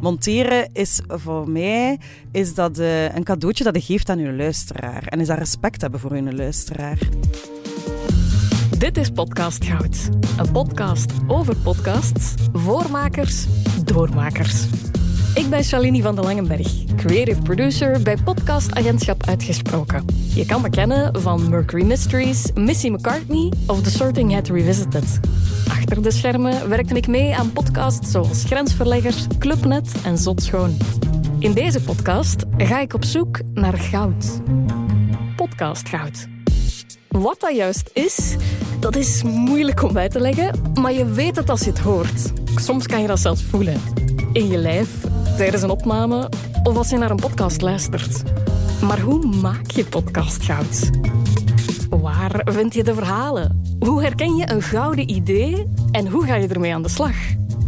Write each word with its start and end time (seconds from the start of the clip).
Monteren 0.00 0.68
is 0.72 1.00
voor 1.08 1.50
mij 1.50 1.98
is 2.32 2.54
dat, 2.54 2.78
eh, 2.78 3.14
een 3.14 3.24
cadeautje 3.24 3.64
dat 3.64 3.74
je 3.74 3.80
geeft 3.80 4.08
aan 4.08 4.18
je 4.18 4.32
luisteraar. 4.32 5.02
En 5.06 5.20
is 5.20 5.26
dat 5.26 5.38
respect 5.38 5.80
hebben 5.80 6.00
voor 6.00 6.16
je 6.16 6.34
luisteraar. 6.34 6.98
Dit 8.78 8.96
is 8.96 9.10
Podcast 9.10 9.64
Goud. 9.64 10.08
Een 10.38 10.52
podcast 10.52 11.12
over 11.26 11.56
podcasts, 11.56 12.34
voormakers, 12.52 13.46
doormakers. 13.84 14.64
Ik 15.34 15.50
ben 15.50 15.64
Shalini 15.64 16.02
van 16.02 16.14
de 16.14 16.22
Langenberg, 16.22 16.84
creative 16.96 17.42
producer 17.42 18.02
bij 18.02 18.16
podcastagentschap 18.24 19.26
Uitgesproken. 19.26 20.04
Je 20.34 20.46
kan 20.46 20.62
me 20.62 20.70
kennen 20.70 21.20
van 21.20 21.48
Mercury 21.48 21.84
Mysteries, 21.84 22.52
Missy 22.54 22.88
McCartney 22.88 23.52
of 23.66 23.82
The 23.82 23.90
Sorting 23.90 24.32
Hat 24.32 24.48
Revisited. 24.48 25.20
Achter 25.70 26.02
de 26.02 26.10
schermen 26.10 26.68
werkte 26.68 26.94
ik 26.94 27.06
mee 27.06 27.36
aan 27.36 27.52
podcasts 27.52 28.10
zoals 28.10 28.44
Grensverleggers, 28.44 29.26
Clubnet 29.38 29.92
en 30.04 30.18
Zot 30.18 30.42
Schoon. 30.42 30.76
In 31.38 31.52
deze 31.52 31.80
podcast 31.82 32.44
ga 32.56 32.80
ik 32.80 32.94
op 32.94 33.04
zoek 33.04 33.40
naar 33.54 33.78
goud. 33.78 34.40
Podcastgoud. 35.36 36.28
Wat 37.08 37.40
dat 37.40 37.56
juist 37.56 37.90
is, 37.92 38.36
dat 38.80 38.96
is 38.96 39.22
moeilijk 39.22 39.82
om 39.82 39.98
uit 39.98 40.10
te 40.10 40.20
leggen, 40.20 40.72
maar 40.80 40.92
je 40.92 41.04
weet 41.04 41.36
het 41.36 41.50
als 41.50 41.60
je 41.60 41.70
het 41.70 41.78
hoort. 41.78 42.32
Soms 42.54 42.86
kan 42.86 43.00
je 43.00 43.06
dat 43.06 43.18
zelfs 43.18 43.42
voelen. 43.42 43.80
In 44.32 44.46
je 44.48 44.58
lijf, 44.58 44.90
tijdens 45.36 45.62
een 45.62 45.70
opname 45.70 46.28
of 46.62 46.76
als 46.76 46.90
je 46.90 46.96
naar 46.96 47.10
een 47.10 47.16
podcast 47.16 47.60
luistert. 47.60 48.22
Maar 48.82 49.00
hoe 49.00 49.26
maak 49.26 49.70
je 49.70 49.84
podcastgoud? 49.84 50.90
Waar 52.20 52.40
vind 52.44 52.74
je 52.74 52.84
de 52.84 52.94
verhalen? 52.94 53.62
Hoe 53.78 54.02
herken 54.02 54.36
je 54.36 54.50
een 54.50 54.62
gouden 54.62 55.10
idee 55.10 55.66
en 55.90 56.08
hoe 56.08 56.24
ga 56.24 56.34
je 56.34 56.48
ermee 56.48 56.74
aan 56.74 56.82
de 56.82 56.88
slag? 56.88 57.14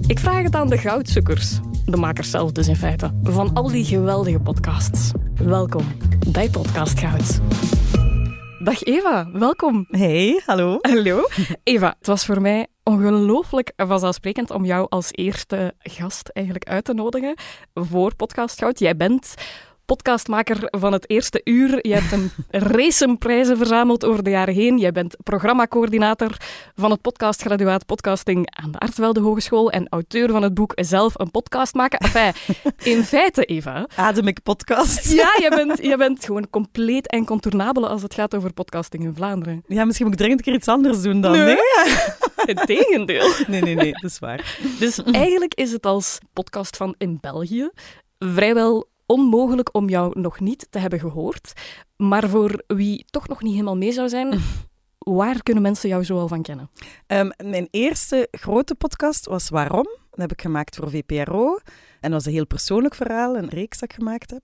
Ik 0.07 0.19
vraag 0.19 0.43
het 0.43 0.55
aan 0.55 0.69
de 0.69 0.79
goudzoekers, 0.79 1.59
de 1.87 1.97
makers 1.97 2.31
zelf 2.31 2.53
dus 2.53 2.69
in 2.69 2.77
feite, 2.77 3.11
van 3.23 3.55
al 3.55 3.69
die 3.69 3.85
geweldige 3.85 4.41
podcasts. 4.41 5.11
Welkom 5.35 5.85
bij 6.29 6.51
Podcast 6.51 6.99
Goud. 6.99 7.41
Dag 8.65 8.83
Eva, 8.83 9.31
welkom. 9.33 9.87
Hey, 9.89 10.43
hallo. 10.47 10.79
Hallo. 10.81 11.27
Eva, 11.63 11.95
het 11.99 12.07
was 12.07 12.25
voor 12.25 12.41
mij 12.41 12.67
ongelooflijk 12.83 13.73
vanzelfsprekend 13.77 14.51
om 14.51 14.65
jou 14.65 14.87
als 14.89 15.09
eerste 15.11 15.75
gast 15.79 16.29
eigenlijk 16.29 16.69
uit 16.69 16.85
te 16.85 16.95
nodigen 16.95 17.35
voor 17.75 18.15
Podcast 18.15 18.59
Goud. 18.59 18.79
Jij 18.79 18.97
bent 18.97 19.35
podcastmaker 19.93 20.59
van 20.71 20.93
het 20.93 21.11
eerste 21.11 21.41
uur. 21.45 21.87
Je 21.87 21.95
hebt 21.95 22.13
een 22.13 22.31
race 22.77 23.17
prijzen 23.19 23.57
verzameld 23.57 24.05
over 24.05 24.23
de 24.23 24.31
jaren 24.31 24.55
heen. 24.55 24.79
Jij 24.79 24.93
bent 24.93 25.17
programmacoördinator 25.23 26.37
van 26.75 26.91
het 26.91 27.01
podcastgraduaat 27.01 27.87
podcasting 27.87 28.47
aan 28.63 28.71
de 28.71 28.79
Artevelde 28.79 29.21
Hogeschool 29.21 29.71
en 29.71 29.87
auteur 29.89 30.31
van 30.31 30.43
het 30.43 30.55
boek 30.55 30.73
Zelf 30.75 31.19
een 31.19 31.31
podcast 31.31 31.75
maken. 31.75 31.99
Enfin, 31.99 32.33
in 32.83 33.05
feite, 33.05 33.45
Eva... 33.45 33.87
Adem 33.97 34.27
ik 34.27 34.43
podcast. 34.43 35.13
Ja, 35.13 35.33
je 35.41 35.49
bent, 35.51 35.83
je 35.83 35.97
bent 35.97 36.25
gewoon 36.25 36.51
compleet 36.51 37.07
en 37.07 37.25
contournabele 37.25 37.89
als 37.89 38.03
het 38.03 38.15
gaat 38.15 38.35
over 38.35 38.53
podcasting 38.53 39.05
in 39.05 39.15
Vlaanderen. 39.15 39.63
Ja, 39.67 39.85
misschien 39.85 40.07
moet 40.07 40.15
ik 40.15 40.21
dringend 40.21 40.41
een 40.41 40.53
keer 40.53 40.61
iets 40.61 40.69
anders 40.69 41.03
doen 41.03 41.21
dan. 41.21 41.33
Nee. 41.33 41.57
Integendeel. 42.45 43.31
Nee, 43.47 43.63
nee, 43.63 43.75
nee, 43.75 43.93
dat 43.93 44.11
is 44.11 44.19
waar. 44.19 44.59
Dus 44.79 45.03
eigenlijk 45.03 45.55
is 45.55 45.73
het 45.73 45.87
als 45.87 46.19
podcast 46.33 46.77
van 46.77 46.95
in 46.99 47.19
België 47.21 47.71
vrijwel 48.19 48.91
onmogelijk 49.13 49.75
om 49.75 49.89
jou 49.89 50.21
nog 50.21 50.41
niet 50.41 50.67
te 50.71 50.79
hebben 50.79 50.99
gehoord. 50.99 51.53
Maar 51.97 52.29
voor 52.29 52.63
wie 52.67 53.05
toch 53.11 53.29
nog 53.29 53.43
niet 53.43 53.53
helemaal 53.53 53.77
mee 53.77 53.93
zou 53.93 54.09
zijn, 54.09 54.41
waar 54.99 55.43
kunnen 55.43 55.63
mensen 55.63 55.89
jou 55.89 56.05
zoal 56.05 56.29
van 56.29 56.43
kennen? 56.43 56.71
Um, 57.07 57.33
mijn 57.45 57.69
eerste 57.71 58.29
grote 58.31 58.75
podcast 58.75 59.27
was 59.27 59.49
Waarom? 59.49 59.87
Dat 60.11 60.21
heb 60.21 60.33
ik 60.33 60.41
gemaakt 60.41 60.77
voor 60.77 60.91
VPRO. 60.91 61.59
En 62.03 62.11
dat 62.11 62.13
was 62.13 62.27
een 62.27 62.33
heel 62.33 62.47
persoonlijk 62.47 62.95
verhaal, 62.95 63.37
een 63.37 63.49
reeks 63.49 63.79
dat 63.79 63.91
ik 63.91 63.97
gemaakt 63.97 64.31
heb. 64.31 64.43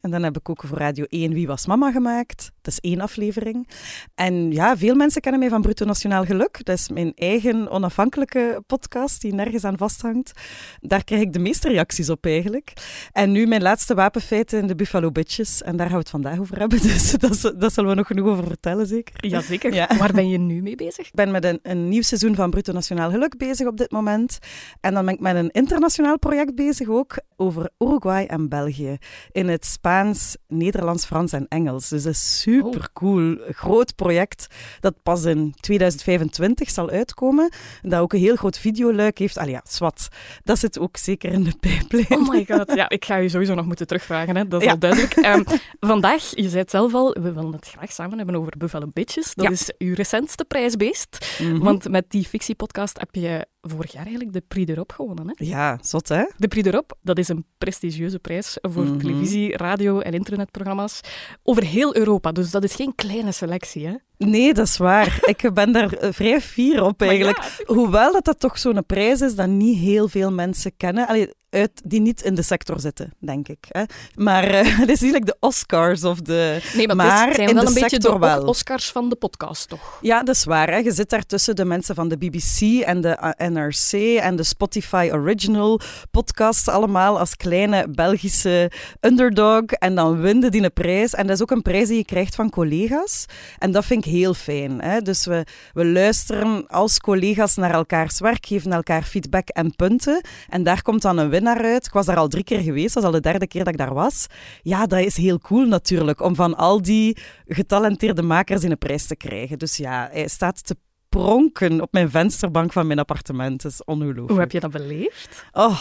En 0.00 0.10
dan 0.10 0.22
heb 0.22 0.36
ik 0.36 0.48
ook 0.48 0.62
voor 0.66 0.78
Radio 0.78 1.04
1 1.08 1.32
Wie 1.32 1.46
was 1.46 1.66
mama 1.66 1.90
gemaakt. 1.92 2.50
Dat 2.62 2.72
is 2.72 2.90
één 2.90 3.00
aflevering. 3.00 3.68
En 4.14 4.52
ja, 4.52 4.76
veel 4.76 4.94
mensen 4.94 5.20
kennen 5.20 5.40
mij 5.40 5.50
van 5.50 5.62
Bruto 5.62 5.84
Nationaal 5.84 6.24
Geluk. 6.24 6.64
Dat 6.64 6.78
is 6.78 6.88
mijn 6.88 7.12
eigen 7.14 7.70
onafhankelijke 7.70 8.62
podcast 8.66 9.20
die 9.20 9.34
nergens 9.34 9.64
aan 9.64 9.78
vasthangt. 9.78 10.32
Daar 10.80 11.04
krijg 11.04 11.22
ik 11.22 11.32
de 11.32 11.38
meeste 11.38 11.68
reacties 11.68 12.10
op 12.10 12.26
eigenlijk. 12.26 12.72
En 13.12 13.32
nu 13.32 13.46
mijn 13.46 13.62
laatste 13.62 13.94
wapenfeiten 13.94 14.58
in 14.58 14.66
de 14.66 14.74
Buffalo 14.74 15.10
Bitches. 15.10 15.62
En 15.62 15.76
daar 15.76 15.86
gaan 15.86 15.94
we 15.94 16.00
het 16.00 16.10
vandaag 16.10 16.38
over 16.38 16.58
hebben. 16.58 16.78
Dus 16.90 17.10
dat, 17.10 17.54
dat 17.58 17.72
zullen 17.72 17.90
we 17.90 17.96
nog 17.96 18.06
genoeg 18.06 18.26
over 18.26 18.46
vertellen, 18.46 18.86
zeker? 18.86 19.26
Jazeker. 19.26 19.74
Ja. 19.74 19.88
Waar 19.98 20.12
ben 20.12 20.28
je 20.28 20.38
nu 20.38 20.62
mee 20.62 20.76
bezig? 20.76 21.06
Ik 21.06 21.14
ben 21.14 21.30
met 21.30 21.44
een, 21.44 21.58
een 21.62 21.88
nieuw 21.88 22.02
seizoen 22.02 22.34
van 22.34 22.50
Bruto 22.50 22.72
Nationaal 22.72 23.10
Geluk 23.10 23.36
bezig 23.36 23.66
op 23.66 23.76
dit 23.76 23.90
moment. 23.90 24.38
En 24.80 24.94
dan 24.94 25.04
ben 25.04 25.14
ik 25.14 25.20
met 25.20 25.36
een 25.36 25.50
internationaal 25.50 26.18
project 26.18 26.54
bezig 26.54 26.88
ook 26.88 26.99
over 27.36 27.70
Uruguay 27.78 28.24
en 28.24 28.48
België. 28.48 28.98
In 29.32 29.48
het 29.48 29.64
Spaans, 29.64 30.36
Nederlands, 30.48 31.06
Frans 31.06 31.32
en 31.32 31.46
Engels. 31.48 31.88
Dus 31.88 32.02
dat 32.02 32.12
is 32.12 32.40
super 32.40 32.88
cool. 32.92 33.36
Groot 33.50 33.94
project 33.94 34.46
dat 34.80 34.94
pas 35.02 35.24
in 35.24 35.54
2025 35.60 36.70
zal 36.70 36.90
uitkomen. 36.90 37.52
Dat 37.82 38.00
ook 38.00 38.12
een 38.12 38.18
heel 38.18 38.36
groot 38.36 38.58
videoluik 38.58 39.18
heeft. 39.18 39.38
Allee, 39.38 39.52
ja, 39.52 39.60
zwart. 39.64 40.08
Dat 40.44 40.58
zit 40.58 40.78
ook 40.78 40.96
zeker 40.96 41.32
in 41.32 41.44
de 41.44 41.54
pijplijn. 41.60 42.20
Oh 42.20 42.28
my 42.28 42.44
god. 42.48 42.74
Ja, 42.74 42.88
ik 42.98 43.04
ga 43.04 43.16
je 43.16 43.28
sowieso 43.28 43.54
nog 43.54 43.66
moeten 43.66 43.86
terugvragen. 43.86 44.36
Hè. 44.36 44.48
Dat 44.48 44.60
is 44.60 44.66
ja. 44.66 44.72
al 44.72 44.78
duidelijk. 44.78 45.16
Um, 45.16 45.44
vandaag, 45.80 46.22
je 46.34 46.48
zei 46.48 46.60
het 46.60 46.70
zelf 46.70 46.94
al, 46.94 47.16
we 47.20 47.32
willen 47.32 47.52
het 47.52 47.68
graag 47.68 47.92
samen 47.92 48.16
hebben 48.16 48.36
over 48.36 48.52
Buffalo 48.58 48.86
Bitches. 48.92 49.34
Dat 49.34 49.44
ja. 49.44 49.50
is 49.50 49.72
uw 49.78 49.94
recentste 49.94 50.44
prijsbeest. 50.44 51.36
Mm 51.38 51.50
-hmm. 51.50 51.58
Want 51.58 51.88
met 51.88 52.04
die 52.08 52.24
fictiepodcast 52.24 52.98
heb 52.98 53.14
je 53.14 53.46
vorig 53.60 53.92
jaar 53.92 54.02
eigenlijk 54.02 54.32
de 54.32 54.42
Prix 54.48 54.66
d'Europe 54.66 54.94
gewonnen. 54.94 55.26
Hè? 55.28 55.44
Ja, 55.44 55.78
zot 55.80 56.08
hè? 56.08 56.24
De 56.36 56.48
Prix 56.48 56.62
d'Europe, 56.62 56.94
dat 57.02 57.18
is 57.18 57.28
een 57.28 57.44
prestigieuze 57.58 58.18
prijs 58.18 58.58
voor 58.62 58.82
mm 58.82 58.88
-hmm. 58.88 58.98
televisie, 58.98 59.56
radio 59.56 60.00
en 60.00 60.12
internetprogramma's 60.12 61.00
over 61.42 61.64
heel 61.64 61.96
Europa. 61.96 62.32
Dus 62.32 62.50
dat 62.50 62.64
is 62.64 62.74
geen 62.74 62.94
kleine 62.94 63.32
selectie, 63.32 63.86
hè? 63.86 63.94
Nee, 64.16 64.54
dat 64.54 64.66
is 64.66 64.76
waar. 64.76 65.18
ik 65.36 65.50
ben 65.54 65.72
daar 65.72 65.96
vrij 66.00 66.40
fier 66.40 66.82
op 66.82 67.02
eigenlijk. 67.02 67.38
Ja, 67.38 67.74
Hoewel 67.74 68.12
dat 68.12 68.24
dat 68.24 68.40
toch 68.40 68.58
zo'n 68.58 68.86
prijs 68.86 69.20
is 69.20 69.34
dat 69.34 69.48
niet 69.48 69.78
heel 69.78 70.08
veel 70.08 70.32
mensen 70.32 70.76
kennen. 70.76 71.06
Allee, 71.06 71.32
uit, 71.50 71.70
die 71.84 72.00
niet 72.00 72.22
in 72.22 72.34
de 72.34 72.42
sector 72.42 72.80
zitten, 72.80 73.14
denk 73.18 73.48
ik. 73.48 73.66
Hè. 73.68 73.82
Maar 74.14 74.44
uh, 74.44 74.78
het 74.80 74.88
is 74.88 75.02
eigenlijk 75.02 75.26
de 75.26 75.36
Oscars 75.40 76.04
of 76.04 76.20
de... 76.20 76.70
Nee, 76.74 76.86
maar, 76.86 76.96
maar 76.96 77.26
het 77.26 77.34
zijn 77.34 77.54
wel 77.54 77.62
de 77.62 77.68
een 77.68 77.74
beetje 77.74 77.98
de 77.98 78.18
wel. 78.18 78.44
Oscars 78.44 78.90
van 78.90 79.08
de 79.08 79.16
podcast, 79.16 79.68
toch? 79.68 79.98
Ja, 80.00 80.22
dat 80.22 80.34
is 80.34 80.44
waar. 80.44 80.70
Hè. 80.70 80.76
Je 80.76 80.92
zit 80.92 81.10
daar 81.10 81.26
tussen 81.26 81.56
de 81.56 81.64
mensen 81.64 81.94
van 81.94 82.08
de 82.08 82.18
BBC 82.18 82.82
en 82.82 83.00
de 83.00 83.34
uh, 83.38 83.48
NRC 83.48 84.18
en 84.20 84.36
de 84.36 84.42
Spotify 84.42 85.10
Original 85.12 85.80
podcasts 86.10 86.68
allemaal 86.68 87.18
als 87.18 87.36
kleine 87.36 87.88
Belgische 87.88 88.70
underdog. 89.00 89.64
En 89.64 89.94
dan 89.94 90.20
winnen 90.20 90.50
die 90.50 90.62
een 90.62 90.72
prijs. 90.72 91.14
En 91.14 91.26
dat 91.26 91.36
is 91.36 91.42
ook 91.42 91.50
een 91.50 91.62
prijs 91.62 91.88
die 91.88 91.96
je 91.96 92.04
krijgt 92.04 92.34
van 92.34 92.50
collega's. 92.50 93.24
En 93.58 93.72
dat 93.72 93.84
vind 93.84 94.06
ik 94.06 94.12
heel 94.12 94.34
fijn. 94.34 94.82
Hè. 94.82 95.00
Dus 95.00 95.26
we, 95.26 95.44
we 95.72 95.86
luisteren 95.86 96.66
als 96.66 96.98
collega's 96.98 97.56
naar 97.56 97.74
elkaars 97.74 98.20
werk, 98.20 98.46
geven 98.46 98.72
elkaar 98.72 99.02
feedback 99.02 99.48
en 99.48 99.76
punten. 99.76 100.24
En 100.48 100.62
daar 100.62 100.82
komt 100.82 101.02
dan 101.02 101.18
een 101.18 101.30
uit. 101.48 101.86
Ik 101.86 101.92
was 101.92 102.06
daar 102.06 102.16
al 102.16 102.28
drie 102.28 102.44
keer 102.44 102.60
geweest, 102.60 102.94
dat 102.94 103.02
is 103.02 103.08
al 103.08 103.14
de 103.14 103.20
derde 103.20 103.46
keer 103.46 103.64
dat 103.64 103.72
ik 103.72 103.78
daar 103.78 103.94
was. 103.94 104.26
Ja, 104.62 104.86
dat 104.86 104.98
is 104.98 105.16
heel 105.16 105.38
cool 105.38 105.66
natuurlijk, 105.66 106.20
om 106.20 106.34
van 106.34 106.56
al 106.56 106.82
die 106.82 107.16
getalenteerde 107.46 108.22
makers 108.22 108.62
in 108.62 108.70
een 108.70 108.78
prijs 108.78 109.06
te 109.06 109.16
krijgen. 109.16 109.58
Dus 109.58 109.76
ja, 109.76 110.08
hij 110.12 110.28
staat 110.28 110.66
te 110.66 110.76
pronken 111.08 111.80
op 111.80 111.92
mijn 111.92 112.10
vensterbank 112.10 112.72
van 112.72 112.86
mijn 112.86 112.98
appartement. 112.98 113.62
Dat 113.62 113.72
is 113.72 113.84
ongelooflijk. 113.84 114.30
Hoe 114.30 114.40
heb 114.40 114.52
je 114.52 114.60
dat 114.60 114.70
beleefd? 114.70 115.44
Oh, 115.52 115.80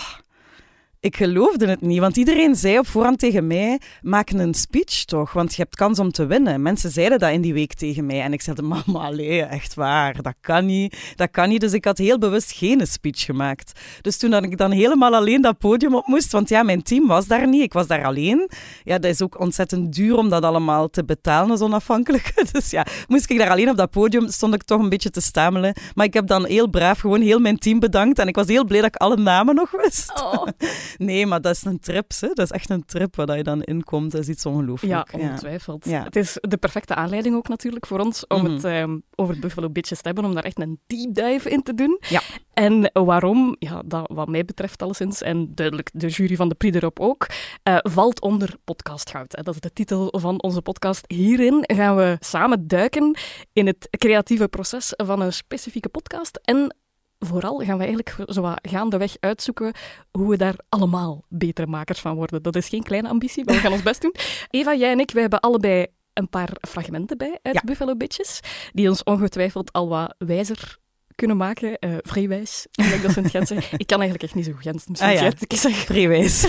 ik 1.02 1.18
geloofde 1.18 1.68
het 1.68 1.82
niet, 1.82 2.00
want 2.00 2.18
iedereen 2.18 2.56
zei 2.56 2.80
op 2.80 2.88
voorhand 2.88 3.20
tegen 3.20 3.48
mij, 3.48 3.80
maak 4.02 4.30
een 4.30 4.54
speech 4.54 5.06
toch, 5.06 5.34
want 5.34 5.56
je 5.56 5.62
hebt 5.62 5.76
kans 5.76 6.00
om 6.00 6.12
te 6.12 6.26
winnen. 6.26 6.62
Mensen 6.62 6.90
zeiden 6.90 7.20
dat 7.20 7.32
in 7.32 7.42
die 7.42 7.54
week 7.54 7.74
tegen 7.74 8.06
mij 8.06 8.22
en 8.22 8.34
ik 8.34 8.42
zei, 8.42 8.62
mama, 8.62 9.00
allee, 9.00 9.42
echt 9.42 9.74
waar, 9.74 10.22
dat 10.22 10.34
kan 10.42 10.66
niet, 10.66 11.14
dat 11.16 11.32
kan 11.32 11.50
niet. 11.50 11.62
Dus 11.62 11.74
ik 11.74 11.86
had 11.86 11.98
heel 11.98 12.18
bewust 12.18 12.52
geen 12.52 12.88
speech 12.88 13.26
gemaakt. 13.26 13.80
Dus 14.02 14.18
toen 14.18 14.30
dat 14.30 14.44
ik 14.44 14.58
dan 14.58 14.72
helemaal 14.72 15.16
alleen 15.16 15.42
dat 15.42 15.57
podium 15.57 15.96
op 15.96 16.07
moest, 16.07 16.31
want 16.31 16.50
ja, 16.50 16.63
mijn 16.63 16.84
team 16.84 17.07
was 17.07 17.28
daar 17.28 17.48
niet, 17.48 17.62
ik 17.62 17.74
was 17.74 17.88
daar 17.88 18.06
alleen. 18.06 18.50
Ja, 18.84 18.98
dat 18.98 19.12
is 19.12 19.22
ook 19.22 19.40
ontzettend 19.40 19.94
duur 19.94 20.18
om 20.18 20.30
dat 20.30 20.44
allemaal 20.44 20.90
te 20.90 21.06
betalen 21.06 21.51
als 21.51 21.62
onafhankelijke. 21.62 22.28
Dus 22.51 22.69
ja, 22.69 22.86
moest 23.07 23.30
ik 23.30 23.38
daar 23.38 23.50
alleen 23.50 23.69
op 23.69 23.78
dat 23.78 23.90
podium, 23.90 24.30
stond 24.30 24.54
ik 24.54 24.63
toch 24.63 24.80
een 24.80 24.90
beetje 24.90 25.10
te 25.10 25.22
stamelen. 25.22 25.74
Maar 25.96 26.06
ik 26.06 26.13
heb 26.13 26.28
dan 26.28 26.46
heel 26.46 26.69
braaf 26.69 27.00
gewoon 27.00 27.22
heel 27.22 27.40
mijn 27.40 27.57
team 27.57 27.80
bedankt 27.80 28.19
en 28.19 28.28
ik 28.28 28.36
was 28.36 28.48
heel 28.48 28.66
blij 28.66 28.81
dat 28.81 28.96
ik 28.96 29.01
alle 29.01 29.18
namen 29.18 29.56
nog 29.56 29.72
wist. 29.72 30.22
Oh. 30.22 30.48
Nee, 30.97 31.25
maar 31.25 31.41
dat 31.41 31.56
is 31.56 31.65
een 31.65 31.80
trip. 31.80 32.12
Hè? 32.19 32.27
Dat 32.27 32.45
is 32.45 32.51
echt 32.51 32.69
een 32.69 32.86
trip 32.86 33.15
waar 33.15 33.38
je 33.38 33.44
dan 33.44 33.62
inkomt. 33.62 34.12
Dat 34.12 34.21
is 34.21 34.30
iets 34.30 34.45
ongelooflijk. 34.45 35.12
Ja, 35.12 35.19
ongetwijfeld. 35.19 35.86
Ja. 35.86 36.03
Het 36.03 36.15
is 36.15 36.38
de 36.41 36.57
perfecte 36.57 36.95
aanleiding 36.95 37.36
ook 37.36 37.47
natuurlijk 37.47 37.86
voor 37.86 38.00
ons 38.00 38.27
om 38.27 38.39
mm-hmm. 38.39 38.56
het 38.56 38.63
um, 38.63 39.03
over 39.15 39.39
Buffalo 39.39 39.69
Bitches 39.69 40.01
te 40.01 40.07
hebben, 40.07 40.25
om 40.25 40.33
daar 40.33 40.44
echt 40.44 40.59
een 40.59 40.80
deep 40.88 41.13
dive 41.13 41.50
in 41.50 41.63
te 41.63 41.74
doen. 41.74 41.97
Ja. 42.09 42.21
En 42.53 42.89
waarom, 42.94 43.56
ja, 43.59 43.81
dat 43.86 44.12
wat 44.13 44.27
mij 44.27 44.45
betreft 44.45 44.81
alleszins, 44.81 45.21
en 45.21 45.56
duidelijk 45.56 45.89
de 45.94 46.07
jury 46.07 46.36
van 46.36 46.50
de 46.50 46.56
Prix 46.56 46.77
erop 46.77 47.00
ook, 47.00 47.27
uh, 47.63 47.77
valt 47.81 48.21
onder 48.21 48.56
podcastgoud. 48.63 49.44
Dat 49.44 49.53
is 49.53 49.59
de 49.59 49.74
titel 49.74 50.13
van 50.18 50.41
onze 50.41 50.62
podcast. 50.62 51.03
Hierin 51.07 51.63
gaan 51.68 51.95
we 51.95 52.18
samen 52.19 52.68
duiken 52.68 53.18
in 53.53 53.68
het 53.68 53.88
creatieve 53.97 54.47
proces 54.47 54.94
van 54.95 55.21
een 55.21 55.33
specifieke 55.33 55.89
podcast 55.89 56.39
en 56.44 56.75
vooral 57.19 57.57
gaan 57.57 57.77
we 57.77 57.83
eigenlijk 57.83 58.16
zo 58.25 58.54
gaandeweg 58.62 59.16
uitzoeken 59.19 59.74
hoe 60.12 60.30
we 60.30 60.38
daar 60.38 60.56
allemaal 60.69 61.24
betere 61.27 61.68
makers 61.68 62.00
van 62.00 62.16
worden. 62.16 62.44
Dat 62.44 62.56
is 62.56 62.69
geen 62.69 62.83
kleine 62.83 63.10
ambitie, 63.10 63.45
maar 63.45 63.56
we 63.56 63.62
gaan 63.62 63.71
ons 63.71 63.83
best 63.83 64.01
doen. 64.01 64.16
Eva, 64.50 64.75
jij 64.75 64.92
en 64.92 65.00
ik, 65.00 65.12
wij 65.12 65.21
hebben 65.21 65.39
allebei 65.39 65.88
een 66.13 66.30
paar 66.30 66.50
fragmenten 66.68 67.18
bij 67.18 67.39
uit 67.42 67.63
Buffalo 67.63 67.95
Bitches, 67.95 68.39
die 68.71 68.89
ons 68.89 69.04
ongetwijfeld 69.04 69.71
al 69.71 69.89
wat 69.89 70.16
wijzer 70.18 70.77
kunnen 71.16 71.38
maken. 71.38 71.77
Uh, 71.80 71.98
vrijwijs, 72.01 72.68
dat 72.71 73.12
ze 73.12 73.18
in 73.18 73.24
het 73.24 73.31
Gent. 73.31 73.51
Ik 73.83 73.88
kan 73.88 74.01
eigenlijk 74.01 74.24
echt 74.24 74.36
niet 74.36 74.45
zo 74.45 74.51
goed. 74.51 74.74
Misschien 74.74 75.10
ah, 75.10 75.13
ja. 75.13 75.31
ik 75.48 75.57
zeg 75.57 75.75
vrijwijs. 75.75 76.48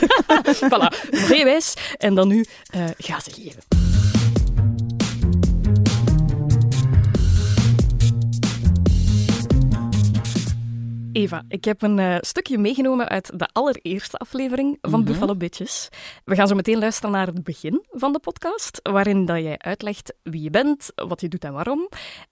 voilà, 0.55 1.08
vrijwijs. 1.11 1.75
En 1.96 2.14
dan 2.14 2.28
nu 2.28 2.44
uh, 2.75 2.84
ga 2.99 3.20
ze 3.20 3.31
geven. 3.31 3.89
Eva, 11.12 11.43
ik 11.49 11.65
heb 11.65 11.83
een 11.83 11.99
uh, 11.99 12.17
stukje 12.21 12.59
meegenomen 12.59 13.09
uit 13.09 13.39
de 13.39 13.49
allereerste 13.53 14.17
aflevering 14.17 14.79
van 14.81 15.01
mm 15.01 15.07
Buffalo 15.07 15.37
Bitches. 15.37 15.89
We 16.25 16.35
gaan 16.35 16.49
zo 16.49 16.55
meteen 16.55 16.79
luisteren 16.79 17.11
naar 17.11 17.27
het 17.27 17.45
begin 17.45 17.85
van 17.91 18.12
de 18.12 18.19
podcast, 18.19 18.81
waarin 18.83 19.25
dat 19.25 19.37
jij 19.37 19.59
uitlegt 19.59 20.15
wie 20.23 20.43
je 20.43 20.51
bent, 20.51 20.93
wat 20.95 21.21
je 21.21 21.29
doet 21.29 21.45
en 21.45 21.53
waarom. 21.53 21.89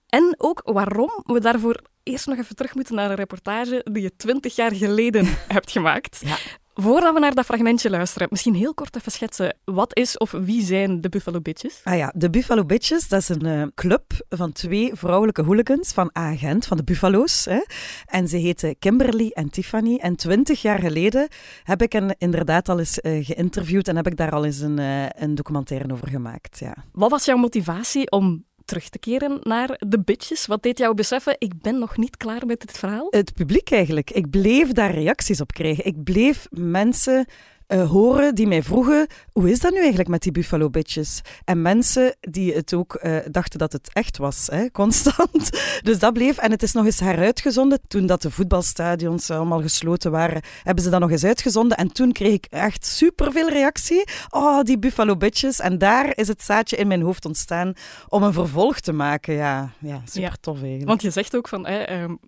En 0.08 0.34
ook 0.36 0.60
waarom 0.64 1.10
we 1.24 1.40
daarvoor 1.40 1.80
eerst 2.02 2.26
nog 2.26 2.38
even 2.38 2.56
terug 2.56 2.74
moeten 2.74 2.94
naar 2.94 3.10
een 3.10 3.16
reportage 3.16 3.86
die 3.92 4.02
je 4.02 4.16
twintig 4.16 4.56
jaar 4.56 4.74
geleden 4.74 5.26
hebt 5.56 5.70
gemaakt. 5.70 6.22
Ja. 6.24 6.36
Voordat 6.80 7.14
we 7.14 7.20
naar 7.20 7.34
dat 7.34 7.44
fragmentje 7.44 7.90
luisteren, 7.90 8.28
misschien 8.30 8.54
heel 8.54 8.74
kort 8.74 8.96
even 8.96 9.12
schetsen. 9.12 9.56
Wat 9.64 9.96
is 9.96 10.18
of 10.18 10.30
wie 10.30 10.62
zijn 10.62 11.00
de 11.00 11.08
Buffalo 11.08 11.40
Bitches? 11.40 11.80
Ah 11.84 11.96
ja, 11.96 12.12
de 12.16 12.30
Buffalo 12.30 12.64
Bitches, 12.64 13.08
dat 13.08 13.20
is 13.20 13.28
een 13.28 13.46
uh, 13.46 13.62
club 13.74 14.12
van 14.28 14.52
twee 14.52 14.90
vrouwelijke 14.94 15.42
hooligans 15.42 15.92
van 15.92 16.10
Agent, 16.12 16.66
van 16.66 16.76
de 16.76 16.84
Buffalo's. 16.84 17.44
Hè. 17.44 17.60
En 18.06 18.28
ze 18.28 18.36
heten 18.36 18.78
Kimberly 18.78 19.30
en 19.34 19.50
Tiffany. 19.50 19.96
En 19.96 20.16
twintig 20.16 20.62
jaar 20.62 20.78
geleden 20.78 21.28
heb 21.62 21.82
ik 21.82 21.92
hen 21.92 22.16
inderdaad 22.18 22.68
al 22.68 22.78
eens 22.78 22.98
uh, 23.02 23.24
geïnterviewd 23.24 23.88
en 23.88 23.96
heb 23.96 24.06
ik 24.06 24.16
daar 24.16 24.32
al 24.32 24.44
eens 24.44 24.60
een, 24.60 24.80
uh, 24.80 25.06
een 25.08 25.34
documentaire 25.34 25.92
over 25.92 26.08
gemaakt. 26.08 26.58
Ja. 26.58 26.74
Wat 26.92 27.10
was 27.10 27.24
jouw 27.24 27.36
motivatie 27.36 28.10
om 28.10 28.44
terug 28.68 28.88
te 28.88 28.98
keren 28.98 29.38
naar 29.42 29.76
de 29.78 30.00
bitches? 30.00 30.46
Wat 30.46 30.62
deed 30.62 30.78
jou 30.78 30.94
beseffen, 30.94 31.36
ik 31.38 31.60
ben 31.60 31.78
nog 31.78 31.96
niet 31.96 32.16
klaar 32.16 32.46
met 32.46 32.60
dit 32.60 32.78
verhaal? 32.78 33.06
Het 33.10 33.34
publiek 33.34 33.70
eigenlijk. 33.70 34.10
Ik 34.10 34.30
bleef 34.30 34.72
daar 34.72 34.90
reacties 34.90 35.40
op 35.40 35.52
krijgen. 35.52 35.84
Ik 35.84 36.04
bleef 36.04 36.46
mensen 36.50 37.26
uh, 37.68 37.90
horen 37.90 38.34
die 38.34 38.46
mij 38.46 38.62
vroegen: 38.62 39.06
hoe 39.32 39.50
is 39.50 39.60
dat 39.60 39.72
nu 39.72 39.78
eigenlijk 39.78 40.08
met 40.08 40.22
die 40.22 40.32
Buffalo 40.32 40.70
Bitches? 40.70 41.20
En 41.44 41.62
mensen 41.62 42.16
die 42.20 42.54
het 42.54 42.74
ook 42.74 42.98
uh, 43.02 43.16
dachten 43.30 43.58
dat 43.58 43.72
het 43.72 43.90
echt 43.92 44.16
was, 44.16 44.46
hè, 44.50 44.70
constant. 44.80 45.50
Dus 45.82 45.98
dat 45.98 46.12
bleef. 46.12 46.38
En 46.38 46.50
het 46.50 46.62
is 46.62 46.72
nog 46.72 46.84
eens 46.84 47.00
heruitgezonden. 47.00 47.80
Toen 47.88 48.06
dat 48.06 48.22
de 48.22 48.30
voetbalstadions 48.30 49.30
allemaal 49.30 49.60
gesloten 49.60 50.10
waren, 50.10 50.42
hebben 50.62 50.84
ze 50.84 50.90
dat 50.90 51.00
nog 51.00 51.10
eens 51.10 51.24
uitgezonden. 51.24 51.76
En 51.76 51.92
toen 51.92 52.12
kreeg 52.12 52.32
ik 52.32 52.46
echt 52.50 52.86
superveel 52.86 53.48
reactie. 53.48 54.04
Oh, 54.30 54.62
die 54.62 54.78
Buffalo 54.78 55.16
Bitches. 55.16 55.60
En 55.60 55.78
daar 55.78 56.12
is 56.16 56.28
het 56.28 56.42
zaadje 56.42 56.76
in 56.76 56.86
mijn 56.86 57.02
hoofd 57.02 57.24
ontstaan 57.24 57.72
om 58.08 58.22
een 58.22 58.32
vervolg 58.32 58.80
te 58.80 58.92
maken. 58.92 59.34
Ja, 59.34 59.72
ja 59.78 60.02
super 60.04 60.40
tof 60.40 60.56
eigenlijk. 60.56 60.88
Want 60.88 61.02
je 61.02 61.10
zegt 61.10 61.36
ook 61.36 61.48
van. 61.48 61.66
Hè, 61.66 62.02
um, 62.02 62.18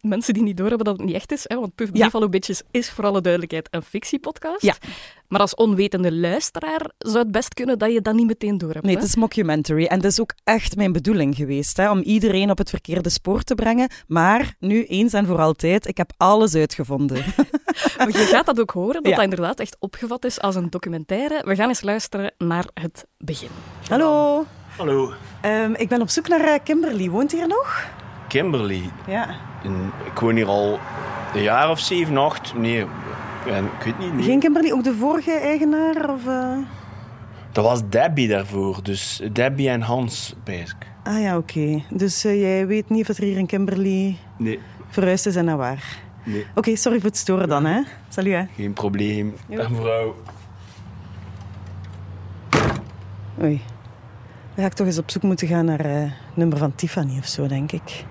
mensen 0.00 0.34
die 0.34 0.42
niet 0.42 0.56
doorhebben 0.56 0.86
dat 0.86 0.96
het 0.96 1.06
niet 1.06 1.14
echt 1.14 1.32
is. 1.32 1.44
Hè, 1.44 1.56
want 1.56 1.74
Buffalo 1.74 2.28
Bitches 2.28 2.62
is 2.70 2.90
voor 2.90 3.04
alle 3.04 3.20
duidelijkheid 3.20 3.68
een 3.70 3.82
fictiepodcast. 3.82 4.62
Ja. 4.62 4.74
Maar 5.30 5.40
als 5.40 5.54
onwetende 5.54 6.12
luisteraar 6.12 6.90
zou 6.98 7.18
het 7.18 7.30
best 7.30 7.54
kunnen 7.54 7.78
dat 7.78 7.92
je 7.92 8.00
dat 8.00 8.14
niet 8.14 8.26
meteen 8.26 8.58
door 8.58 8.72
hebt. 8.72 8.84
Nee, 8.84 8.94
het 8.94 9.04
is 9.04 9.16
mockumentary. 9.16 9.84
En 9.84 10.00
dat 10.00 10.10
is 10.10 10.20
ook 10.20 10.34
echt 10.44 10.76
mijn 10.76 10.92
bedoeling 10.92 11.36
geweest, 11.36 11.76
hè, 11.76 11.90
om 11.90 12.00
iedereen 12.00 12.50
op 12.50 12.58
het 12.58 12.70
verkeerde 12.70 13.08
spoor 13.08 13.42
te 13.42 13.54
brengen. 13.54 13.90
Maar 14.06 14.54
nu, 14.58 14.84
eens 14.84 15.12
en 15.12 15.26
voor 15.26 15.40
altijd, 15.40 15.86
ik 15.86 15.96
heb 15.96 16.12
alles 16.16 16.54
uitgevonden. 16.54 17.16
je 18.06 18.28
gaat 18.30 18.46
dat 18.46 18.60
ook 18.60 18.70
horen, 18.70 19.02
dat 19.02 19.14
dat 19.14 19.22
inderdaad 19.22 19.60
echt 19.60 19.76
opgevat 19.78 20.24
is 20.24 20.40
als 20.40 20.54
een 20.54 20.70
documentaire. 20.70 21.42
We 21.44 21.54
gaan 21.54 21.68
eens 21.68 21.82
luisteren 21.82 22.32
naar 22.38 22.64
het 22.74 23.06
begin. 23.18 23.50
Hallo. 23.88 24.44
Hallo. 24.76 25.12
Um, 25.44 25.74
ik 25.74 25.88
ben 25.88 26.00
op 26.00 26.08
zoek 26.08 26.28
naar 26.28 26.44
uh, 26.44 26.54
Kimberly. 26.64 27.10
Woont 27.10 27.32
hier 27.32 27.48
nog? 27.48 27.88
Kimberly? 28.28 28.90
Ja. 29.06 29.36
In, 29.62 29.92
ik 30.04 30.18
woon 30.18 30.34
hier 30.34 30.46
al 30.46 30.78
een 31.34 31.42
jaar 31.42 31.70
of 31.70 31.78
zeven, 31.78 32.16
acht. 32.16 32.54
Nee, 32.54 32.86
en, 33.46 33.64
ik 33.64 33.82
weet 33.84 33.98
niet. 33.98 34.24
Geen 34.24 34.40
Kimberly, 34.40 34.72
ook 34.72 34.84
de 34.84 34.94
vorige 34.94 35.32
eigenaar? 35.32 36.10
Of, 36.10 36.26
uh... 36.26 36.58
Dat 37.52 37.64
was 37.64 37.88
Debbie 37.88 38.28
daarvoor. 38.28 38.82
Dus 38.82 39.22
Debbie 39.32 39.68
en 39.68 39.80
Hans, 39.80 40.34
basic. 40.44 40.76
Ah 41.02 41.20
ja, 41.20 41.36
oké. 41.36 41.82
Dus 41.90 42.24
uh, 42.24 42.40
jij 42.40 42.66
weet 42.66 42.88
niet 42.88 43.08
of 43.10 43.18
er 43.18 43.24
hier 43.24 43.38
in 43.38 43.46
Kimberly 43.46 44.16
nee. 44.38 44.58
verhuisd 44.88 45.26
is 45.26 45.36
en 45.36 45.44
naar 45.44 45.56
waar? 45.56 45.98
Nee. 46.24 46.40
Oké, 46.40 46.58
okay, 46.58 46.74
sorry 46.74 47.00
voor 47.00 47.08
het 47.08 47.18
storen 47.18 47.48
dan, 47.48 47.64
hè. 47.64 47.82
Salut, 48.08 48.32
hè. 48.32 48.44
Geen 48.56 48.72
probleem. 48.72 49.34
Dag, 49.48 49.70
mevrouw. 49.70 50.14
Oei. 53.42 53.60
Dan 54.54 54.64
ga 54.64 54.66
ik 54.66 54.72
toch 54.72 54.86
eens 54.86 54.98
op 54.98 55.10
zoek 55.10 55.22
moeten 55.22 55.48
gaan 55.48 55.64
naar 55.64 55.86
uh, 55.86 56.00
het 56.00 56.36
nummer 56.36 56.58
van 56.58 56.74
Tiffany 56.74 57.18
of 57.18 57.26
zo, 57.26 57.46
denk 57.46 57.72
ik. 57.72 58.04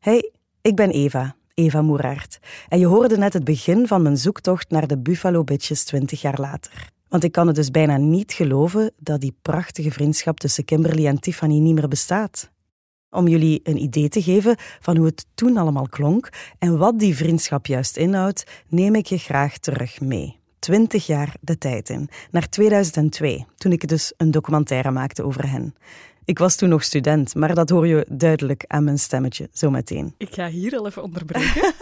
Hey, 0.00 0.30
ik 0.60 0.76
ben 0.76 0.90
Eva. 0.90 1.34
Eva 1.54 1.82
Moeraert. 1.82 2.38
En 2.68 2.78
je 2.78 2.86
hoorde 2.86 3.16
net 3.16 3.32
het 3.32 3.44
begin 3.44 3.86
van 3.86 4.02
mijn 4.02 4.16
zoektocht 4.16 4.70
naar 4.70 4.86
de 4.86 4.98
Buffalo 4.98 5.44
Bitches 5.44 5.84
20 5.84 6.20
jaar 6.20 6.40
later. 6.40 6.88
Want 7.08 7.24
ik 7.24 7.32
kan 7.32 7.46
het 7.46 7.56
dus 7.56 7.70
bijna 7.70 7.96
niet 7.96 8.32
geloven 8.32 8.92
dat 8.98 9.20
die 9.20 9.36
prachtige 9.42 9.90
vriendschap 9.90 10.40
tussen 10.40 10.64
Kimberly 10.64 11.06
en 11.06 11.20
Tiffany 11.20 11.58
niet 11.58 11.74
meer 11.74 11.88
bestaat. 11.88 12.50
Om 13.10 13.28
jullie 13.28 13.60
een 13.62 13.82
idee 13.82 14.08
te 14.08 14.22
geven 14.22 14.56
van 14.80 14.96
hoe 14.96 15.06
het 15.06 15.26
toen 15.34 15.56
allemaal 15.56 15.88
klonk 15.88 16.28
en 16.58 16.78
wat 16.78 16.98
die 16.98 17.16
vriendschap 17.16 17.66
juist 17.66 17.96
inhoudt, 17.96 18.44
neem 18.68 18.94
ik 18.94 19.06
je 19.06 19.18
graag 19.18 19.58
terug 19.58 20.00
mee. 20.00 20.38
20 20.58 21.06
jaar 21.06 21.36
de 21.40 21.58
tijd 21.58 21.88
in, 21.88 22.08
naar 22.30 22.48
2002, 22.48 23.46
toen 23.56 23.72
ik 23.72 23.88
dus 23.88 24.12
een 24.16 24.30
documentaire 24.30 24.90
maakte 24.90 25.24
over 25.24 25.50
hen. 25.50 25.74
Ik 26.24 26.38
was 26.38 26.56
toen 26.56 26.68
nog 26.68 26.84
student, 26.84 27.34
maar 27.34 27.54
dat 27.54 27.68
hoor 27.68 27.86
je 27.86 28.06
duidelijk 28.08 28.64
aan 28.66 28.84
mijn 28.84 28.98
stemmetje, 28.98 29.48
zo 29.52 29.70
meteen. 29.70 30.14
Ik 30.18 30.34
ga 30.34 30.48
hier 30.48 30.76
al 30.76 30.86
even 30.86 31.02
onderbreken. 31.02 31.74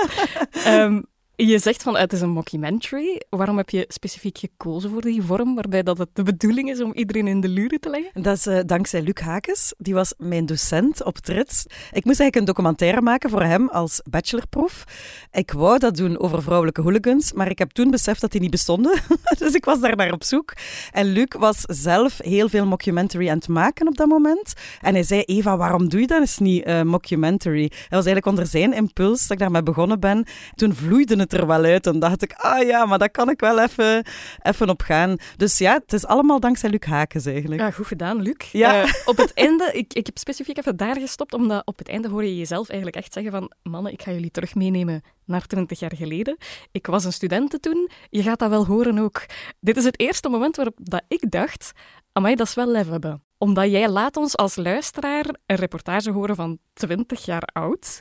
um, 0.66 1.04
Je 1.36 1.58
zegt 1.58 1.82
van 1.82 1.96
het 1.96 2.12
is 2.12 2.20
een 2.20 2.30
mockumentary. 2.30 3.20
Waarom 3.28 3.56
heb 3.56 3.70
je 3.70 3.84
specifiek 3.88 4.38
gekozen 4.38 4.90
voor 4.90 5.00
die 5.00 5.22
vorm, 5.22 5.54
waarbij 5.54 5.82
dat 5.82 5.98
het 5.98 6.08
de 6.12 6.22
bedoeling 6.22 6.70
is 6.70 6.80
om 6.80 6.92
iedereen 6.92 7.26
in 7.26 7.40
de 7.40 7.48
luren 7.48 7.80
te 7.80 7.90
leggen? 7.90 8.22
Dat 8.22 8.36
is 8.36 8.46
uh, 8.46 8.60
dankzij 8.66 9.02
Luc 9.02 9.20
Hakes. 9.20 9.74
Die 9.78 9.94
was 9.94 10.14
mijn 10.18 10.46
docent 10.46 11.04
op 11.04 11.18
Trits. 11.18 11.64
Ik 11.66 12.04
moest 12.04 12.20
eigenlijk 12.20 12.36
een 12.36 12.44
documentaire 12.44 13.00
maken 13.00 13.30
voor 13.30 13.42
hem 13.42 13.68
als 13.68 14.00
bachelorproef. 14.10 14.84
Ik 15.30 15.50
wou 15.50 15.78
dat 15.78 15.96
doen 15.96 16.18
over 16.18 16.42
vrouwelijke 16.42 16.80
hooligans, 16.80 17.32
maar 17.32 17.50
ik 17.50 17.58
heb 17.58 17.70
toen 17.70 17.90
beseft 17.90 18.20
dat 18.20 18.32
die 18.32 18.40
niet 18.40 18.50
bestonden. 18.50 19.00
dus 19.38 19.54
ik 19.54 19.64
was 19.64 19.80
daar 19.80 19.96
naar 19.96 20.12
op 20.12 20.24
zoek. 20.24 20.52
En 20.90 21.12
Luc 21.12 21.28
was 21.38 21.60
zelf 21.60 22.18
heel 22.18 22.48
veel 22.48 22.66
mockumentary 22.66 23.28
aan 23.28 23.36
het 23.36 23.48
maken 23.48 23.86
op 23.88 23.96
dat 23.96 24.08
moment. 24.08 24.52
En 24.80 24.94
hij 24.94 25.02
zei, 25.02 25.22
Eva, 25.22 25.56
waarom 25.56 25.88
doe 25.88 26.00
je 26.00 26.06
dat 26.06 26.20
eens 26.20 26.38
niet 26.38 26.66
uh, 26.66 26.82
mockumentary? 26.82 27.68
Dat 27.68 27.78
was 27.88 28.06
eigenlijk 28.06 28.26
onder 28.26 28.46
zijn 28.46 28.72
impuls 28.72 29.20
dat 29.22 29.30
ik 29.30 29.38
daarmee 29.38 29.62
begonnen 29.62 30.00
ben. 30.00 30.24
Toen 30.54 30.74
vloeide 30.74 31.16
het 31.22 31.32
er 31.32 31.46
wel 31.46 31.64
uit. 31.64 31.86
En 31.86 31.98
dacht 31.98 32.22
ik, 32.22 32.32
ah 32.32 32.66
ja, 32.66 32.84
maar 32.84 32.98
daar 32.98 33.10
kan 33.10 33.30
ik 33.30 33.40
wel 33.40 33.60
even, 33.60 34.06
even 34.42 34.68
op 34.68 34.82
gaan. 34.82 35.16
Dus 35.36 35.58
ja, 35.58 35.74
het 35.74 35.92
is 35.92 36.06
allemaal 36.06 36.40
dankzij 36.40 36.70
Luc 36.70 36.84
Hakens 36.84 37.26
eigenlijk. 37.26 37.60
Ja, 37.60 37.70
goed 37.70 37.86
gedaan, 37.86 38.22
Luc. 38.22 38.52
Ja. 38.52 38.84
Uh, 38.84 38.92
op 39.04 39.16
het 39.16 39.34
einde, 39.34 39.70
ik, 39.72 39.92
ik 39.92 40.06
heb 40.06 40.18
specifiek 40.18 40.58
even 40.58 40.76
daar 40.76 40.96
gestopt, 40.96 41.34
omdat 41.34 41.66
op 41.66 41.78
het 41.78 41.88
einde 41.88 42.08
hoor 42.08 42.24
je 42.24 42.36
jezelf 42.36 42.68
eigenlijk 42.68 43.04
echt 43.04 43.12
zeggen 43.12 43.32
van, 43.32 43.52
mannen, 43.62 43.92
ik 43.92 44.02
ga 44.02 44.12
jullie 44.12 44.30
terug 44.30 44.54
meenemen 44.54 45.02
naar 45.24 45.46
20 45.46 45.78
jaar 45.78 45.96
geleden. 45.96 46.36
Ik 46.72 46.86
was 46.86 47.04
een 47.04 47.12
studente 47.12 47.60
toen, 47.60 47.90
je 48.10 48.22
gaat 48.22 48.38
dat 48.38 48.50
wel 48.50 48.66
horen 48.66 48.98
ook. 48.98 49.26
Dit 49.60 49.76
is 49.76 49.84
het 49.84 50.00
eerste 50.00 50.28
moment 50.28 50.56
waarop 50.56 50.78
dat 50.80 51.02
ik 51.08 51.30
dacht, 51.30 51.72
amai, 52.12 52.34
dat 52.34 52.46
is 52.46 52.54
wel 52.54 52.66
lef 52.66 52.88
hebben 52.88 53.22
omdat 53.42 53.70
jij 53.70 53.88
laat 53.88 54.16
ons 54.16 54.36
als 54.36 54.56
luisteraar 54.56 55.24
een 55.46 55.56
reportage 55.56 56.10
horen 56.10 56.36
van 56.36 56.58
20 56.72 57.24
jaar 57.24 57.42
oud. 57.52 58.00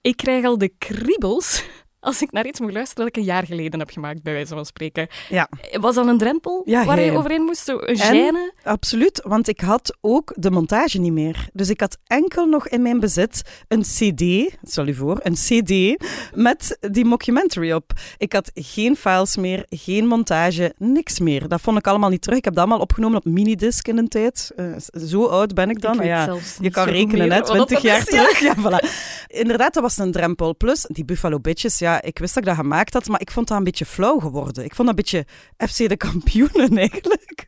Ik 0.00 0.16
krijg 0.16 0.44
al 0.44 0.58
de 0.58 0.68
kriebels 0.68 1.64
als 2.00 2.22
ik 2.22 2.32
naar 2.32 2.46
iets 2.46 2.60
moet 2.60 2.72
luisteren 2.72 3.04
dat 3.04 3.16
ik 3.16 3.22
een 3.22 3.28
jaar 3.28 3.46
geleden 3.46 3.78
heb 3.78 3.90
gemaakt, 3.90 4.22
bij 4.22 4.32
wijze 4.32 4.54
van 4.54 4.66
spreken. 4.66 5.08
Ja. 5.28 5.48
Was 5.80 5.94
dat 5.94 6.06
een 6.06 6.18
drempel 6.18 6.62
ja, 6.64 6.84
waar 6.84 7.00
je 7.00 7.12
overheen 7.12 7.42
moest? 7.42 7.68
Een 7.68 7.98
gêne? 7.98 8.62
Absoluut, 8.62 9.22
want 9.24 9.48
ik 9.48 9.60
had 9.60 9.96
ook 10.00 10.32
de 10.36 10.50
montage 10.50 10.98
niet 10.98 11.12
meer. 11.12 11.48
Dus 11.52 11.70
ik 11.70 11.80
had 11.80 11.98
enkel 12.06 12.46
nog 12.46 12.68
in 12.68 12.82
mijn 12.82 13.00
bezit 13.00 13.42
een 13.68 13.82
cd, 13.82 14.56
stel 14.62 14.86
je 14.86 14.94
voor, 14.94 15.20
een 15.22 15.34
cd 15.34 16.04
met 16.34 16.78
die 16.80 17.04
mockumentary 17.04 17.72
op. 17.72 17.92
Ik 18.16 18.32
had 18.32 18.50
geen 18.54 18.96
files 18.96 19.36
meer, 19.36 19.66
geen 19.68 20.06
montage, 20.06 20.74
niks 20.78 21.20
meer. 21.20 21.48
Dat 21.48 21.60
vond 21.60 21.78
ik 21.78 21.86
allemaal 21.86 22.10
niet 22.10 22.22
terug. 22.22 22.38
Ik 22.38 22.44
heb 22.44 22.54
dat 22.54 22.62
allemaal 22.62 22.82
opgenomen 22.82 23.18
op 23.18 23.24
minidisc 23.24 23.88
in 23.88 23.98
een 23.98 24.08
tijd. 24.08 24.52
Uh, 24.56 24.76
zo 25.06 25.26
oud 25.26 25.54
ben 25.54 25.70
ik 25.70 25.80
dan. 25.80 26.00
Ik 26.00 26.06
ja, 26.06 26.36
je 26.60 26.70
kan 26.70 26.88
rekenen, 26.88 27.28
net 27.28 27.44
20 27.44 27.82
jaar 27.82 28.04
terug. 28.14 28.38
Ja. 28.38 28.54
voilà. 28.56 28.88
Inderdaad, 29.26 29.74
dat 29.74 29.82
was 29.82 29.98
een 29.98 30.12
drempel. 30.12 30.56
Plus, 30.56 30.86
die 30.88 31.04
Buffalo 31.04 31.40
Bitches, 31.40 31.78
ja, 31.78 31.87
ja, 31.88 32.02
ik 32.02 32.18
wist 32.18 32.34
dat 32.34 32.42
ik 32.42 32.48
dat 32.48 32.58
gemaakt 32.58 32.92
had, 32.92 33.08
maar 33.08 33.20
ik 33.20 33.30
vond 33.30 33.48
dat 33.48 33.58
een 33.58 33.64
beetje 33.64 33.86
flauw 33.86 34.18
geworden. 34.18 34.64
Ik 34.64 34.74
vond 34.74 34.88
dat 34.88 34.98
een 34.98 35.04
beetje 35.04 35.26
FC 35.68 35.88
de 35.88 35.96
kampioenen 35.96 36.78
eigenlijk. 36.86 37.46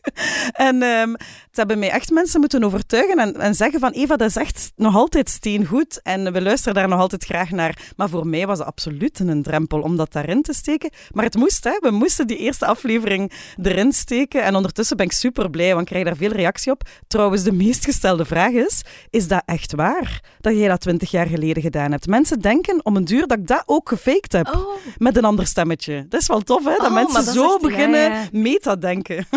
en 0.52 0.80
het 0.80 1.56
hebben 1.56 1.78
mij 1.78 1.90
echt 1.90 2.10
mensen 2.10 2.40
moeten 2.40 2.64
overtuigen 2.64 3.18
en, 3.18 3.36
en 3.36 3.54
zeggen 3.54 3.80
van 3.80 3.90
Eva, 3.90 4.16
dat 4.16 4.28
is 4.28 4.36
echt 4.36 4.72
nog 4.76 4.94
altijd 4.94 5.28
steengoed 5.28 6.00
en 6.02 6.32
we 6.32 6.42
luisteren 6.42 6.74
daar 6.74 6.88
nog 6.88 6.98
altijd 6.98 7.24
graag 7.24 7.50
naar. 7.50 7.92
Maar 7.96 8.08
voor 8.08 8.26
mij 8.26 8.46
was 8.46 8.58
het 8.58 8.66
absoluut 8.66 9.18
een 9.18 9.42
drempel 9.42 9.80
om 9.80 9.96
dat 9.96 10.12
daarin 10.12 10.42
te 10.42 10.52
steken. 10.52 10.90
Maar 11.10 11.24
het 11.24 11.34
moest, 11.34 11.64
hè. 11.64 11.78
We 11.80 11.90
moesten 11.90 12.26
die 12.26 12.36
eerste 12.36 12.66
aflevering 12.66 13.32
erin 13.62 13.92
steken 13.92 14.42
en 14.42 14.54
ondertussen 14.54 14.96
ben 14.96 15.06
ik 15.06 15.12
super 15.12 15.50
blij, 15.50 15.68
want 15.68 15.80
ik 15.80 15.86
krijg 15.86 16.04
daar 16.04 16.16
veel 16.16 16.32
reactie 16.32 16.72
op. 16.72 16.82
Trouwens, 17.06 17.42
de 17.42 17.52
meest 17.52 17.84
gestelde 17.84 18.24
vraag 18.24 18.52
is, 18.52 18.82
is 19.10 19.28
dat 19.28 19.42
echt 19.46 19.74
waar? 19.74 20.22
Dat 20.40 20.56
jij 20.56 20.68
dat 20.68 20.80
twintig 20.80 21.10
jaar 21.10 21.26
geleden 21.26 21.62
gedaan 21.62 21.90
hebt? 21.90 22.06
Mensen 22.06 22.40
denken 22.40 22.84
om 22.84 22.96
een 22.96 23.04
duur 23.04 23.26
dat 23.26 23.38
ik 23.38 23.46
dat 23.46 23.62
ook 23.66 23.88
gefaked 23.88 24.29
heb. 24.32 24.46
Oh. 24.54 24.74
Met 24.98 25.16
een 25.16 25.24
ander 25.24 25.46
stemmetje. 25.46 26.06
Dat 26.08 26.20
is 26.20 26.26
wel 26.26 26.40
tof, 26.40 26.64
hè? 26.64 26.74
Dat 26.76 26.86
Oh, 26.86 26.92
mensen 26.94 27.24
dat 27.24 27.34
zo 27.34 27.42
echt- 27.44 27.60
ja, 27.62 27.68
beginnen 27.68 28.00
ja. 28.12 28.28
meta-denken. 28.32 29.26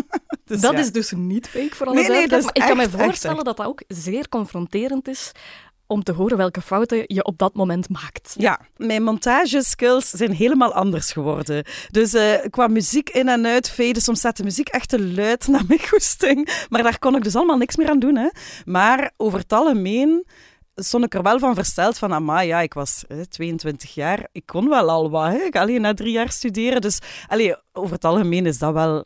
Dus 0.46 0.62
dat 0.62 0.72
ja. 0.72 0.78
is 0.80 0.92
dus 0.92 1.12
niet 1.16 1.48
fake 1.48 1.76
voor 1.76 1.86
alle 1.88 1.96
Nee, 1.96 2.10
nee, 2.10 2.28
dat 2.28 2.42
maar 2.44 2.50
ik 2.56 2.62
kan 2.62 2.80
echt, 2.80 2.92
me 2.92 2.98
voorstellen 3.04 3.36
echt. 3.38 3.46
dat 3.46 3.58
dat 3.58 3.66
ook 3.66 3.82
zeer 3.88 4.30
confronterend 4.30 5.08
is 5.08 5.32
om 5.88 6.04
te 6.04 6.12
horen 6.12 6.38
welke 6.38 6.62
fouten 6.62 7.04
je 7.08 7.24
op 7.24 7.38
dat 7.38 7.54
moment 7.54 7.90
maakt. 7.90 8.36
Ja, 8.38 8.60
mijn 8.78 9.04
montageskills 9.04 10.10
zijn 10.10 10.32
helemaal 10.32 10.74
anders 10.74 11.12
geworden. 11.12 11.66
Dus 11.92 12.14
eh, 12.14 12.34
qua 12.50 12.68
muziek 12.68 13.10
in 13.10 13.30
en 13.30 13.46
uit 13.46 13.70
faden, 13.70 14.02
soms 14.02 14.20
staat 14.20 14.38
de 14.38 14.44
muziek 14.44 14.68
echt 14.70 14.90
te 14.90 15.02
luid 15.04 15.48
naar 15.48 15.64
mijn 15.68 15.88
goesting. 15.90 16.66
Maar 16.70 16.84
daar 16.84 17.00
kon 17.00 17.16
ik 17.16 17.24
dus 17.24 17.36
allemaal 17.36 17.58
niks 17.58 17.76
meer 17.76 17.90
aan 17.90 18.00
doen. 18.00 18.16
Hè. 18.16 18.28
Maar 18.66 19.12
over 19.18 19.40
het 19.40 19.54
algemeen 19.54 20.26
stond 20.76 21.04
ik 21.06 21.14
er 21.14 21.22
wel 21.22 21.40
van 21.40 21.56
versteld 21.56 21.98
van, 21.98 22.14
amai, 22.14 22.48
ja, 22.48 22.60
ik 22.62 22.74
was 22.74 23.04
eh, 23.08 23.20
22 23.20 23.94
jaar, 23.94 24.28
ik 24.32 24.46
kon 24.46 24.70
wel 24.70 24.90
al 24.90 25.10
wat. 25.10 25.32
Hè. 25.32 25.38
Ik 25.38 25.56
alleen 25.56 25.82
na 25.82 25.94
drie 25.94 26.12
jaar 26.12 26.32
studeren. 26.32 26.82
Dus 26.82 27.00
allee, 27.28 27.56
over 27.74 27.94
het 27.94 28.06
algemeen 28.06 28.46
is 28.46 28.58
dat 28.58 28.74
wel 28.74 29.06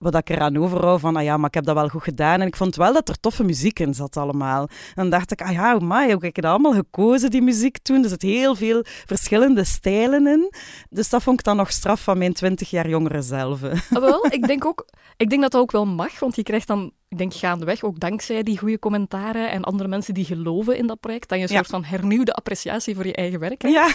wat 0.00 0.14
ik 0.14 0.30
eraan 0.30 0.56
overhoud 0.56 1.00
van, 1.00 1.16
ah 1.16 1.22
ja, 1.22 1.36
maar 1.36 1.48
ik 1.48 1.54
heb 1.54 1.64
dat 1.64 1.74
wel 1.74 1.88
goed 1.88 2.02
gedaan. 2.02 2.40
En 2.40 2.46
ik 2.46 2.56
vond 2.56 2.76
wel 2.76 2.92
dat 2.92 3.08
er 3.08 3.20
toffe 3.20 3.44
muziek 3.44 3.78
in 3.78 3.94
zat 3.94 4.16
allemaal. 4.16 4.60
En 4.62 4.94
dan 4.94 5.10
dacht 5.10 5.32
ik, 5.32 5.42
ah 5.42 5.52
ja, 5.52 5.72
amai, 5.72 6.12
hoe 6.12 6.24
heb 6.24 6.36
ik 6.36 6.44
allemaal 6.44 6.72
gekozen, 6.72 7.30
die 7.30 7.42
muziek 7.42 7.78
toen? 7.78 8.02
Er 8.02 8.08
zit 8.08 8.22
heel 8.22 8.54
veel 8.54 8.84
verschillende 8.84 9.64
stijlen 9.64 10.26
in. 10.26 10.52
Dus 10.90 11.08
dat 11.08 11.22
vond 11.22 11.38
ik 11.38 11.44
dan 11.44 11.56
nog 11.56 11.72
straf 11.72 12.02
van 12.02 12.18
mijn 12.18 12.32
20 12.32 12.70
jaar 12.70 12.88
jongere 12.88 13.22
zelf. 13.22 13.62
Ah, 13.62 13.72
wel, 13.90 14.26
ik 14.30 14.46
denk, 14.46 14.64
ook, 14.64 14.86
ik 15.16 15.30
denk 15.30 15.42
dat 15.42 15.50
dat 15.50 15.60
ook 15.60 15.70
wel 15.72 15.86
mag, 15.86 16.18
want 16.18 16.36
je 16.36 16.42
krijgt 16.42 16.66
dan, 16.66 16.92
ik 17.08 17.18
denk 17.18 17.34
gaandeweg, 17.34 17.82
ook 17.82 18.00
dankzij 18.00 18.42
die 18.42 18.58
goede 18.58 18.78
commentaren 18.78 19.50
en 19.50 19.62
andere 19.64 19.88
mensen 19.88 20.14
die 20.14 20.24
geloven 20.24 20.76
in 20.76 20.86
dat 20.86 21.00
project, 21.00 21.28
dat 21.28 21.38
je 21.38 21.44
een 21.44 21.50
Ja. 21.50 21.56
soort 21.56 21.68
van 21.70 21.84
hernieuwde 21.84 22.32
appreciatie 22.32 22.94
voor 22.94 23.06
je 23.06 23.14
eigen 23.14 23.38
werk 23.40 23.62
hebt. 23.62 23.74
Ja, 23.74 23.88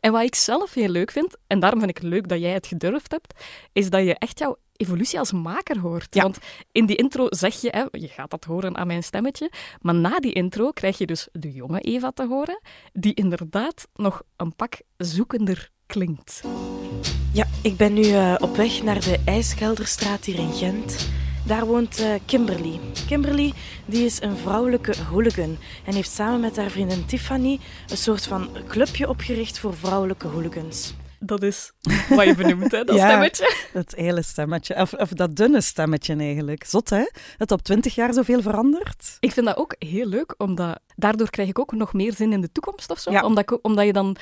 En 0.00 0.12
wat 0.12 0.22
ik 0.22 0.34
zelf 0.34 0.74
heel 0.74 0.88
leuk 0.88 1.10
vind, 1.10 1.36
en 1.46 1.60
daarom 1.60 1.78
vind 1.78 1.90
ik 1.90 2.02
het 2.02 2.06
leuk 2.12 2.28
dat 2.28 2.40
jij 2.40 2.52
het 2.52 2.66
gedurfd 2.66 3.10
hebt, 3.10 3.44
is 3.72 3.90
dat 3.90 4.04
je 4.04 4.14
echt 4.14 4.38
jouw 4.38 4.56
evolutie 4.78 5.18
als 5.18 5.32
maker 5.32 5.78
hoort. 5.78 6.14
Ja. 6.14 6.22
Want 6.22 6.38
in 6.72 6.86
die 6.86 6.96
intro 6.96 7.26
zeg 7.30 7.60
je, 7.60 7.68
hè, 7.70 7.84
je 7.90 8.08
gaat 8.08 8.30
dat 8.30 8.44
horen 8.44 8.76
aan 8.76 8.86
mijn 8.86 9.02
stemmetje, 9.02 9.50
maar 9.80 9.94
na 9.94 10.18
die 10.18 10.32
intro 10.32 10.70
krijg 10.70 10.98
je 10.98 11.06
dus 11.06 11.28
de 11.32 11.52
jonge 11.52 11.80
Eva 11.80 12.10
te 12.10 12.26
horen, 12.26 12.60
die 12.92 13.14
inderdaad 13.14 13.88
nog 13.94 14.22
een 14.36 14.54
pak 14.56 14.80
zoekender 14.96 15.70
klinkt. 15.86 16.42
Ja, 17.32 17.46
ik 17.62 17.76
ben 17.76 17.92
nu 17.92 18.02
eh, 18.02 18.34
op 18.38 18.56
weg 18.56 18.82
naar 18.82 19.00
de 19.00 19.18
IJsgelderstraat 19.24 20.24
hier 20.24 20.38
in 20.38 20.52
Gent. 20.52 21.08
Daar 21.46 21.66
woont 21.66 21.98
eh, 21.98 22.14
Kimberly. 22.24 22.80
Kimberly 23.06 23.52
die 23.86 24.04
is 24.04 24.22
een 24.22 24.36
vrouwelijke 24.36 24.94
hooligan 25.10 25.58
en 25.84 25.94
heeft 25.94 26.10
samen 26.10 26.40
met 26.40 26.56
haar 26.56 26.70
vriendin 26.70 27.06
Tiffany 27.06 27.58
een 27.88 27.96
soort 27.96 28.26
van 28.26 28.48
clubje 28.66 29.08
opgericht 29.08 29.58
voor 29.58 29.74
vrouwelijke 29.74 30.26
hooligans. 30.26 30.94
Dat 31.20 31.42
is 31.42 31.72
wat 32.08 32.24
je 32.24 32.34
benoemt, 32.34 32.72
hè, 32.72 32.84
dat 32.84 32.96
Ja. 32.98 33.06
stemmetje. 33.06 33.54
dat 33.72 33.94
hele 33.96 34.22
stemmetje. 34.22 34.74
Of, 34.76 34.92
of 34.92 35.08
dat 35.08 35.36
dunne 35.36 35.60
stemmetje 35.60 36.14
eigenlijk. 36.16 36.64
Zot, 36.64 36.90
hè? 36.90 37.04
Dat 37.36 37.50
op 37.50 37.62
20 37.62 37.94
jaar 37.94 38.12
zoveel 38.12 38.42
verandert. 38.42 39.16
Ik 39.20 39.32
vind 39.32 39.46
dat 39.46 39.56
ook 39.56 39.74
heel 39.78 40.06
leuk, 40.06 40.34
omdat 40.38 40.80
daardoor 40.96 41.30
krijg 41.30 41.48
ik 41.48 41.58
ook 41.58 41.72
nog 41.72 41.92
meer 41.92 42.12
zin 42.14 42.32
in 42.32 42.40
de 42.40 42.52
toekomst 42.52 42.90
of 42.90 42.98
zo. 42.98 43.10
Ja. 43.10 43.22
Omdat, 43.24 43.58
omdat 43.62 43.84
je 43.84 43.92
dan 43.92 44.16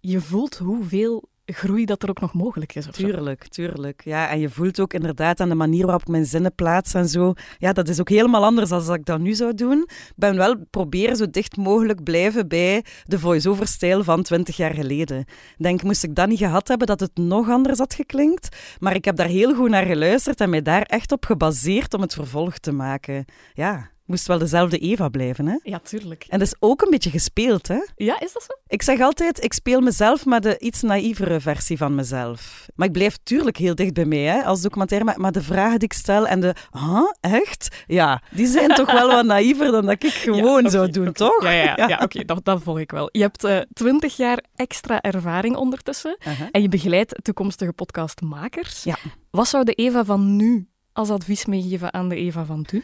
je 0.00 0.20
voelt 0.20 0.56
hoeveel 0.58 1.28
groei 1.52 1.84
dat 1.84 2.02
er 2.02 2.08
ook 2.08 2.20
nog 2.20 2.34
mogelijk 2.34 2.74
is. 2.74 2.86
Tuurlijk, 2.90 3.48
tuurlijk. 3.48 4.00
Ja, 4.04 4.28
en 4.28 4.40
je 4.40 4.48
voelt 4.48 4.80
ook 4.80 4.92
inderdaad 4.92 5.40
aan 5.40 5.48
de 5.48 5.54
manier 5.54 5.82
waarop 5.82 6.00
ik 6.00 6.08
mijn 6.08 6.26
zinnen 6.26 6.54
plaats 6.54 6.94
en 6.94 7.08
zo. 7.08 7.32
Ja, 7.58 7.72
dat 7.72 7.88
is 7.88 8.00
ook 8.00 8.08
helemaal 8.08 8.44
anders 8.44 8.70
als 8.70 8.88
ik 8.88 9.04
dat 9.04 9.20
nu 9.20 9.34
zou 9.34 9.54
doen. 9.54 9.82
Ik 9.88 10.12
ben 10.16 10.36
wel 10.36 10.56
proberen 10.70 11.16
zo 11.16 11.30
dicht 11.30 11.56
mogelijk 11.56 12.02
blijven 12.02 12.48
bij 12.48 12.84
de 13.04 13.18
voice-over-stijl 13.18 14.04
van 14.04 14.22
20 14.22 14.56
jaar 14.56 14.74
geleden. 14.74 15.24
Denk, 15.56 15.82
moest 15.82 16.04
ik 16.04 16.14
dat 16.14 16.28
niet 16.28 16.38
gehad 16.38 16.68
hebben, 16.68 16.86
dat 16.86 17.00
het 17.00 17.16
nog 17.16 17.48
anders 17.48 17.78
had 17.78 17.94
geklinkt. 17.94 18.56
Maar 18.78 18.94
ik 18.94 19.04
heb 19.04 19.16
daar 19.16 19.26
heel 19.26 19.54
goed 19.54 19.70
naar 19.70 19.86
geluisterd 19.86 20.40
en 20.40 20.50
mij 20.50 20.62
daar 20.62 20.82
echt 20.82 21.12
op 21.12 21.24
gebaseerd 21.24 21.94
om 21.94 22.00
het 22.00 22.14
vervolg 22.14 22.58
te 22.58 22.72
maken. 22.72 23.24
Ja, 23.54 23.90
moest 24.10 24.26
wel 24.26 24.38
dezelfde 24.38 24.78
Eva 24.78 25.08
blijven, 25.08 25.46
hè? 25.46 25.56
Ja, 25.62 25.78
tuurlijk. 25.78 26.24
En 26.28 26.38
dat 26.38 26.48
is 26.48 26.54
ook 26.58 26.82
een 26.82 26.90
beetje 26.90 27.10
gespeeld, 27.10 27.68
hè? 27.68 27.80
Ja, 27.96 28.20
is 28.20 28.32
dat 28.32 28.42
zo? 28.42 28.52
Ik 28.66 28.82
zeg 28.82 29.00
altijd, 29.00 29.44
ik 29.44 29.52
speel 29.52 29.80
mezelf, 29.80 30.24
maar 30.24 30.40
de 30.40 30.58
iets 30.58 30.82
naïvere 30.82 31.40
versie 31.40 31.76
van 31.76 31.94
mezelf. 31.94 32.66
Maar 32.74 32.86
ik 32.86 32.92
blijf 32.92 33.18
tuurlijk 33.22 33.56
heel 33.56 33.74
dicht 33.74 33.92
bij 33.92 34.04
mij, 34.04 34.18
hè, 34.22 34.42
als 34.42 34.60
documentaire. 34.60 35.06
Maar, 35.06 35.20
maar 35.20 35.32
de 35.32 35.42
vragen 35.42 35.78
die 35.78 35.88
ik 35.88 35.92
stel 35.92 36.26
en 36.26 36.40
de, 36.40 36.54
huh, 36.70 37.10
echt? 37.20 37.84
Ja, 37.86 38.22
die 38.30 38.46
zijn 38.46 38.68
toch 38.68 38.92
wel 38.92 39.08
wat 39.08 39.24
naïver 39.24 39.70
dan 39.70 39.86
dat 39.86 40.02
ik 40.02 40.12
gewoon 40.28 40.70
zou 40.70 40.90
doen, 40.90 41.12
toch? 41.12 41.42
Ja, 41.42 41.50
ja, 41.76 41.88
ja. 41.88 41.98
Oké, 42.02 42.24
dat, 42.24 42.44
dat 42.44 42.62
volg 42.62 42.78
ik 42.78 42.90
wel. 42.90 43.08
Je 43.12 43.20
hebt 43.20 43.44
eh, 43.44 43.58
twintig 43.72 44.16
jaar 44.16 44.44
extra 44.56 45.00
ervaring 45.00 45.56
ondertussen 45.56 46.16
Aha. 46.24 46.48
en 46.50 46.62
je 46.62 46.68
begeleidt 46.68 47.14
toekomstige 47.22 47.72
podcastmakers. 47.72 48.84
Ja. 48.84 48.96
Wat 49.30 49.48
zou 49.48 49.64
de 49.64 49.72
Eva 49.72 50.04
van 50.04 50.36
nu 50.36 50.68
als 50.92 51.10
advies 51.10 51.46
meegeven 51.46 51.92
aan 51.92 52.08
de 52.08 52.16
Eva 52.16 52.44
van 52.44 52.64
toen? 52.64 52.82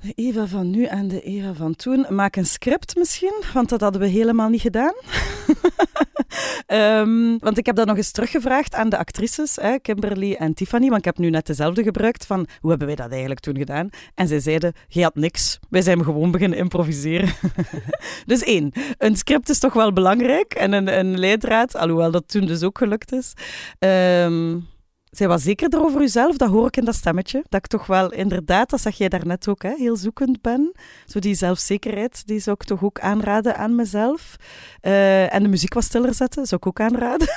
De 0.00 0.12
Eva 0.14 0.46
van 0.46 0.70
nu 0.70 0.84
en 0.84 1.08
de 1.08 1.20
Eva 1.20 1.52
van 1.54 1.76
toen. 1.76 2.06
Maak 2.08 2.36
een 2.36 2.46
script 2.46 2.96
misschien, 2.96 3.42
want 3.52 3.68
dat 3.68 3.80
hadden 3.80 4.00
we 4.00 4.06
helemaal 4.06 4.48
niet 4.48 4.60
gedaan. 4.60 4.94
Ehm, 6.66 7.38
want 7.38 7.58
ik 7.58 7.66
heb 7.66 7.76
dat 7.76 7.86
nog 7.86 7.96
eens 7.96 8.10
teruggevraagd 8.10 8.74
aan 8.74 8.88
de 8.88 8.98
actrices, 8.98 9.56
hè, 9.56 9.78
Kimberly 9.78 10.34
en 10.34 10.54
Tiffany, 10.54 10.86
want 10.86 10.98
ik 10.98 11.04
heb 11.04 11.18
nu 11.18 11.30
net 11.30 11.46
dezelfde 11.46 11.82
gebruikt 11.82 12.26
van 12.26 12.46
hoe 12.60 12.70
hebben 12.70 12.86
wij 12.86 12.96
dat 12.96 13.10
eigenlijk 13.10 13.40
toen 13.40 13.56
gedaan? 13.56 13.88
En 14.14 14.28
zij 14.28 14.40
zeiden, 14.40 14.72
jij 14.88 15.02
had 15.02 15.14
niks. 15.14 15.58
Wij 15.70 15.82
zijn 15.82 16.04
gewoon 16.04 16.30
beginnen 16.30 16.58
improviseren. 16.58 17.28
dus 18.26 18.42
één, 18.42 18.72
een 18.98 19.16
script 19.16 19.48
is 19.48 19.58
toch 19.58 19.72
wel 19.72 19.92
belangrijk 19.92 20.54
en 20.54 20.72
een, 20.72 20.98
een 20.98 21.18
leidraad, 21.18 21.76
alhoewel 21.76 22.10
dat 22.10 22.28
toen 22.28 22.46
dus 22.46 22.62
ook 22.62 22.78
gelukt 22.78 23.12
is. 23.12 23.32
Ehm 23.78 24.56
zij 25.10 25.28
was 25.28 25.42
zekerder 25.42 25.80
over 25.80 26.00
uzelf, 26.00 26.36
dat 26.36 26.50
hoor 26.50 26.66
ik 26.66 26.76
in 26.76 26.84
dat 26.84 26.94
stemmetje. 26.94 27.44
Dat 27.48 27.60
ik 27.60 27.66
toch 27.66 27.86
wel, 27.86 28.12
inderdaad, 28.12 28.70
dat 28.70 28.80
zeg 28.80 28.96
jij 28.96 29.08
daarnet 29.08 29.48
ook, 29.48 29.62
hè, 29.62 29.74
heel 29.76 29.96
zoekend 29.96 30.40
ben. 30.40 30.72
Zo 31.06 31.18
die 31.18 31.34
zelfzekerheid, 31.34 32.26
die 32.26 32.40
zou 32.40 32.56
ik 32.60 32.66
toch 32.66 32.82
ook 32.82 33.00
aanraden 33.00 33.56
aan 33.56 33.74
mezelf. 33.74 34.36
Eh, 34.80 35.34
en 35.34 35.42
de 35.42 35.48
muziek 35.48 35.74
wat 35.74 35.84
stiller 35.84 36.14
zetten, 36.14 36.46
zou 36.46 36.60
ik 36.60 36.66
ook 36.66 36.80
aanraden. 36.80 37.28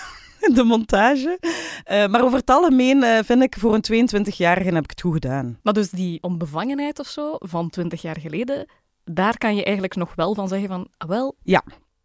De 0.53 0.63
montage. 0.63 1.37
Eh, 1.83 2.07
maar 2.07 2.23
over 2.23 2.37
het 2.37 2.49
algemeen 2.49 3.03
eh, 3.03 3.23
vind 3.23 3.41
ik, 3.41 3.55
voor 3.59 3.73
een 3.73 4.09
22-jarige 4.09 4.73
heb 4.73 4.83
ik 4.83 4.89
het 4.89 5.01
goed 5.01 5.13
gedaan. 5.13 5.59
Maar 5.63 5.73
dus 5.73 5.89
die 5.89 6.23
onbevangenheid 6.23 6.99
of 6.99 7.07
zo 7.07 7.35
van 7.39 7.69
twintig 7.69 8.01
jaar 8.01 8.19
geleden, 8.19 8.65
daar 9.03 9.37
kan 9.37 9.55
je 9.55 9.63
eigenlijk 9.63 9.95
nog 9.95 10.15
wel 10.15 10.35
van 10.35 10.47
zeggen 10.47 10.67
van, 10.67 10.87
ah, 10.97 11.09
wel, 11.09 11.35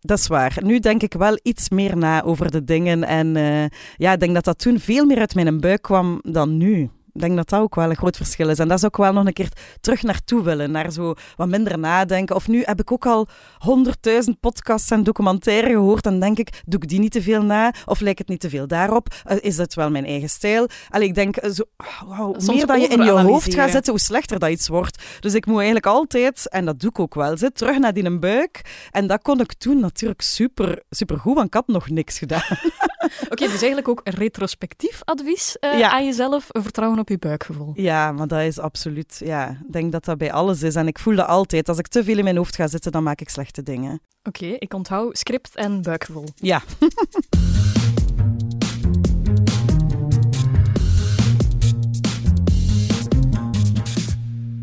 Dat 0.06 0.18
is 0.18 0.26
waar. 0.26 0.58
Nu 0.62 0.78
denk 0.78 1.02
ik 1.02 1.12
wel 1.12 1.38
iets 1.42 1.68
meer 1.68 1.96
na 1.96 2.22
over 2.22 2.50
de 2.50 2.64
dingen. 2.64 3.04
En 3.04 3.36
eh, 3.36 3.64
ja, 3.96 4.12
ik 4.12 4.20
denk 4.20 4.34
dat 4.34 4.44
dat 4.44 4.58
toen 4.58 4.78
veel 4.78 5.04
meer 5.04 5.18
uit 5.18 5.34
mijn 5.34 5.60
buik 5.60 5.82
kwam 5.82 6.20
dan 6.22 6.56
nu. 6.56 6.90
Ik 7.16 7.22
denk 7.22 7.36
dat 7.36 7.48
dat 7.48 7.60
ook 7.60 7.74
wel 7.74 7.90
een 7.90 7.96
groot 7.96 8.16
verschil 8.16 8.48
is. 8.48 8.58
En 8.58 8.68
daar 8.68 8.78
zou 8.78 8.92
ik 8.94 8.98
wel 8.98 9.12
nog 9.12 9.26
een 9.26 9.32
keer 9.32 9.48
terug 9.80 10.02
naartoe 10.02 10.42
willen. 10.42 10.70
Naar 10.70 10.92
zo 10.92 11.14
wat 11.36 11.48
minder 11.48 11.78
nadenken. 11.78 12.36
Of 12.36 12.48
nu 12.48 12.62
heb 12.64 12.80
ik 12.80 12.92
ook 12.92 13.06
al 13.06 13.26
honderdduizend 13.58 14.40
podcasts 14.40 14.90
en 14.90 15.02
documentaires 15.02 15.70
gehoord. 15.70 16.06
En 16.06 16.20
denk 16.20 16.38
ik, 16.38 16.62
doe 16.66 16.80
ik 16.82 16.88
die 16.88 16.98
niet 16.98 17.12
te 17.12 17.22
veel 17.22 17.42
na? 17.42 17.72
Of 17.84 18.00
lijkt 18.00 18.18
het 18.18 18.28
niet 18.28 18.40
te 18.40 18.50
veel 18.50 18.66
daarop? 18.66 19.08
Eh, 19.24 19.36
is 19.40 19.56
dat 19.56 19.74
wel 19.74 19.90
mijn 19.90 20.04
eigen 20.04 20.28
stijl? 20.28 20.68
Allee, 20.88 21.08
ik 21.08 21.14
denk, 21.14 21.36
eh, 21.36 21.50
zo, 21.50 21.62
wow, 22.06 22.16
hoe 22.16 22.34
Soms 22.38 22.56
meer 22.56 22.66
dat 22.66 22.80
je 22.80 22.88
in 22.88 23.02
je 23.02 23.10
hoofd 23.10 23.54
gaat 23.54 23.70
zitten, 23.70 23.92
hoe 23.92 24.00
slechter 24.00 24.38
dat 24.38 24.50
iets 24.50 24.68
wordt. 24.68 25.02
Dus 25.20 25.34
ik 25.34 25.46
moet 25.46 25.56
eigenlijk 25.56 25.86
altijd, 25.86 26.48
en 26.48 26.64
dat 26.64 26.80
doe 26.80 26.90
ik 26.90 26.98
ook 26.98 27.14
wel, 27.14 27.36
zit 27.36 27.56
terug 27.56 27.78
naar 27.78 27.92
die 27.92 28.18
buik. 28.18 28.60
En 28.90 29.06
dat 29.06 29.22
kon 29.22 29.40
ik 29.40 29.52
toen 29.54 29.80
natuurlijk 29.80 30.20
super, 30.20 30.82
super 30.90 31.18
goed, 31.18 31.34
want 31.34 31.46
ik 31.46 31.54
had 31.54 31.66
nog 31.66 31.88
niks 31.88 32.18
gedaan. 32.18 32.42
Oké, 33.30 33.44
dus 33.44 33.50
eigenlijk 33.50 33.88
ook 33.88 34.00
retrospectief 34.04 35.00
advies 35.04 35.58
eh, 35.58 35.78
Ja. 35.78 35.90
aan 35.90 36.04
jezelf, 36.04 36.46
vertrouwen 36.48 36.98
op 36.98 37.05
je 37.08 37.18
buikgevoel. 37.18 37.72
Ja, 37.74 38.12
maar 38.12 38.26
dat 38.26 38.40
is 38.40 38.58
absoluut, 38.58 39.20
ja, 39.24 39.48
ik 39.50 39.72
denk 39.72 39.92
dat 39.92 40.04
dat 40.04 40.18
bij 40.18 40.32
alles 40.32 40.62
is. 40.62 40.74
En 40.74 40.86
ik 40.86 40.98
voel 40.98 41.16
dat 41.16 41.26
altijd. 41.26 41.68
Als 41.68 41.78
ik 41.78 41.86
te 41.86 42.04
veel 42.04 42.18
in 42.18 42.24
mijn 42.24 42.36
hoofd 42.36 42.56
ga 42.56 42.66
zitten, 42.66 42.92
dan 42.92 43.02
maak 43.02 43.20
ik 43.20 43.28
slechte 43.28 43.62
dingen. 43.62 44.00
Oké, 44.22 44.46
ik 44.46 44.74
onthoud 44.74 45.18
script 45.18 45.54
en 45.56 45.82
buikgevoel. 45.82 46.28
Ja. 46.34 46.62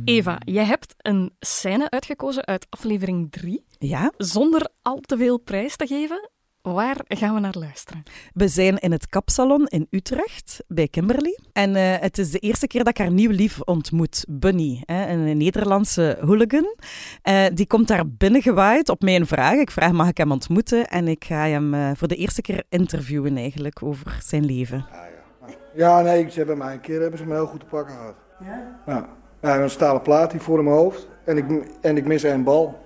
Eva, 0.06 0.38
jij 0.46 0.66
hebt 0.66 0.94
een 0.98 1.32
scène 1.40 1.90
uitgekozen 1.90 2.46
uit 2.46 2.66
aflevering 2.70 3.32
3, 3.32 3.66
Ja? 3.80 4.12
zonder 4.18 4.70
al 4.82 5.00
te 5.00 5.18
veel 5.18 5.38
prijs 5.38 5.76
te 5.76 5.88
geven. 5.88 6.30
Waar 6.64 6.98
gaan 7.08 7.34
we 7.34 7.40
naar 7.40 7.56
luisteren? 7.60 8.04
We 8.34 8.48
zijn 8.48 8.78
in 8.78 8.92
het 8.92 9.08
kapsalon 9.08 9.68
in 9.68 9.88
Utrecht 9.90 10.64
bij 10.68 10.88
Kimberly. 10.88 11.40
En 11.54 11.76
eh, 11.76 12.00
het 12.00 12.18
is 12.18 12.32
de 12.32 12.40
eerste 12.40 12.68
keer 12.68 12.84
dat 12.84 12.90
ik 12.90 12.98
haar 12.98 13.12
nieuw 13.12 13.32
lief 13.32 13.62
ontmoet, 13.62 14.26
Bunny, 14.30 14.84
hè, 14.86 15.08
een 15.08 15.38
Nederlandse 15.38 16.18
hooligan. 16.22 16.76
Uh, 17.24 17.46
die 17.54 17.68
komt 17.68 17.88
daar 17.88 18.08
binnengewaaid 18.08 18.90
op 18.90 19.02
mijn 19.02 19.28
vraag. 19.28 19.54
Ik 19.54 19.72
vraag, 19.72 19.92
mag 19.92 20.08
ik 20.08 20.18
hem 20.18 20.32
ontmoeten? 20.32 20.88
En 20.88 21.08
ik 21.08 21.24
ga 21.24 21.48
hem 21.48 21.74
uh, 21.74 21.92
voor 21.96 22.08
de 22.08 22.16
eerste 22.16 22.42
keer 22.42 22.64
interviewen 22.70 23.38
eigenlijk 23.38 23.84
over 23.84 24.20
zijn 24.24 24.46
leven. 24.46 24.86
Ja, 24.92 25.06
ja. 25.46 25.56
ja 25.74 26.02
nee, 26.02 26.30
ze 26.30 26.38
hebben 26.38 26.58
mij 26.58 26.74
een 26.74 26.82
keer 26.82 27.02
hebben 27.02 27.20
ze 27.20 27.26
me 27.26 27.34
heel 27.34 27.48
goed 27.48 27.60
te 27.60 27.66
pakken 27.66 27.96
gehad. 27.96 28.16
Ja? 28.40 28.80
Ja, 28.88 29.10
ja 29.42 29.60
een 29.60 29.70
stalen 29.70 30.02
plaat 30.02 30.32
hier 30.32 30.42
voor 30.42 30.58
in 30.58 30.64
mijn 30.64 30.76
hoofd. 30.76 31.08
En 31.26 31.38
ik, 31.38 31.46
en 31.82 31.98
ik 31.98 32.06
mis 32.06 32.24
een 32.24 32.44
bal. 32.44 32.83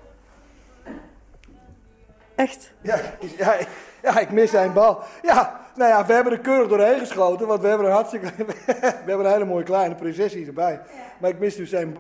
Echt? 2.38 2.72
Ja, 2.82 3.00
ja, 3.38 3.56
ja, 4.02 4.20
ik 4.20 4.32
mis 4.32 4.54
een 4.54 4.74
bal. 4.74 5.04
Ja, 5.22 5.60
nou 5.76 5.90
ja, 5.92 6.06
we 6.06 6.14
hebben 6.14 6.34
er 6.34 6.40
keurig 6.40 6.68
doorheen 6.68 7.00
geschoten, 7.00 7.48
want 7.48 7.62
we 7.62 7.68
hebben 7.68 7.88
een 7.88 7.94
hartstikke... 7.94 8.28
we 8.66 8.74
hebben 9.06 9.26
een 9.26 9.32
hele 9.32 9.46
mooie 9.46 9.64
kleine 9.64 9.96
prinses 9.96 10.34
hier 10.34 10.48
erbij. 10.48 10.72
Ja. 10.72 10.80
Maar 11.18 11.30
ik 11.30 11.40
mis 11.40 11.56
dus 11.56 11.72
een... 11.72 11.98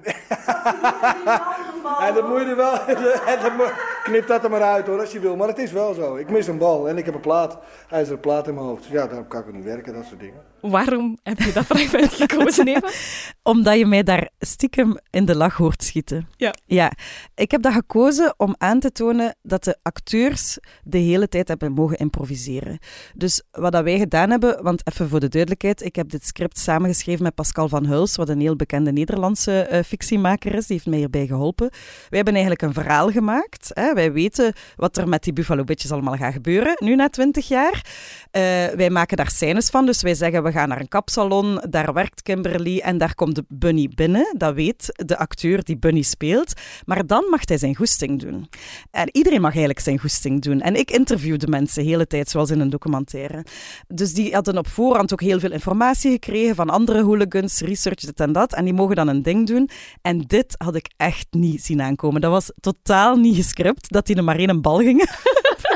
en 1.99 2.13
dat 2.15 2.27
moet 2.27 2.39
je 2.39 2.45
er 2.45 2.55
wel... 2.55 2.73
knip 4.07 4.27
dat 4.27 4.43
er 4.43 4.49
maar 4.49 4.61
uit 4.61 4.87
hoor, 4.87 4.99
als 4.99 5.11
je 5.11 5.19
wil. 5.19 5.35
Maar 5.35 5.47
het 5.47 5.57
is 5.57 5.71
wel 5.71 5.93
zo. 5.93 6.15
Ik 6.15 6.29
mis 6.29 6.47
een 6.47 6.57
bal 6.57 6.89
en 6.89 6.97
ik 6.97 7.05
heb 7.05 7.13
een 7.13 7.19
plaat, 7.19 7.57
ijzeren 7.89 8.19
plaat 8.19 8.47
in 8.47 8.53
mijn 8.53 8.65
hoofd. 8.65 8.83
Dus 8.83 8.91
ja, 8.91 9.07
daarom 9.07 9.27
kan 9.27 9.39
ik 9.47 9.53
niet 9.53 9.63
werken, 9.63 9.93
dat 9.93 10.05
soort 10.05 10.19
dingen. 10.19 10.41
Waarom 10.61 11.17
heb 11.23 11.39
je 11.39 11.53
dat 11.53 11.65
fragment 11.65 12.13
gekozen, 12.13 12.67
Eva? 12.67 12.89
Omdat 13.51 13.77
je 13.77 13.85
mij 13.85 14.03
daar 14.03 14.29
stiekem 14.39 14.97
in 15.09 15.25
de 15.25 15.35
lach 15.35 15.57
hoort 15.57 15.83
schieten. 15.83 16.27
Ja. 16.35 16.53
Ja. 16.65 16.91
Ik 17.35 17.51
heb 17.51 17.61
dat 17.61 17.73
gekozen 17.73 18.33
om 18.37 18.55
aan 18.57 18.79
te 18.79 18.91
tonen 18.91 19.35
dat 19.41 19.63
de 19.63 19.77
acteurs 19.81 20.59
de 20.83 20.97
hele 20.97 21.27
tijd 21.27 21.47
hebben 21.47 21.71
mogen 21.71 21.97
improviseren. 21.97 22.79
Dus 23.15 23.43
wat 23.51 23.71
dat 23.71 23.83
wij 23.83 23.97
gedaan 23.97 24.29
hebben, 24.29 24.63
want 24.63 24.81
even 24.91 25.09
voor 25.09 25.19
de 25.19 25.29
duidelijkheid, 25.29 25.81
ik 25.81 25.95
heb 25.95 26.09
dit 26.09 26.25
script 26.25 26.59
samengeschreven 26.59 27.23
met 27.23 27.35
Pascal 27.35 27.69
van 27.69 27.85
Huls, 27.85 28.15
wat 28.15 28.29
een 28.29 28.41
heel 28.41 28.55
bekende 28.55 28.91
Nederlandse 28.91 29.67
uh, 29.71 29.79
fictiemaker 29.79 30.55
is. 30.55 30.65
Die 30.65 30.75
heeft 30.75 30.87
mij 30.87 30.97
hierbij 30.97 31.27
geholpen. 31.27 31.69
Wij 32.09 32.17
hebben 32.21 32.33
eigenlijk 32.33 32.61
een 32.61 32.73
verhaal 32.73 33.11
gemaakt. 33.11 33.71
Hè. 33.73 33.93
Wij 33.97 34.11
weten 34.11 34.53
wat 34.75 34.97
er 34.97 35.07
met 35.07 35.23
die 35.23 35.33
Buffalo 35.33 35.63
Bitches 35.63 35.91
allemaal 35.91 36.15
gaat 36.15 36.33
gebeuren, 36.33 36.73
nu 36.79 36.95
na 36.95 37.09
twintig 37.09 37.47
jaar. 37.47 37.73
Uh, 37.73 38.41
wij 38.75 38.89
maken 38.89 39.17
daar 39.17 39.29
scènes 39.29 39.69
van, 39.69 39.85
dus 39.85 40.01
wij 40.01 40.13
zeggen 40.13 40.43
we 40.43 40.51
gaan 40.51 40.69
naar 40.69 40.79
een 40.79 40.87
kapsalon, 40.87 41.61
daar 41.69 41.93
werkt 41.93 42.21
Kimberly 42.21 42.79
en 42.79 42.97
daar 42.97 43.15
komt 43.15 43.35
de 43.35 43.43
Bunny 43.47 43.91
binnen. 43.95 44.35
Dat 44.37 44.53
weet 44.53 45.05
de 45.05 45.17
acteur 45.17 45.63
die 45.63 45.77
Bunny 45.77 46.01
speelt. 46.01 46.53
Maar 46.85 47.05
dan 47.05 47.27
mag 47.29 47.41
hij 47.47 47.57
zijn 47.57 47.75
goesting 47.75 48.19
doen. 48.19 48.49
En 48.91 49.09
iedereen 49.11 49.41
mag 49.41 49.49
eigenlijk 49.49 49.79
zijn 49.79 49.99
goesting 49.99 50.41
doen. 50.41 50.61
En 50.61 50.75
ik 50.75 50.91
interview 50.91 51.37
de 51.37 51.47
mensen 51.47 51.83
de 51.83 51.89
hele 51.89 52.07
tijd, 52.07 52.29
zoals 52.29 52.49
in 52.49 52.59
een 52.59 52.69
documentaire. 52.69 53.45
Dus 53.87 54.13
die 54.13 54.33
hadden 54.33 54.57
op 54.57 54.67
voorhand 54.67 55.13
ook 55.13 55.21
heel 55.21 55.39
veel 55.39 55.51
informatie 55.51 56.11
gekregen 56.11 56.55
van 56.55 56.69
andere 56.69 57.03
hooligans, 57.03 57.59
research, 57.59 57.99
dit 57.99 58.19
en 58.19 58.31
dat. 58.31 58.53
En 58.53 58.63
die 58.63 58.73
mogen 58.73 58.95
dan 58.95 59.07
een 59.07 59.21
ding 59.21 59.47
doen. 59.47 59.69
En 60.01 60.21
dit 60.21 60.55
had 60.57 60.75
ik 60.75 60.89
echt 60.97 61.27
niet 61.31 61.63
zien 61.63 61.81
aankomen. 61.81 62.21
Dat 62.21 62.31
was 62.31 62.51
totaal 62.59 63.15
niet 63.15 63.35
gescript, 63.35 63.86
dat 63.87 64.05
die 64.05 64.15
er 64.15 64.23
maar 64.23 64.37
één 64.37 64.61
bal 64.61 64.77
gingen. 64.77 65.07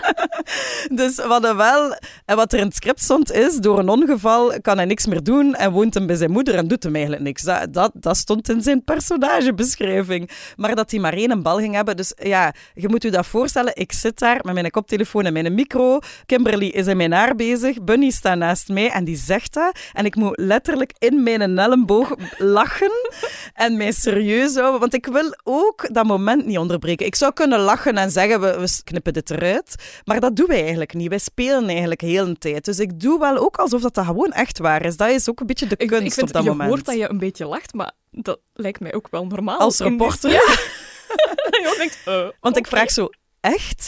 dus 1.00 1.16
wat 1.16 1.46
er 1.46 1.56
wel, 1.56 1.96
en 2.26 2.36
wat 2.36 2.54
er 2.54 2.60
in 2.60 2.66
het 2.66 2.76
script 2.76 3.02
stond, 3.02 3.32
is: 3.32 3.56
door 3.56 3.80
een 3.80 3.90
ongeval 3.90 4.62
kan 4.62 4.78
hij 4.78 4.86
niks 4.86 5.06
meer 5.06 5.24
doen 5.24 5.56
en 5.56 5.72
woont 5.72 5.94
hem 5.94 6.06
bij 6.06 6.16
zijn 6.16 6.32
moeder 6.32 6.56
en 6.56 6.68
doet 6.68 6.84
hem 6.84 6.94
eigenlijk 6.94 7.24
niks. 7.24 7.42
Dat, 7.42 7.74
dat, 7.74 7.92
dat 7.94 8.18
stond 8.18 8.50
in 8.50 8.62
zijn 8.62 8.84
personagebeschrijving. 8.84 10.30
Maar 10.56 10.76
dat 10.76 10.92
hij 10.92 11.00
maar 11.00 11.14
één 11.14 11.42
bal 11.42 11.58
ging 11.58 11.76
hebben. 11.76 11.98
Dus 11.98 12.14
ja, 12.18 12.54
je 12.74 12.90
moet 12.90 13.04
je 13.04 13.12
dat 13.12 13.26
voorstellen. 13.26 13.76
Ik 13.76 13.92
zit 13.92 14.20
daar 14.20 14.40
met 14.44 14.54
mijn 14.54 14.70
koptelefoon 14.70 15.26
en 15.26 15.34
mijn 15.34 15.54
micro. 15.54 16.00
Kimberly 16.26 16.68
is 16.68 16.88
in 16.88 16.98
mijn 16.98 17.12
haar 17.12 17.36
bezig. 17.36 17.84
Bunny 17.84 18.10
staat 18.10 18.38
naast 18.38 18.70
mij 18.70 18.90
en 18.90 19.04
die 19.04 19.18
zegt 19.18 19.54
dat. 19.54 19.80
En 19.94 20.06
ik 20.06 20.16
moet 20.16 20.38
letterlijk 20.40 20.94
in 20.98 21.24
mijn 21.24 21.58
elleboog 21.58 22.16
lachen 22.38 22.92
en 23.54 23.78
mij 23.78 23.92
serieus 23.92 24.56
houden. 24.56 24.80
Want 24.80 24.94
ik 24.94 25.06
wil 25.06 25.36
ook 25.44 25.94
dat 25.94 26.06
moment 26.06 26.46
niet 26.46 26.58
onderbreken. 26.58 27.06
Ik 27.06 27.16
zou 27.16 27.34
kunnen 27.34 27.60
lachen 27.60 27.98
en 27.98 28.12
zeggen: 28.12 28.42
we, 28.42 28.60
we 28.60 28.82
knippen 28.84 29.14
dit 29.14 29.30
eruit. 29.30 29.76
Maar 30.04 30.20
dat 30.20 30.36
doen 30.36 30.48
wij 30.48 30.62
eigenlijk 30.62 30.94
niet. 30.94 31.10
Wij 31.10 31.18
spelen 31.18 31.68
eigenlijk 31.68 32.02
heel 32.02 32.28
een 32.28 32.38
tijd. 32.38 32.66
Dus 32.66 32.80
ik 32.80 33.00
doe 33.00 33.20
wel 33.20 33.38
ook 33.38 33.58
alsof 33.58 33.82
dat, 33.82 33.94
dat 33.94 34.06
gewoon 34.06 34.32
echt 34.32 34.60
waar 34.60 34.86
is. 34.86 34.98
Dat 34.98 35.10
is 35.10 35.30
ook 35.30 35.40
een 35.40 35.46
beetje 35.46 35.68
de 35.68 35.76
kunst 35.76 35.94
ik, 35.94 36.06
ik 36.06 36.14
vind, 36.14 36.28
op 36.28 36.34
dat 36.34 36.44
je 36.44 36.50
moment. 36.50 36.70
Je 36.70 36.76
hoort 36.76 36.86
dat 36.86 36.98
je 36.98 37.10
een 37.10 37.20
beetje 37.20 37.46
lacht, 37.46 37.74
maar 37.74 37.92
dat 38.12 38.40
lijkt 38.54 38.80
mij 38.80 38.94
ook 38.94 39.08
wel 39.10 39.26
normaal. 39.26 39.60
Als 39.60 39.80
reporter. 39.80 40.32
Ja. 40.32 40.42
je 41.52 41.76
denkt, 41.78 41.98
uh, 42.08 42.14
Want 42.16 42.36
okay. 42.42 42.62
ik 42.62 42.68
vraag 42.68 42.92
zo, 42.92 43.10
echt? 43.42 43.88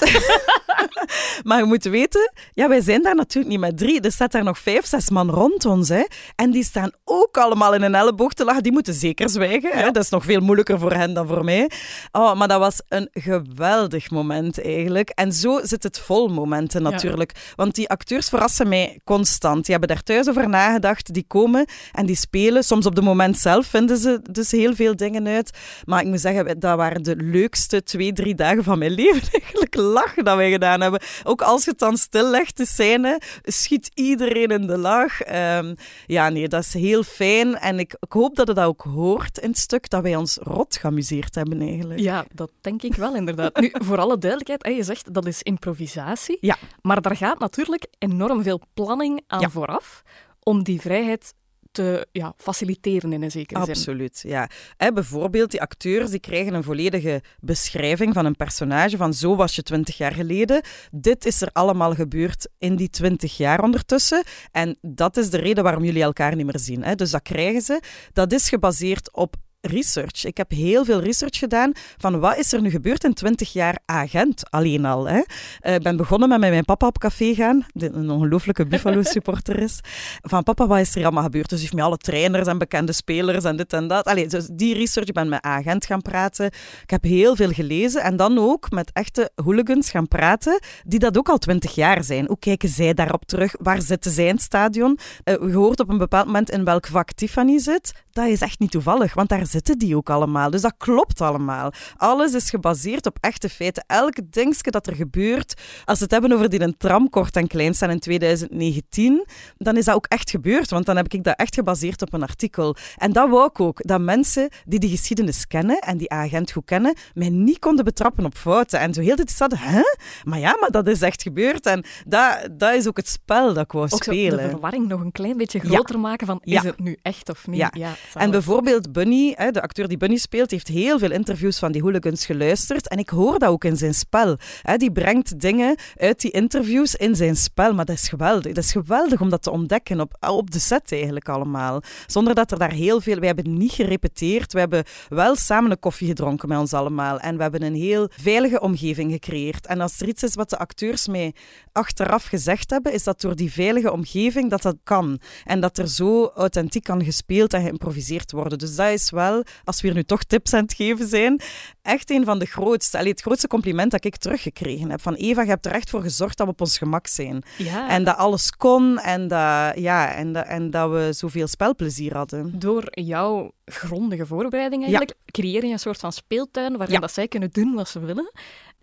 maar 1.48 1.60
je 1.60 1.66
moet 1.66 1.84
weten, 1.84 2.32
ja, 2.54 2.68
wij 2.68 2.82
zijn 2.82 3.02
daar 3.02 3.16
natuurlijk 3.16 3.52
niet 3.52 3.62
met 3.62 3.78
drie. 3.78 4.02
Er 4.02 4.12
staat 4.12 4.32
daar 4.32 4.44
nog 4.44 4.60
vijf, 4.60 4.86
zes 4.86 5.10
man 5.10 5.30
rond 5.30 5.66
ons. 5.66 5.90
Hè. 5.90 6.04
En 6.36 6.52
die 6.52 6.64
staan 6.64 6.92
ook 7.04 7.38
allemaal 7.38 7.74
in 7.74 7.82
een 7.82 7.96
elleboog 7.96 8.34
te 8.34 8.44
lachen. 8.44 8.64
Die 8.64 8.72
moeten 8.72 8.94
zeker 8.94 9.30
zwijgen. 9.30 9.78
Hè. 9.78 9.92
Dat 9.92 10.04
is 10.04 10.10
nog 10.10 10.26
veel 10.26 10.40
moeilijker 10.40 10.80
voor 10.80 10.94
hen 10.94 11.14
dan 11.14 11.28
voor 11.28 11.44
mij. 11.44 11.70
Oh, 12.12 12.36
maar 12.36 12.48
dat 12.48 12.60
was 12.60 12.82
een 12.88 13.10
geweldig 13.12 14.12
moment 14.12 14.62
eigenlijk. 14.62 15.10
En 15.10 15.34
zo 15.34 15.60
zit 15.64 15.84
het 15.84 16.00
vol 16.00 16.28
momenten 16.28 16.82
natuurlijk. 16.82 17.32
Ja. 17.36 17.42
Want 17.56 17.76
die 17.76 17.90
acteurs 17.90 18.30
verrassen 18.30 18.68
mij 18.68 19.00
constant. 19.04 19.66
Die 19.66 19.76
hebben 19.76 19.96
daar 19.96 20.04
thuis 20.04 20.30
over 20.30 20.50
nagedacht. 20.50 21.14
Die 21.14 21.26
komen 21.28 21.66
en 21.92 22.06
die 22.06 22.16
spelen. 22.16 22.64
Soms 22.64 22.86
op 22.86 22.96
het 22.96 23.04
moment 23.04 23.38
zelf 23.38 23.66
vinden 23.66 23.98
ze 23.98 24.20
dus 24.32 24.52
heel 24.52 24.76
veel 24.76 24.96
dingen 24.96 25.28
uit. 25.28 25.58
Maar 25.86 26.02
ik 26.02 26.08
moet 26.08 26.22
zeggen, 26.22 26.60
dat 26.60 26.78
waren 26.78 27.04
de 27.04 27.16
leukste 27.16 27.84
twee, 27.84 28.14
drie 28.14 28.36
dagen 28.36 28.64
van 28.64 28.80
mijn 28.80 28.92
leven 28.92 29.42
eigenlijk 29.44 29.76
lachen 29.76 30.24
dat 30.24 30.36
wij 30.36 30.52
gedaan 30.52 30.82
hebben. 30.82 31.02
Ook 31.24 31.42
als 31.42 31.64
je 31.64 31.70
het 31.70 31.80
dan 31.80 31.98
stillegt, 31.98 32.58
de 32.58 32.66
scène, 32.66 33.22
schiet 33.44 33.92
iedereen 33.94 34.48
in 34.48 34.68
de 34.68 34.78
lach. 34.78 35.28
Um, 35.28 35.76
ja, 36.06 36.30
nee, 36.30 36.48
dat 36.48 36.64
is 36.64 36.74
heel 36.74 37.04
fijn. 37.04 37.56
En 37.56 37.80
ik, 37.80 37.96
ik, 38.00 38.12
hoop 38.12 38.36
dat 38.36 38.48
het 38.48 38.56
dat 38.56 38.66
ook 38.66 38.82
hoort 38.82 39.38
in 39.38 39.50
het 39.50 39.58
stuk, 39.58 39.90
dat 39.90 40.02
wij 40.02 40.16
ons 40.16 40.38
rot 40.42 40.76
geamuseerd 40.76 41.36
hebben 41.36 41.62
eigenlijk. 41.62 42.00
Ja, 42.00 42.26
dat 42.34 42.50
denk 42.62 42.82
ik 42.82 42.96
wel 42.96 43.16
inderdaad. 43.16 43.60
Nu, 43.60 43.72
voor 43.74 43.98
alle 43.98 44.18
duidelijkheid, 44.18 44.78
je 44.78 44.84
zegt 44.84 45.14
dat 45.14 45.26
is 45.26 45.42
improvisatie. 45.42 46.38
Ja. 46.42 46.58
Maar 46.82 47.02
daar 47.02 47.16
gaat 47.16 47.40
natuurlijk 47.40 47.88
enorm 47.98 48.44
veel 48.44 48.62
planning 48.74 49.22
aan 49.28 49.40
ja. 49.40 49.50
vooraf 49.50 50.04
om 50.44 50.64
die 50.64 50.82
vrijheid 50.82 51.34
te 51.74 52.08
ja, 52.12 52.34
faciliteren 52.38 53.14
in 53.14 53.24
een 53.24 53.32
zekere 53.32 53.60
zin. 53.64 53.74
Absoluut, 53.74 54.24
ja. 54.28 54.50
Hè, 54.78 54.92
bijvoorbeeld, 54.92 55.52
die 55.52 55.62
acteurs 55.62 56.10
die 56.10 56.20
krijgen 56.20 56.54
een 56.54 56.64
volledige 56.64 57.22
beschrijving 57.40 58.14
van 58.14 58.26
een 58.26 58.36
personage, 58.36 58.98
van 58.98 59.14
zo 59.14 59.36
was 59.36 59.56
je 59.56 59.64
twintig 59.64 59.98
jaar 59.98 60.14
geleden. 60.14 60.62
Dit 60.92 61.26
is 61.26 61.42
er 61.42 61.50
allemaal 61.52 61.94
gebeurd 61.94 62.48
in 62.58 62.76
die 62.76 62.90
twintig 62.90 63.38
jaar 63.38 63.64
ondertussen. 63.64 64.24
En 64.52 64.78
dat 64.82 65.18
is 65.18 65.30
de 65.30 65.38
reden 65.38 65.64
waarom 65.64 65.84
jullie 65.84 66.04
elkaar 66.04 66.36
niet 66.36 66.46
meer 66.46 66.60
zien. 66.60 66.84
Hè. 66.84 66.96
Dus 66.96 67.12
dat 67.12 67.22
krijgen 67.22 67.62
ze. 67.62 67.82
Dat 68.14 68.32
is 68.32 68.50
gebaseerd 68.50 69.14
op 69.14 69.36
research. 69.68 70.26
Ik 70.26 70.38
heb 70.38 70.50
heel 70.52 70.86
veel 70.86 71.00
research 71.00 71.38
gedaan 71.38 71.72
van 71.98 72.20
wat 72.20 72.38
is 72.38 72.54
er 72.54 72.62
nu 72.62 72.70
gebeurd 72.70 73.04
in 73.04 73.14
20 73.14 73.54
jaar 73.54 73.80
agent 73.86 74.52
alleen 74.52 74.86
al. 74.86 75.08
Hè? 75.08 75.18
Ik 75.18 75.60
uh, 75.64 75.76
ben 75.76 75.98
begonnen 75.98 76.30
met 76.30 76.40
mijn 76.40 76.66
papa 76.66 76.88
op 76.88 76.98
café 76.98 77.34
gaan, 77.34 77.66
die 77.74 77.94
een 77.94 78.10
ongelooflijke 78.10 78.66
Buffalo-supporter 78.66 79.60
is. 79.68 79.80
Van 80.22 80.44
papa, 80.44 80.68
wat 80.68 80.80
is 80.80 80.96
er 80.96 81.04
allemaal 81.04 81.24
gebeurd? 81.24 81.50
Dus 81.50 81.62
heeft 81.62 81.74
met 81.74 81.84
alle 81.84 81.98
trainers 81.98 82.48
en 82.48 82.58
bekende 82.58 82.94
spelers 82.94 83.44
en 83.44 83.58
dit 83.58 83.74
en 83.74 83.88
dat. 83.88 84.06
Allee, 84.06 84.28
dus 84.28 84.48
die 84.52 84.74
research, 84.74 85.08
ik 85.08 85.14
ben 85.14 85.30
met 85.30 85.42
agent 85.42 85.86
gaan 85.86 86.02
praten. 86.02 86.46
Ik 86.84 86.90
heb 86.90 87.04
heel 87.04 87.36
veel 87.36 87.52
gelezen 87.52 88.02
en 88.02 88.16
dan 88.16 88.38
ook 88.38 88.72
met 88.72 88.92
echte 88.94 89.32
hooligans 89.36 89.90
gaan 89.90 90.08
praten, 90.08 90.60
die 90.84 91.00
dat 91.00 91.18
ook 91.18 91.30
al 91.30 91.38
20 91.38 91.76
jaar 91.76 92.04
zijn. 92.04 92.28
Hoe 92.28 92.40
kijken 92.40 92.70
zij 92.70 92.94
daarop 92.94 93.26
terug? 93.26 93.56
Waar 93.60 93.82
zitten 93.82 94.12
zij 94.12 94.28
in 94.28 94.34
het 94.34 94.42
stadion? 94.42 95.00
Uh, 95.26 95.36
je 95.50 95.56
hoort 95.56 95.80
op 95.80 95.90
een 95.90 95.98
bepaald 95.98 96.26
moment 96.26 96.50
in 96.50 96.64
welk 96.64 96.88
vak 96.88 97.12
Tiffany 97.12 97.60
zit. 97.60 97.94
Dat 98.12 98.28
is 98.28 98.42
echt 98.42 98.60
niet 98.60 98.72
toevallig, 98.72 99.14
want 99.14 99.30
daar 99.30 99.48
zitten 99.54 99.78
die 99.78 99.96
ook 99.96 100.10
allemaal. 100.10 100.50
Dus 100.50 100.62
dat 100.62 100.74
klopt 100.78 101.22
allemaal. 101.22 101.72
Alles 101.98 102.34
is 102.34 102.50
gebaseerd 102.50 103.06
op 103.06 103.18
echte 103.20 103.50
feiten. 103.50 103.84
Elk 103.88 104.16
dingetje 104.30 104.72
dat 104.72 104.88
er 104.88 104.96
gebeurt, 104.96 105.54
als 105.86 105.98
we 105.98 106.04
het 106.04 106.14
hebben 106.14 106.32
over 106.32 106.50
die 106.50 106.62
een 106.62 106.78
tram 106.78 107.10
kort 107.10 107.36
en 107.36 107.48
klein 107.48 107.74
staan 107.74 107.90
in 107.90 108.00
2019, 108.00 109.26
dan 109.58 109.78
is 109.78 109.86
dat 109.86 109.96
ook 109.96 110.06
echt 110.06 110.30
gebeurd, 110.30 110.70
want 110.70 110.86
dan 110.86 110.96
heb 110.96 111.14
ik 111.14 111.24
dat 111.24 111.40
echt 111.40 111.56
gebaseerd 111.56 112.02
op 112.02 112.14
een 112.14 112.24
artikel. 112.24 112.76
En 112.98 113.12
dat 113.12 113.30
wou 113.30 113.46
ik 113.46 113.60
ook, 113.60 113.88
dat 113.88 114.02
mensen 114.02 114.50
die 114.66 114.80
die 114.80 114.90
geschiedenis 114.90 115.48
kennen 115.48 115.80
en 115.80 115.98
die 115.98 116.10
agent 116.10 116.52
goed 116.52 116.66
kennen, 116.66 116.96
mij 117.14 117.30
niet 117.30 117.60
konden 117.60 117.86
betrappen 117.86 118.26
op 118.26 118.36
fouten. 118.36 118.80
En 118.80 118.94
zo 118.94 119.02
heel 119.02 119.16
de 119.16 119.24
tijd 119.24 119.40
hadden, 119.40 119.60
hè? 119.60 119.84
Maar 120.24 120.40
ja, 120.40 120.58
maar 120.60 120.72
dat 120.72 120.88
is 120.88 121.02
echt 121.02 121.22
gebeurd. 121.22 121.66
En 121.66 121.84
dat, 122.08 122.50
dat 122.52 122.74
is 122.74 122.88
ook 122.88 122.98
het 122.98 123.08
spel 123.08 123.54
dat 123.54 123.64
ik 123.64 123.72
wou 123.72 123.88
ook 123.90 124.04
spelen. 124.04 124.38
de 124.38 124.50
verwarring 124.50 124.88
nog 124.88 125.02
een 125.02 125.12
klein 125.12 125.38
beetje 125.38 125.60
groter 125.60 125.96
ja. 125.96 126.02
maken 126.02 126.28
van, 126.28 126.40
is 126.44 126.54
ja. 126.54 126.62
het 126.62 126.80
nu 126.80 126.98
echt 127.02 127.30
of 127.30 127.48
niet? 127.48 127.60
Ja. 127.60 127.72
ja 127.74 127.94
en 128.14 128.32
bijvoorbeeld 128.32 128.92
Bunny, 128.92 129.32
de 129.52 129.62
acteur 129.62 129.88
die 129.88 129.98
Bunny 129.98 130.18
speelt, 130.18 130.52
heeft 130.52 130.68
heel 130.68 131.00
veel 131.00 131.12
interviews 131.12 131.60
van 131.60 131.72
die 131.72 131.82
hooligans 131.82 132.26
geluisterd. 132.26 132.88
En 132.88 132.98
ik 132.98 133.10
hoor 133.10 133.40
dat 133.40 133.50
ook 133.50 133.64
in 133.64 133.78
zijn 133.78 133.94
spel. 133.94 134.38
Die 134.78 134.92
brengt 134.92 135.40
dingen 135.40 135.76
uit 135.98 136.22
die 136.22 136.32
interviews 136.32 136.96
in 136.96 137.16
zijn 137.16 137.36
spel. 137.36 137.74
Maar 137.74 137.86
dat 137.86 137.96
is 137.96 138.10
geweldig. 138.10 138.54
Dat 138.54 138.64
is 138.64 138.72
geweldig 138.72 139.22
om 139.22 139.30
dat 139.30 139.44
te 139.44 139.52
ontdekken 139.52 140.00
op, 140.00 140.18
op 140.20 140.52
de 140.52 140.60
set 140.60 140.92
eigenlijk 140.92 141.30
allemaal. 141.30 141.82
Zonder 142.08 142.36
dat 142.36 142.52
er 142.52 142.58
daar 142.60 142.72
heel 142.72 143.02
veel... 143.02 143.18
Wij 143.18 143.28
hebben 143.28 143.58
niet 143.58 143.72
gerepeteerd. 143.72 144.54
We 144.54 144.60
hebben 144.60 144.84
wel 145.10 145.36
samen 145.36 145.72
een 145.72 145.80
koffie 145.80 146.08
gedronken 146.08 146.50
met 146.50 146.58
ons 146.58 146.74
allemaal. 146.74 147.20
En 147.20 147.36
we 147.36 147.42
hebben 147.42 147.64
een 147.64 147.76
heel 147.76 148.10
veilige 148.22 148.62
omgeving 148.62 149.12
gecreëerd. 149.12 149.66
En 149.66 149.82
als 149.82 150.02
er 150.02 150.08
iets 150.08 150.24
is 150.24 150.36
wat 150.36 150.50
de 150.50 150.58
acteurs 150.58 151.08
mij 151.08 151.34
achteraf 151.72 152.26
gezegd 152.26 152.70
hebben, 152.70 152.94
is 152.94 153.04
dat 153.04 153.22
door 153.22 153.36
die 153.36 153.52
veilige 153.52 153.92
omgeving 153.92 154.50
dat 154.50 154.62
dat 154.62 154.76
kan. 154.84 155.20
En 155.44 155.60
dat 155.60 155.78
er 155.78 155.88
zo 155.88 156.32
authentiek 156.36 156.84
kan 156.84 157.04
gespeeld 157.04 157.54
en 157.54 157.62
geïmproviseerd 157.62 158.32
worden. 158.32 158.58
Dus 158.58 158.76
dat 158.76 158.90
is 158.90 159.10
wel, 159.10 159.33
als 159.64 159.82
we 159.82 159.88
hier 159.88 159.96
nu 159.96 160.04
toch 160.04 160.24
tips 160.24 160.54
aan 160.54 160.64
het 160.64 160.74
geven 160.74 161.08
zijn, 161.08 161.42
echt 161.82 162.10
een 162.10 162.26
van 162.26 162.40
de 162.40 162.46
grootste, 162.46 162.98
allee, 162.98 163.12
het 163.12 163.22
grootste 163.22 163.48
compliment 163.48 163.92
dat 163.92 164.06
ik 164.06 164.16
teruggekregen 164.18 164.90
heb. 164.90 165.02
Van 165.02 165.14
Eva, 165.14 165.42
je 165.42 165.50
hebt 165.50 165.66
er 165.66 165.72
echt 165.72 165.90
voor 165.90 166.02
gezorgd 166.02 166.38
dat 166.38 166.48
we 166.48 166.54
op 166.54 166.62
ons 166.62 166.78
gemak 166.78 167.08
zijn. 167.08 167.44
Ja. 167.58 167.90
En 167.90 168.04
dat 168.04 168.16
alles 168.18 168.52
kon 168.52 169.00
en 169.00 169.28
dat, 169.28 169.78
ja, 169.78 170.14
en, 170.14 170.34
dat, 170.34 170.46
en 170.46 170.72
dat 170.72 170.92
we 170.92 171.10
zoveel 171.14 171.48
spelplezier 171.48 172.16
hadden. 172.16 172.60
Door 172.60 172.84
jouw 172.90 173.52
grondige 173.66 174.26
voorbereiding 174.26 174.82
eigenlijk, 174.82 175.14
creëer 175.26 175.66
je 175.66 175.72
een 175.72 175.80
soort 175.80 176.00
van 176.00 176.12
speeltuin 176.12 176.78
waarin 176.78 176.96
Ja. 176.96 177.02
dat 177.02 177.14
zij 177.14 177.28
kunnen 177.28 177.50
doen 177.52 177.74
wat 177.74 177.90
ze 177.90 178.00
willen. 178.00 178.32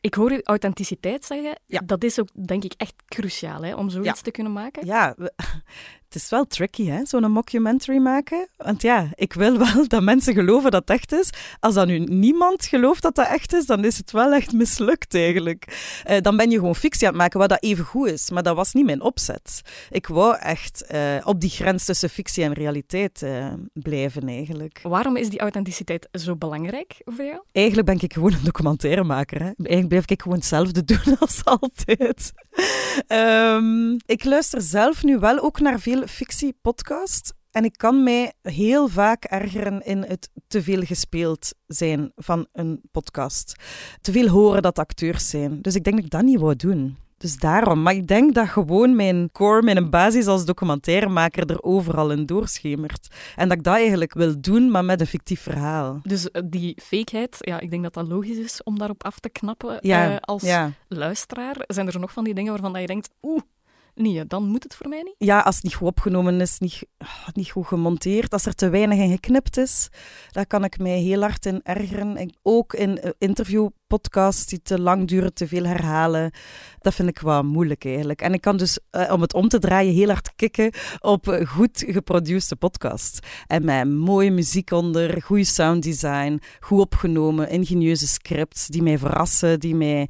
Ik 0.03 0.15
hoor 0.15 0.33
u 0.33 0.41
authenticiteit 0.45 1.25
zeggen. 1.25 1.59
Ja. 1.67 1.81
Dat 1.87 2.05
is 2.05 2.21
ook, 2.21 2.29
denk 2.47 2.65
ik, 2.65 2.73
echt 2.77 2.95
cruciaal 3.07 3.63
hè, 3.65 3.75
om 3.75 3.91
zoiets 3.91 4.09
Ja. 4.19 4.23
te 4.25 4.31
kunnen 4.31 4.53
maken. 4.53 4.87
Ja, 4.87 5.15
we- 5.17 5.33
het 6.13 6.23
is 6.23 6.31
wel 6.31 6.47
tricky, 6.47 6.87
hè, 6.87 7.05
zo'n 7.05 7.31
mockumentary 7.31 7.99
maken. 7.99 8.49
Want 8.57 8.83
ja, 8.83 9.09
ik 9.15 9.33
wil 9.33 9.59
wel 9.67 9.89
dat 9.89 10.03
mensen 10.03 10.35
geloven 10.35 10.71
dat 10.71 10.81
het 10.81 10.91
echt 10.91 11.13
is. 11.13 11.31
Als 11.61 11.75
dan 11.75 11.87
nu 11.87 11.99
niemand 11.99 12.67
gelooft 12.67 13.03
dat 13.03 13.15
dat 13.15 13.27
echt 13.27 13.53
is, 13.53 13.67
dan 13.67 13.85
is 13.85 13.99
het 13.99 14.11
wel 14.11 14.33
echt 14.33 14.53
mislukt 14.53 15.15
eigenlijk. 15.15 15.65
Eh, 16.05 16.21
dan 16.21 16.37
ben 16.37 16.51
je 16.51 16.57
gewoon 16.57 16.75
fictie 16.75 17.07
aan 17.07 17.13
het 17.13 17.23
maken, 17.23 17.39
wat 17.39 17.49
dat 17.49 17.63
even 17.63 17.85
goed 17.85 18.09
is. 18.09 18.31
Maar 18.31 18.43
dat 18.43 18.57
was 18.57 18.73
niet 18.73 18.85
mijn 18.85 19.01
opzet. 19.01 19.63
Ik 19.91 20.07
wou 20.07 20.37
echt 20.37 20.85
eh, 20.87 21.01
op 21.25 21.41
die 21.41 21.51
grens 21.51 21.85
tussen 21.85 22.11
fictie 22.11 22.45
en 22.45 22.53
realiteit 22.53 23.23
eh, 23.23 23.53
blijven 23.73 24.29
eigenlijk. 24.29 24.81
Waarom 24.83 25.17
is 25.17 25.29
die 25.29 25.41
authenticiteit 25.41 26.09
zo 26.13 26.37
belangrijk 26.37 26.95
voor 27.05 27.25
jou? 27.25 27.41
Eigenlijk 27.53 27.87
ben 27.87 28.01
ik 28.01 28.13
gewoon 28.13 28.33
een 28.33 28.45
documentairemaker. 28.45 29.39
Hè. 29.39 29.45
Eigenlijk 29.57 29.89
blijf 29.89 30.05
ik 30.07 30.23
gewoon 30.23 30.39
hetzelfde 30.39 30.85
doen 30.93 31.19
als 31.19 31.45
altijd. 31.45 32.33
Ehm, 33.07 33.93
ik 34.07 34.25
luister 34.25 34.63
zelf 34.63 35.05
nu 35.05 35.19
wel 35.19 35.39
ook 35.39 35.61
naar 35.61 35.81
veel 35.81 35.99
fictiepodcasts. 36.09 37.33
En 37.51 37.65
ik 37.65 37.75
kan 37.77 38.03
mij 38.03 38.33
heel 38.43 38.89
vaak 38.89 39.25
ergeren 39.25 39.85
in 39.85 40.03
het 40.03 40.31
te 40.47 40.63
veel 40.63 40.83
gespeeld 40.83 41.55
zijn 41.67 42.13
van 42.17 42.47
een 42.53 42.81
podcast. 42.91 43.55
Te 44.01 44.13
veel 44.13 44.29
horen 44.29 44.63
dat 44.63 44.79
acteurs 44.79 45.31
zijn. 45.31 45.63
Dus 45.63 45.75
ik 45.75 45.85
denk 45.85 45.97
dat 45.97 46.05
ik 46.05 46.11
dat 46.11 46.23
niet 46.23 46.41
wou 46.41 46.57
doen. 46.57 46.97
Dus 47.21 47.37
daarom. 47.37 47.83
Maar 47.83 47.95
ik 47.95 48.07
denk 48.07 48.35
dat 48.35 48.49
gewoon 48.49 48.97
mijn 48.97 49.31
core, 49.33 49.63
mijn 49.63 49.91
basis 49.91 50.27
als 50.27 50.45
documentairemaker 50.45 51.51
er 51.51 51.63
overal 51.63 52.11
in 52.11 52.27
doorschemert. 52.27 53.09
En 53.37 53.49
dat 53.49 53.59
ik 53.59 53.65
dat 53.65 53.75
eigenlijk 53.75 54.15
wil 54.15 54.41
doen, 54.41 54.71
maar 54.71 54.85
met 54.85 55.01
een 55.01 55.07
fictief 55.07 55.41
verhaal. 55.41 56.01
Dus 56.03 56.31
eh, 56.31 56.43
die 56.45 56.79
fakeheid, 56.83 57.37
ja, 57.39 57.61
ik 57.61 57.71
denk 57.71 57.83
dat 57.83 57.95
dat 57.95 58.09
logisch 58.09 58.37
is 58.37 58.63
om 58.63 58.79
daarop 58.79 59.05
af 59.05 59.19
te 59.19 59.29
knappen 59.29 59.79
Ja, 59.81 60.11
eh, 60.11 60.17
als 60.21 60.43
ja. 60.43 60.73
luisteraar. 60.89 61.57
Zijn 61.67 61.87
er 61.87 62.01
nog 62.01 62.13
van 62.13 62.25
die 62.25 62.35
dingen 62.35 62.53
waarvan 62.53 62.73
dat 62.73 62.81
je 62.81 62.87
denkt, 62.87 63.11
oeh, 63.23 63.41
nee, 63.95 64.27
dan 64.27 64.49
moet 64.49 64.63
het 64.63 64.75
voor 64.75 64.89
mij 64.89 65.03
niet? 65.03 65.15
ja, 65.19 65.41
als 65.41 65.55
het 65.55 65.65
niet 65.65 65.75
goed 65.75 65.89
opgenomen 65.89 66.41
is, 66.41 66.59
niet, 66.59 66.87
ah, 66.99 67.29
niet 67.33 67.51
goed 67.51 67.67
gemonteerd, 67.67 68.33
als 68.33 68.47
er 68.47 68.55
te 68.55 68.69
weinig 68.69 68.99
in 68.99 69.11
geknipt 69.11 69.57
is, 69.57 69.89
daar 70.31 70.47
kan 70.47 70.65
ik 70.65 70.79
mij 70.79 70.99
heel 70.99 71.21
hard 71.21 71.47
in 71.47 71.61
ergeren. 71.63 72.17
Ik, 72.17 72.35
ook 72.43 72.75
in 72.75 73.01
eh, 73.01 73.11
interviewpodcasts 73.19 74.47
die 74.47 74.63
te 74.63 74.81
lang 74.81 75.09
duren, 75.09 75.35
te 75.35 75.49
veel 75.49 75.65
herhalen. 75.65 76.33
Dat 76.79 76.95
vind 76.95 77.09
ik 77.09 77.19
wel 77.19 77.43
moeilijk 77.43 77.85
eigenlijk. 77.85 78.23
En 78.23 78.33
ik 78.33 78.41
kan 78.41 78.57
dus, 78.57 78.79
eh, 78.91 79.13
om 79.13 79.21
het 79.21 79.35
om 79.35 79.49
te 79.49 79.59
draaien, 79.59 79.95
heel 79.95 80.09
hard 80.09 80.35
kicken 80.37 80.73
op 81.01 81.29
eh, 81.29 81.47
goed 81.47 81.85
geproduceerde 81.87 82.57
podcasts. 82.57 83.19
En 83.47 83.65
met 83.65 83.89
mooie 83.89 84.31
muziek 84.31 84.71
onder, 84.71 85.23
goede 85.23 85.45
sounddesign, 85.45 86.41
goed 86.61 86.81
opgenomen, 86.81 87.49
ingenieuze 87.49 88.07
scripts 88.07 88.67
die 88.67 88.83
mij 88.83 88.99
verrassen, 88.99 89.61
die 89.61 89.75
mij 89.75 90.09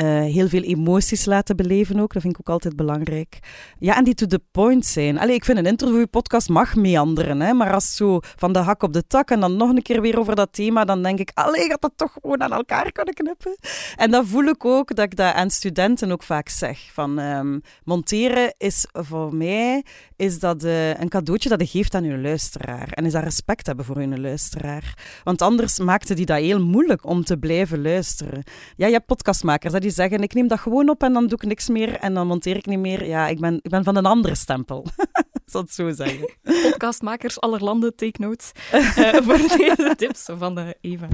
eh, 0.00 0.06
heel 0.06 0.48
veel 0.48 0.62
emoties 0.62 1.24
laten 1.24 1.56
beleven 1.56 2.00
ook. 2.00 2.12
Dat 2.12 2.22
vind 2.22 2.34
ik 2.34 2.40
ook 2.40 2.54
altijd 2.54 2.76
belangrijk. 2.76 3.38
Ja, 3.78 3.96
en 3.96 4.04
die 4.04 4.14
to 4.14 4.26
the 4.26 4.40
point 4.50 4.86
zijn. 4.86 5.18
Allee, 5.18 5.34
ik 5.34 5.44
vind 5.44 5.58
een 5.58 5.66
interviewpodcast 5.66 6.48
mag 6.48 6.76
meanderen, 6.76 7.40
hè, 7.40 7.52
maar 7.52 7.72
als 7.72 7.96
zo 7.96 8.18
van 8.22 8.52
de 8.52 8.58
hak 8.58 8.82
op 8.82 8.92
de 8.92 9.06
tak 9.06 9.30
en 9.30 9.40
dan 9.40 9.56
nog 9.56 9.68
een 9.68 9.82
keer 9.82 10.00
weer 10.00 10.18
over 10.18 10.34
dat 10.34 10.52
thema, 10.52 10.84
dan 10.84 11.02
denk 11.02 11.18
ik, 11.18 11.30
allee, 11.34 11.68
gaat 11.68 11.80
dat 11.80 11.92
toch 11.96 12.12
gewoon 12.12 12.42
aan 12.42 12.52
elkaar 12.52 12.92
kunnen 12.92 13.14
knippen? 13.14 13.56
En 13.96 14.10
dat 14.10 14.26
voel 14.26 14.44
ik 14.44 14.64
ook, 14.64 14.94
dat 14.94 15.04
ik 15.04 15.16
dat 15.16 15.34
aan 15.34 15.50
studenten 15.50 16.12
ook 16.12 16.22
vaak 16.22 16.48
zeg. 16.48 16.90
Van, 16.92 17.18
ehm, 17.18 17.58
monteren 17.84 18.54
is 18.58 18.86
voor 18.92 19.34
mij 19.34 19.84
is 20.16 20.38
dat, 20.38 20.64
eh, 20.64 21.00
een 21.00 21.08
cadeautje 21.08 21.48
dat 21.48 21.60
je 21.60 21.66
geeft 21.66 21.94
aan 21.94 22.04
je 22.04 22.18
luisteraar. 22.18 22.88
En 22.92 23.04
is 23.04 23.12
dat 23.12 23.22
respect 23.22 23.66
hebben 23.66 23.84
voor 23.84 24.00
je 24.00 24.20
luisteraar. 24.20 24.94
Want 25.24 25.42
anders 25.42 25.78
maakte 25.78 26.14
die 26.14 26.26
dat 26.26 26.38
heel 26.38 26.60
moeilijk 26.60 27.06
om 27.06 27.24
te 27.24 27.36
blijven 27.36 27.82
luisteren. 27.82 28.42
Ja, 28.76 28.86
je 28.86 28.92
hebt 28.92 29.06
podcastmakers 29.06 29.72
hè, 29.72 29.80
die 29.80 29.89
zeggen, 29.90 30.22
ik 30.22 30.34
neem 30.34 30.48
dat 30.48 30.58
gewoon 30.58 30.88
op 30.88 31.02
en 31.02 31.12
dan 31.12 31.26
doe 31.26 31.38
ik 31.38 31.48
niks 31.48 31.68
meer 31.68 31.94
en 31.94 32.14
dan 32.14 32.26
monteer 32.26 32.56
ik 32.56 32.66
niet 32.66 32.78
meer. 32.78 33.06
Ja, 33.06 33.28
ik 33.28 33.40
ben, 33.40 33.58
ik 33.62 33.70
ben 33.70 33.84
van 33.84 33.96
een 33.96 34.06
andere 34.06 34.34
stempel. 34.34 34.86
Zal 35.46 35.60
het 35.60 35.72
zo 35.72 35.90
zeggen. 35.90 36.30
Podcastmakers 36.42 37.40
aller 37.40 37.64
landen, 37.64 37.96
take 37.96 38.22
notes 38.22 38.52
eh, 38.70 39.14
voor 39.26 39.38
deze 39.38 39.94
tips 39.96 40.28
van 40.38 40.58
eh, 40.58 40.68
Eva. 40.80 41.08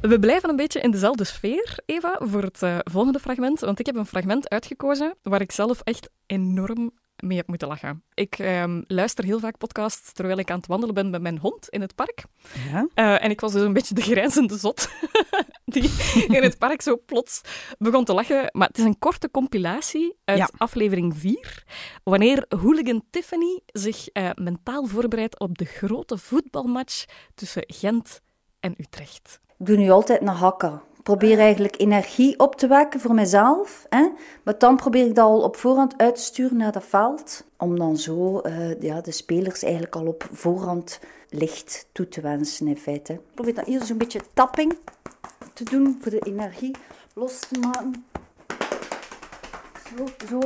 We 0.00 0.18
blijven 0.18 0.48
een 0.48 0.56
beetje 0.56 0.80
in 0.80 0.90
dezelfde 0.90 1.24
sfeer, 1.24 1.78
Eva, 1.86 2.18
voor 2.22 2.42
het 2.42 2.62
eh, 2.62 2.78
volgende 2.82 3.18
fragment. 3.18 3.60
Want 3.60 3.78
ik 3.78 3.86
heb 3.86 3.96
een 3.96 4.06
fragment 4.06 4.48
uitgekozen 4.48 5.14
waar 5.22 5.40
ik 5.40 5.52
zelf 5.52 5.80
echt 5.80 6.10
enorm 6.26 6.92
mee 7.16 7.36
heb 7.36 7.46
moeten 7.46 7.68
lachen. 7.68 8.02
Ik 8.14 8.38
ehm, 8.38 8.82
luister 8.86 9.24
heel 9.24 9.38
vaak 9.40 9.58
podcasts 9.58 10.12
terwijl 10.12 10.38
ik 10.38 10.50
aan 10.50 10.56
het 10.56 10.66
wandelen 10.66 10.94
ben 10.94 11.10
met 11.10 11.22
mijn 11.22 11.38
hond 11.38 11.68
in 11.68 11.80
het 11.80 11.94
park. 11.94 12.24
Ja? 12.70 12.88
Eh, 12.94 13.24
en 13.24 13.30
ik 13.30 13.40
was 13.40 13.52
dus 13.52 13.62
een 13.62 13.72
beetje 13.72 13.94
de 13.94 14.00
grijnzende 14.02 14.56
zot 14.56 14.88
die 15.64 15.90
in 16.28 16.42
het 16.42 16.58
park 16.58 16.82
zo 16.82 16.96
plots 17.06 17.40
begon 17.78 18.04
te 18.04 18.14
lachen. 18.14 18.48
Maar 18.52 18.68
het 18.68 18.78
is 18.78 18.84
een 18.84 18.98
korte 18.98 19.30
compilatie 19.30 20.16
uit 20.24 20.38
Ja. 20.38 20.48
aflevering 20.56 21.16
4, 21.16 21.64
wanneer 22.02 22.44
hooligan 22.48 23.04
Tiffany 23.10 23.60
zich 23.66 24.08
eh, 24.08 24.30
mentaal 24.34 24.86
voorbereidt 24.86 25.38
op 25.40 25.58
de 25.58 25.64
grote 25.64 26.18
voetbalmatch 26.18 27.04
tussen 27.34 27.64
Gent 27.66 28.20
en 28.60 28.74
Utrecht. 28.78 29.40
Ik 29.58 29.66
doe 29.66 29.76
nu 29.76 29.90
altijd 29.90 30.20
naar 30.20 30.34
hakken. 30.34 30.82
Probeer 31.06 31.38
eigenlijk 31.38 31.80
energie 31.80 32.38
op 32.38 32.56
te 32.56 32.66
wekken 32.66 33.00
voor 33.00 33.14
mezelf. 33.14 33.86
Hè? 33.88 34.08
Maar 34.42 34.58
dan 34.58 34.76
probeer 34.76 35.06
ik 35.06 35.14
dat 35.14 35.24
al 35.24 35.42
op 35.42 35.56
voorhand 35.56 35.94
uit 35.96 36.14
te 36.14 36.20
sturen 36.20 36.56
naar 36.56 36.72
dat 36.72 36.84
veld. 36.84 37.44
Om 37.56 37.78
dan 37.78 37.96
zo 37.96 38.38
eh, 38.38 38.80
ja, 38.80 39.00
de 39.00 39.10
spelers 39.10 39.62
eigenlijk 39.62 39.96
al 39.96 40.06
op 40.06 40.28
voorhand 40.32 41.00
licht 41.30 41.88
toe 41.92 42.08
te 42.08 42.20
wensen 42.20 42.66
in 42.66 42.76
feite. 42.76 43.12
Ik 43.12 43.20
probeer 43.34 43.54
dan 43.54 43.64
eerst 43.64 43.86
zo'n 43.86 43.98
beetje 43.98 44.20
tapping 44.34 44.78
te 45.52 45.64
doen 45.64 45.98
voor 46.00 46.10
de 46.10 46.18
energie 46.18 46.76
los 47.14 47.38
te 47.38 47.58
maken. 47.58 48.04
Zo, 49.96 50.04
zo. 50.28 50.38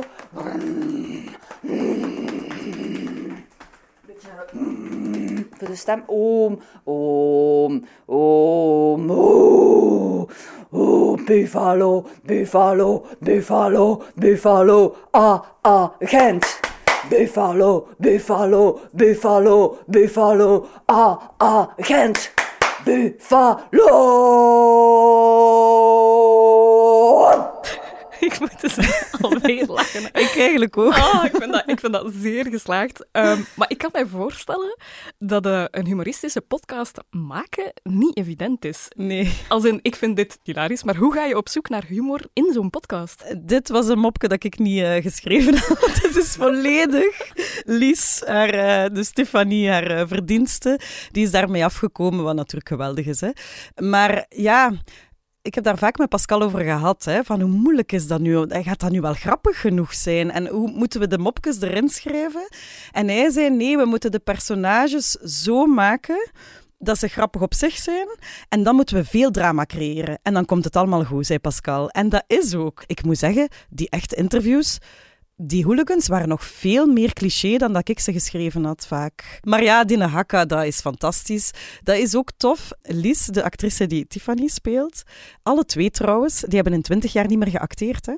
Beetje 4.21 5.47
voor 5.57 5.67
de 5.67 5.75
stem. 5.75 6.03
Oom, 6.07 6.59
oom, 6.83 7.85
oom, 8.05 9.11
oom. 9.11 10.27
Oh, 10.69 11.25
Buffalo, 11.25 12.05
Buffalo, 12.23 13.05
Buffalo, 13.19 14.03
Buffalo, 14.15 14.95
ah, 15.11 15.41
ah, 15.61 15.89
Gent. 15.99 16.59
Buffalo, 17.09 17.87
Buffalo, 17.97 18.79
Buffalo, 18.91 19.77
Buffalo, 19.85 20.65
ah, 20.85 21.17
ah, 21.37 21.67
Gent. 21.77 22.31
Buffalo. 22.83 23.59
Ik 28.19 28.39
moet 28.39 28.63
alweer 28.63 29.10
lachen. 29.93 30.21
Ik 30.21 30.35
eigenlijk 30.37 30.77
ook. 30.77 30.95
Oh, 30.95 31.21
ik, 31.25 31.35
vind 31.35 31.51
dat, 31.51 31.63
ik 31.65 31.79
vind 31.79 31.93
dat 31.93 32.11
zeer 32.13 32.45
geslaagd. 32.45 33.05
Ehm, 33.11 33.41
maar 33.55 33.69
ik 33.69 33.77
kan 33.77 33.89
mij 33.93 34.05
voorstellen 34.05 34.77
dat 35.19 35.45
eh, 35.45 35.63
een 35.71 35.85
humoristische 35.85 36.41
podcast 36.41 36.97
maken 37.09 37.73
niet 37.83 38.17
evident 38.17 38.65
is. 38.65 38.87
Nee. 38.95 39.33
Als 39.47 39.63
in, 39.63 39.79
ik 39.81 39.95
vind 39.95 40.15
dit 40.15 40.39
hilarisch, 40.43 40.83
maar 40.83 40.95
hoe 40.95 41.13
ga 41.13 41.25
je 41.25 41.37
op 41.37 41.49
zoek 41.49 41.69
naar 41.69 41.85
humor 41.87 42.21
in 42.33 42.53
zo'n 42.53 42.69
podcast? 42.69 43.35
Dit 43.37 43.69
was 43.69 43.87
een 43.87 43.99
mopje 43.99 44.27
dat 44.27 44.43
ik 44.43 44.59
niet 44.59 44.81
eh, 44.81 45.01
geschreven 45.01 45.57
had. 45.57 45.79
Het 46.01 46.15
is 46.15 46.35
volledig 46.35 47.31
Lies, 47.65 48.21
haar, 48.25 48.49
eh, 48.49 48.93
de 48.93 49.03
Stefanie, 49.03 49.69
haar 49.69 49.87
eh, 49.87 50.07
verdienste. 50.07 50.79
Die 51.11 51.23
is 51.23 51.31
daarmee 51.31 51.65
afgekomen, 51.65 52.23
wat 52.23 52.35
natuurlijk 52.35 52.69
geweldig 52.69 53.05
is. 53.05 53.21
Hè. 53.21 53.29
Maar 53.75 54.25
ja, 54.29 54.71
ik 55.41 55.55
heb 55.55 55.63
daar 55.63 55.77
vaak 55.77 55.97
met 55.97 56.09
Pascal 56.09 56.41
over 56.41 56.59
gehad, 56.59 57.03
hè, 57.03 57.23
van 57.23 57.41
hoe 57.41 57.49
moeilijk 57.49 57.91
is 57.91 58.07
dat 58.07 58.19
nu? 58.19 58.45
Gaat 58.47 58.79
dat 58.79 58.91
nu 58.91 59.01
wel 59.01 59.13
grappig 59.13 59.61
genoeg 59.61 59.93
zijn? 59.93 60.31
En 60.31 60.47
hoe 60.47 60.71
moeten 60.71 60.99
we 60.99 61.07
de 61.07 61.17
mopjes 61.17 61.61
erin 61.61 61.89
schrijven? 61.89 62.47
En 62.91 63.07
hij 63.07 63.29
zei, 63.29 63.49
nee, 63.49 63.77
we 63.77 63.85
moeten 63.85 64.11
de 64.11 64.19
personages 64.19 65.11
zo 65.11 65.65
maken 65.65 66.31
dat 66.77 66.97
ze 66.97 67.07
grappig 67.07 67.41
op 67.41 67.53
zich 67.53 67.75
zijn. 67.75 68.07
En 68.49 68.63
dan 68.63 68.75
moeten 68.75 68.95
we 68.95 69.05
veel 69.05 69.31
drama 69.31 69.65
creëren. 69.65 70.19
En 70.23 70.33
dan 70.33 70.45
komt 70.45 70.63
het 70.63 70.75
allemaal 70.75 71.03
goed, 71.03 71.25
zei 71.25 71.39
Pascal. 71.39 71.89
En 71.89 72.09
dat 72.09 72.23
is 72.27 72.55
ook. 72.55 72.83
Ik 72.85 73.03
moet 73.03 73.17
zeggen, 73.17 73.47
die 73.69 73.89
echte 73.89 74.15
interviews 74.15 74.77
die 75.41 75.65
hooligans 75.65 76.07
waren 76.07 76.27
nog 76.27 76.43
veel 76.43 76.85
meer 76.85 77.13
cliché 77.13 77.57
dan 77.57 77.73
dat 77.73 77.89
ik 77.89 77.99
ze 77.99 78.11
geschreven 78.11 78.63
had 78.63 78.87
vaak. 78.87 79.39
Maar 79.43 79.63
ja, 79.63 79.83
Dina 79.83 80.07
Hakka, 80.07 80.45
dat 80.45 80.65
is 80.65 80.79
fantastisch. 80.79 81.51
Dat 81.83 81.97
is 81.97 82.15
ook 82.15 82.31
tof. 82.37 82.71
Lies, 82.81 83.25
de 83.25 83.43
actrice 83.43 83.87
die 83.87 84.07
Tiffany 84.07 84.47
speelt, 84.47 85.03
alle 85.43 85.65
twee 85.65 85.89
trouwens, 85.91 86.39
die 86.39 86.55
hebben 86.55 86.73
in 86.73 86.81
twintig 86.81 87.13
jaar 87.13 87.27
niet 87.27 87.37
meer 87.37 87.47
geacteerd. 87.47 88.05
Hè? 88.05 88.13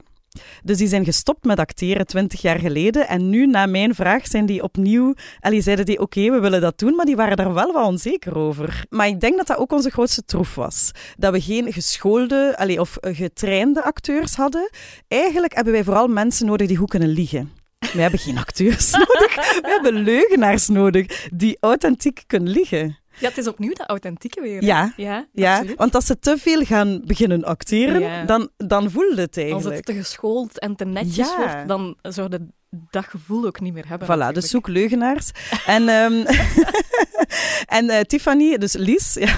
Dus 0.64 0.78
die 0.78 0.88
zijn 0.88 1.06
gestopt 1.06 1.46
met 1.46 1.60
acteren 1.60 2.06
twintig 2.06 2.42
jaar 2.42 2.60
geleden. 2.60 3.08
En 3.08 3.30
nu, 3.30 3.48
na 3.48 3.66
mijn 3.66 3.96
vraag, 3.96 4.28
zijn 4.28 4.46
die 4.46 4.64
opnieuw... 4.64 5.14
Allee, 5.40 5.62
zeiden 5.62 5.86
die, 5.86 6.00
oké, 6.00 6.30
we 6.32 6.40
willen 6.40 6.62
dat 6.62 6.80
doen, 6.80 6.96
maar 6.96 7.06
die 7.06 7.16
waren 7.16 7.38
daar 7.38 7.54
wel 7.54 7.74
wat 7.74 7.88
onzeker 7.88 8.38
over. 8.38 8.86
Maar 8.90 9.08
ik 9.08 9.20
denk 9.20 9.38
dat 9.38 9.48
dat 9.48 9.58
ook 9.58 9.72
onze 9.72 9.90
grootste 9.90 10.26
troef 10.26 10.56
was. 10.56 10.92
Dat 11.18 11.34
we 11.34 11.42
geen 11.42 11.74
geschoolde 11.74 12.58
allee, 12.58 12.80
of 12.80 12.98
getrainde 13.02 13.84
acteurs 13.84 14.36
hadden. 14.36 14.70
Eigenlijk 15.08 15.54
hebben 15.54 15.74
wij 15.74 15.84
vooral 15.84 16.08
mensen 16.08 16.46
nodig 16.46 16.68
die 16.68 16.78
goed 16.78 16.90
kunnen 16.90 17.10
liegen. 17.10 17.52
We 17.94 18.02
hebben 18.02 18.20
geen 18.20 18.38
acteurs 18.38 18.92
nodig. 19.06 19.36
We 19.36 19.80
hebben 19.82 19.94
leugenaars 19.94 20.68
nodig 20.68 21.30
die 21.34 21.58
authentiek 21.60 22.24
kunnen 22.28 22.52
liegen. 22.52 22.98
Ja, 23.20 23.28
het 23.28 23.38
is 23.38 23.48
opnieuw 23.48 23.74
dat 23.74 23.88
authentieke 23.88 24.42
weer. 24.42 24.64
Ja, 24.64 24.94
ja, 24.98 25.28
ja 25.32 25.64
want 25.76 25.96
als 25.96 26.06
ze 26.06 26.20
te 26.20 26.38
veel 26.38 26.64
gaan 26.64 27.02
beginnen 27.06 27.44
acteren, 27.44 28.28
dan, 28.28 28.50
dan 28.58 28.92
voelt 28.92 29.18
het 29.18 29.38
eigenlijk. 29.38 29.66
Als 29.66 29.76
het 29.76 29.86
te 29.86 29.94
geschoold 29.94 30.60
en 30.60 30.76
te 30.76 30.86
netjes 30.86 31.36
wordt, 31.36 31.68
dan 31.68 31.98
zou 32.02 32.30
de 32.30 32.48
dat 32.90 33.06
gevoel 33.06 33.46
ook 33.46 33.60
niet 33.60 33.74
meer 33.74 33.88
hebben. 33.88 34.08
Voilà, 34.08 34.34
dus 34.34 34.50
zoek 34.50 34.68
leugenaars. 34.68 35.32
en 35.66 35.90
um, 35.90 36.26
en 37.78 37.86
uh, 37.86 38.00
Tiffany, 38.00 38.58
dus 38.58 38.74
Lies, 38.74 39.14
ja, 39.26 39.36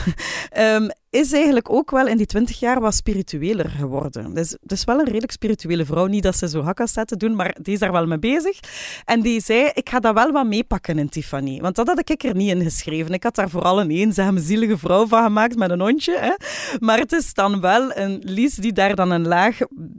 um, 0.75 0.89
is 1.15 1.33
eigenlijk 1.33 1.69
ook 1.69 1.91
wel 1.91 2.07
in 2.07 2.17
die 2.17 2.25
twintig 2.25 2.59
jaar 2.59 2.79
wat 2.79 2.95
spiritueler 2.95 3.69
geworden. 3.69 4.33
Dus, 4.33 4.57
dus 4.61 4.83
wel 4.83 4.99
een 4.99 5.05
redelijk 5.05 5.31
spirituele 5.31 5.85
vrouw. 5.85 6.05
Niet 6.05 6.23
dat 6.23 6.37
ze 6.37 6.49
zo 6.49 6.61
hakkas 6.61 6.93
te 6.93 7.17
doen, 7.17 7.35
maar 7.35 7.55
die 7.61 7.73
is 7.73 7.79
daar 7.79 7.91
wel 7.91 8.05
mee 8.05 8.19
bezig. 8.19 8.59
En 9.05 9.21
die 9.21 9.41
zei, 9.41 9.69
ik 9.73 9.89
ga 9.89 9.99
dat 9.99 10.13
wel 10.13 10.31
wat 10.31 10.45
meepakken 10.45 10.99
in 10.99 11.09
Tiffany. 11.09 11.61
Want 11.61 11.75
dat 11.75 11.87
had 11.87 12.09
ik 12.09 12.23
er 12.23 12.35
niet 12.35 12.49
in 12.49 12.63
geschreven. 12.63 13.13
Ik 13.13 13.23
had 13.23 13.35
daar 13.35 13.49
vooral 13.49 13.79
een 13.79 13.89
eenzame, 13.89 14.39
zielige 14.39 14.77
vrouw 14.77 15.07
van 15.07 15.23
gemaakt 15.23 15.55
met 15.55 15.69
een 15.69 15.79
hondje. 15.79 16.17
Hè. 16.19 16.33
Maar 16.79 16.99
het 16.99 17.11
is 17.11 17.33
dan 17.33 17.61
wel 17.61 17.95
een 17.95 18.21
Lies 18.23 18.55
die 18.55 18.73
daar 18.73 18.95
dan 18.95 19.11
een 19.11 19.27
laag 19.27 19.57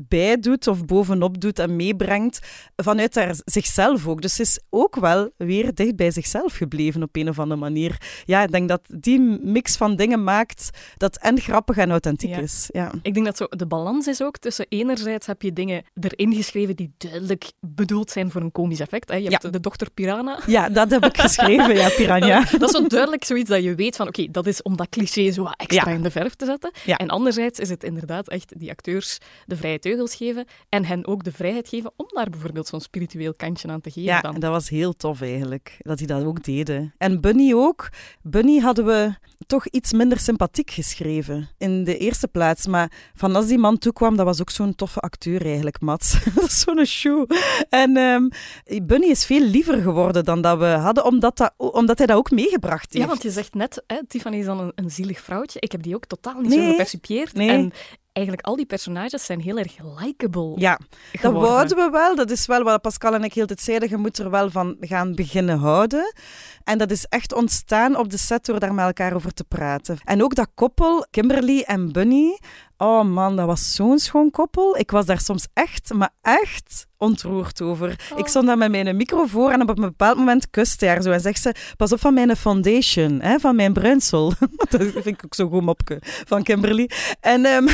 bij 0.09 0.39
doet 0.39 0.67
of 0.67 0.85
bovenop 0.85 1.41
doet 1.41 1.59
en 1.59 1.77
meebrengt 1.77 2.39
vanuit 2.77 3.15
haar 3.15 3.35
zichzelf 3.45 4.07
ook. 4.07 4.23
Dus 4.23 4.35
ze 4.35 4.43
is 4.43 4.61
ook 4.71 4.97
wel 4.97 5.31
weer 5.37 5.75
dicht 5.75 5.97
bij 5.97 6.11
zichzelf 6.11 6.55
gebleven 6.57 7.03
op 7.03 7.17
een 7.17 7.29
of 7.29 7.39
andere 7.39 7.61
manier. 7.61 8.23
Ja, 8.25 8.43
ik 8.43 8.53
denk 8.53 8.69
dat 8.69 8.81
die 8.99 9.21
mix 9.43 9.77
van 9.77 9.97
dingen 9.97 10.25
maakt 10.25 10.71
dat 10.97 11.06
en 11.15 11.41
grappig 11.41 11.77
en 11.77 11.91
authentiek 11.91 12.37
is. 12.37 12.69
Ja. 12.73 12.93
Ik 13.03 13.15
denk 13.15 13.27
dat 13.27 13.37
zo 13.37 13.47
de 13.49 13.67
balans 13.67 14.07
is 14.07 14.23
ook 14.23 14.39
tussen 14.39 14.67
enerzijds 14.69 15.27
heb 15.27 15.43
je 15.43 15.53
dingen 15.53 15.85
erin 16.01 16.35
geschreven 16.35 16.77
die 16.77 16.93
duidelijk 16.99 17.53
bedoeld 17.61 18.11
zijn 18.11 18.31
voor 18.31 18.41
een 18.41 18.53
komisch 18.53 18.81
effect. 18.81 19.09
Hè. 19.09 19.17
Je 19.17 19.29
hebt 19.29 19.53
de 19.53 19.61
dochter 19.61 19.91
Piranha. 19.91 20.39
Ja, 20.47 20.69
dat 20.69 20.91
heb 20.91 21.05
ik 21.05 21.21
geschreven, 21.21 21.75
ja, 21.77 21.89
Piranha. 21.89 22.45
dat 22.59 22.63
is 22.63 22.71
zo 22.71 22.87
duidelijk 22.87 23.25
zoiets 23.25 23.51
dat 23.51 23.63
je 23.63 23.75
weet 23.75 23.97
van 23.97 24.09
oké, 24.09 24.27
dat 24.31 24.47
is 24.47 24.63
om 24.63 24.77
dat 24.77 24.89
cliché 24.89 25.31
zo 25.31 25.45
extra 25.57 25.91
in 25.91 26.03
de 26.03 26.11
verf 26.11 26.35
te 26.35 26.45
zetten. 26.45 26.71
En 26.87 27.09
anderzijds 27.09 27.59
is 27.59 27.69
het 27.69 27.85
inderdaad 27.85 28.29
echt 28.29 28.59
die 28.59 28.71
acteurs 28.71 29.19
de 29.47 29.57
vrije 29.57 29.79
teugels 29.79 30.15
geven 30.15 30.45
en 30.69 30.85
hen 30.85 31.07
ook 31.07 31.25
de 31.25 31.33
vrijheid 31.33 31.69
geven 31.69 31.93
om 31.97 32.07
daar 32.09 32.31
bijvoorbeeld 32.31 32.67
zo'n 32.67 32.81
spiritueel 32.81 33.35
kantje 33.35 33.69
aan 33.69 33.81
te 33.81 33.91
geven. 33.91 34.03
Ja, 34.03 34.21
dan. 34.21 34.41
dat 34.41 34.51
was 34.51 34.69
heel 34.69 34.93
tof 34.93 35.21
eigenlijk, 35.21 35.77
dat 35.79 35.99
die 35.99 36.07
dat 36.07 36.25
ook 36.25 36.45
deden. 36.45 36.95
En 36.99 37.21
Bunny 37.21 37.53
ook. 37.55 37.89
Bunny 38.23 38.59
hadden 38.59 38.87
we 38.87 39.15
toch 39.47 39.67
iets 39.67 39.93
minder 39.93 40.19
sympathiek 40.19 40.71
geschreven 40.71 40.96
in 41.59 41.85
de 41.85 41.99
eerste 41.99 42.29
plaats. 42.29 42.67
Maar 42.67 42.93
van 43.15 43.37
als 43.37 43.47
die 43.47 43.59
man 43.59 43.79
toekwam, 43.79 44.17
dat 44.17 44.27
was 44.27 44.41
ook 44.41 44.51
zo'n 44.51 44.75
toffe 44.75 45.01
acteur 45.01 45.45
eigenlijk, 45.47 45.81
Mats. 45.81 46.25
dat 46.35 46.45
is 46.45 46.61
zo'n 46.61 46.85
show. 46.85 47.31
En 47.69 47.97
um, 47.97 48.31
Bunny 48.83 49.07
is 49.07 49.25
veel 49.25 49.41
liever 49.41 49.83
geworden 49.83 50.25
dan 50.25 50.41
dat 50.41 50.59
we 50.59 50.65
hadden, 50.65 51.05
omdat, 51.05 51.37
dat, 51.37 51.55
omdat 51.57 51.99
hij 51.99 52.07
dat 52.07 52.17
ook 52.17 52.31
meegebracht 52.31 52.93
heeft. 52.93 53.05
Ja, 53.05 53.11
want 53.11 53.23
je 53.23 53.31
zegt 53.31 53.55
net, 53.55 53.83
hè, 53.87 54.07
Tiffany 54.07 54.37
is 54.37 54.45
dan 54.45 54.61
een, 54.61 54.73
een 54.75 54.91
zielig 54.91 55.21
vrouwtje. 55.21 55.61
Ik 55.61 55.73
heb 55.73 55.83
die 55.83 55.95
ook 55.95 56.07
totaal 56.07 56.41
niet 56.41 56.53
zo 56.53 56.71
gepercipieerd. 56.71 57.35
Nee. 57.35 57.49
En 57.49 57.73
eigenlijk 58.17 58.47
al 58.47 58.57
die 58.57 58.67
personages 58.67 59.25
zijn 59.25 59.41
heel 59.41 59.59
erg 59.59 59.77
likable. 60.01 60.53
Ja, 60.55 60.81
dat 61.21 61.33
wouden 61.33 61.77
we 61.77 61.89
wel. 61.91 62.15
Dat 62.15 62.31
is 62.31 62.47
wel 62.47 62.63
wat 62.63 62.83
Pascal 62.83 63.15
en 63.15 63.25
ik 63.25 63.35
heel 63.35 63.47
tijd 63.47 63.61
zeiden. 63.61 63.89
Je 63.89 63.97
moet 63.97 64.19
er 64.19 64.31
wel 64.31 64.51
van 64.51 64.77
gaan 64.81 65.15
beginnen 65.15 65.59
houden. 65.59 66.15
En 66.65 66.79
dat 66.79 66.91
is 66.91 67.05
echt 67.05 67.35
ontstaan 67.35 67.97
op 67.97 68.11
de 68.11 68.19
set 68.19 68.45
door 68.45 68.61
daar 68.61 68.75
met 68.75 68.85
elkaar 68.85 69.15
over 69.15 69.33
te 69.33 69.45
praten. 69.45 69.99
En 70.05 70.23
ook 70.23 70.35
dat 70.35 70.49
koppel, 70.55 71.07
Kimberly 71.11 71.61
en 71.61 71.93
Bunny, 71.93 72.39
Oh 72.79 73.05
man, 73.05 73.37
dat 73.37 73.47
was 73.47 73.75
zo'n 73.75 73.99
schoon 73.99 74.31
koppel. 74.31 74.77
Ik 74.77 74.91
was 74.91 75.07
daar 75.07 75.21
soms 75.21 75.47
echt, 75.53 75.93
maar 75.93 76.11
echt 76.23 76.87
ontroerd 76.99 77.61
over. 77.63 77.91
Ik 77.91 78.19
oh. 78.19 78.27
stond 78.27 78.47
daar 78.47 78.59
met 78.59 78.71
mijn 78.71 78.97
micro 78.97 79.27
voor 79.27 79.51
en 79.51 79.63
op 79.63 79.69
een 79.69 79.75
bepaald 79.75 80.17
moment 80.17 80.51
kuste 80.51 80.87
haar 80.87 81.03
zo 81.03 81.11
en 81.11 81.21
zegt 81.21 81.43
ze: 81.43 81.55
Pas 81.77 81.93
op 81.93 82.01
van 82.01 82.15
mijn 82.15 82.37
foundation, 82.37 83.21
hè, 83.21 83.39
van 83.39 83.57
mijn 83.57 83.73
bruinsel. 83.73 84.33
dat 84.71 84.83
vind 84.83 85.07
ik 85.07 85.23
ook 85.25 85.35
zo 85.35 85.49
goed 85.49 85.63
mopke 85.63 85.99
van 86.03 86.43
Kimberly. 86.43 86.91
En, 87.21 87.47
um, 87.47 87.69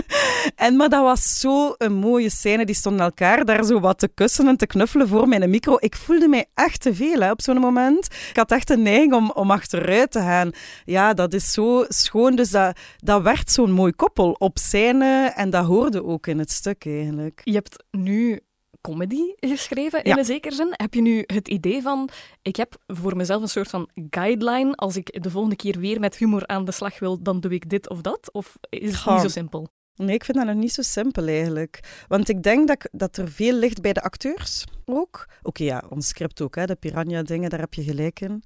en, 0.66 0.76
maar 0.76 0.88
dat 0.88 1.02
was 1.02 1.38
zo 1.40 1.74
een 1.78 1.92
mooie 1.92 2.30
scène. 2.30 2.64
Die 2.64 2.74
stonden 2.74 3.04
elkaar 3.04 3.44
daar 3.44 3.64
zo 3.64 3.80
wat 3.80 3.98
te 3.98 4.08
kussen 4.08 4.48
en 4.48 4.56
te 4.56 4.66
knuffelen 4.66 5.08
voor 5.08 5.28
mijn 5.28 5.50
micro. 5.50 5.76
Ik 5.78 5.96
voelde 5.96 6.28
mij 6.28 6.46
echt 6.54 6.80
te 6.80 6.94
veel 6.94 7.20
hè, 7.20 7.30
op 7.30 7.42
zo'n 7.42 7.58
moment. 7.58 8.06
Ik 8.30 8.36
had 8.36 8.52
echt 8.52 8.70
een 8.70 8.82
neiging 8.82 9.14
om, 9.14 9.30
om 9.30 9.50
achteruit 9.50 10.10
te 10.10 10.20
gaan. 10.20 10.50
Ja, 10.84 11.14
dat 11.14 11.32
is 11.32 11.52
zo 11.52 11.84
schoon. 11.88 12.36
Dus 12.36 12.50
dat, 12.50 12.78
dat 12.96 13.22
werd 13.22 13.50
zo'n 13.50 13.70
mooi 13.70 13.92
koppel 13.92 14.33
op 14.38 14.58
scène 14.58 15.32
en 15.34 15.50
dat 15.50 15.64
hoorde 15.64 16.04
ook 16.04 16.26
in 16.26 16.38
het 16.38 16.50
stuk 16.50 16.86
eigenlijk. 16.86 17.40
Je 17.44 17.52
hebt 17.52 17.84
nu 17.90 18.40
comedy 18.80 19.34
geschreven, 19.36 20.02
in 20.02 20.18
een 20.18 20.24
zekere 20.24 20.54
zin. 20.54 20.68
Heb 20.70 20.94
je 20.94 21.00
nu 21.00 21.22
het 21.26 21.48
idee 21.48 21.82
van, 21.82 22.08
ik 22.42 22.56
heb 22.56 22.76
voor 22.86 23.16
mezelf 23.16 23.42
een 23.42 23.48
soort 23.48 23.68
van 23.68 23.88
guideline, 24.10 24.74
als 24.74 24.96
ik 24.96 25.22
de 25.22 25.30
volgende 25.30 25.56
keer 25.56 25.78
weer 25.78 26.00
met 26.00 26.16
humor 26.16 26.46
aan 26.46 26.64
de 26.64 26.72
slag 26.72 26.98
wil, 26.98 27.22
dan 27.22 27.40
doe 27.40 27.52
ik 27.52 27.68
dit 27.70 27.88
of 27.88 28.00
dat? 28.00 28.32
Of 28.32 28.56
is 28.68 28.94
het 28.94 29.06
niet 29.06 29.20
zo 29.20 29.28
simpel? 29.28 29.68
Nee, 29.96 30.14
ik 30.14 30.24
vind 30.24 30.36
dat 30.36 30.46
nog 30.46 30.56
niet 30.56 30.72
zo 30.72 30.82
simpel 30.82 31.26
eigenlijk. 31.26 32.04
Want 32.08 32.28
ik 32.28 32.42
denk 32.42 32.68
dat, 32.68 32.88
dat 32.92 33.16
er 33.16 33.30
veel 33.30 33.54
ligt 33.54 33.80
bij 33.80 33.92
de 33.92 34.02
acteurs 34.02 34.64
ook. 34.84 35.28
Oké, 35.42 35.64
ja, 35.64 35.84
ons 35.88 36.08
script 36.08 36.40
ook, 36.40 36.54
hè, 36.54 36.66
de 36.66 36.74
piranha-dingen, 36.74 37.50
daar 37.50 37.60
heb 37.60 37.74
je 37.74 37.82
gelijk 37.82 38.20
in. 38.20 38.42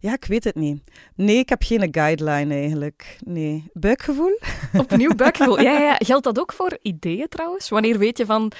Ja, 0.00 0.12
ik 0.12 0.24
weet 0.24 0.44
het 0.44 0.54
niet. 0.54 0.82
Nee, 1.14 1.36
ik 1.36 1.48
heb 1.48 1.62
geen 1.62 1.88
guideline 1.90 2.54
eigenlijk. 2.54 3.18
Nee. 3.24 3.70
Buikgevoel? 3.72 4.38
Opnieuw 4.82 5.14
buikgevoel. 5.14 5.60
Ja, 5.60 5.78
ja, 5.78 5.94
geldt 5.98 6.24
dat 6.24 6.38
ook 6.38 6.52
voor 6.52 6.78
ideeën 6.82 7.28
trouwens? 7.28 7.68
Wanneer 7.68 7.98
weet 7.98 8.18
je 8.18 8.26
van, 8.26 8.52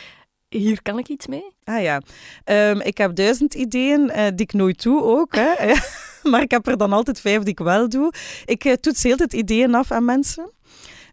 hier 0.48 0.83
kan 0.83 0.98
ik 0.98 1.09
iets 1.09 1.27
mee? 1.27 1.53
Ah 1.64 1.83
ja, 1.83 2.03
um, 2.44 2.81
ik 2.81 2.98
heb 2.98 3.14
duizend 3.14 3.55
ideeën 3.55 4.01
uh, 4.01 4.14
die 4.14 4.46
ik 4.46 4.53
nooit 4.53 4.83
doe 4.83 5.03
ook. 5.03 5.35
Hè. 5.35 5.74
maar 6.31 6.42
ik 6.42 6.51
heb 6.51 6.66
er 6.66 6.77
dan 6.77 6.92
altijd 6.92 7.20
vijf 7.20 7.38
die 7.38 7.48
ik 7.48 7.59
wel 7.59 7.88
doe. 7.88 8.12
Ik 8.44 8.64
uh, 8.64 8.72
toets 8.72 9.03
heel 9.03 9.16
het 9.16 9.33
ideeën 9.33 9.74
af 9.74 9.90
aan 9.90 10.05
mensen. 10.05 10.53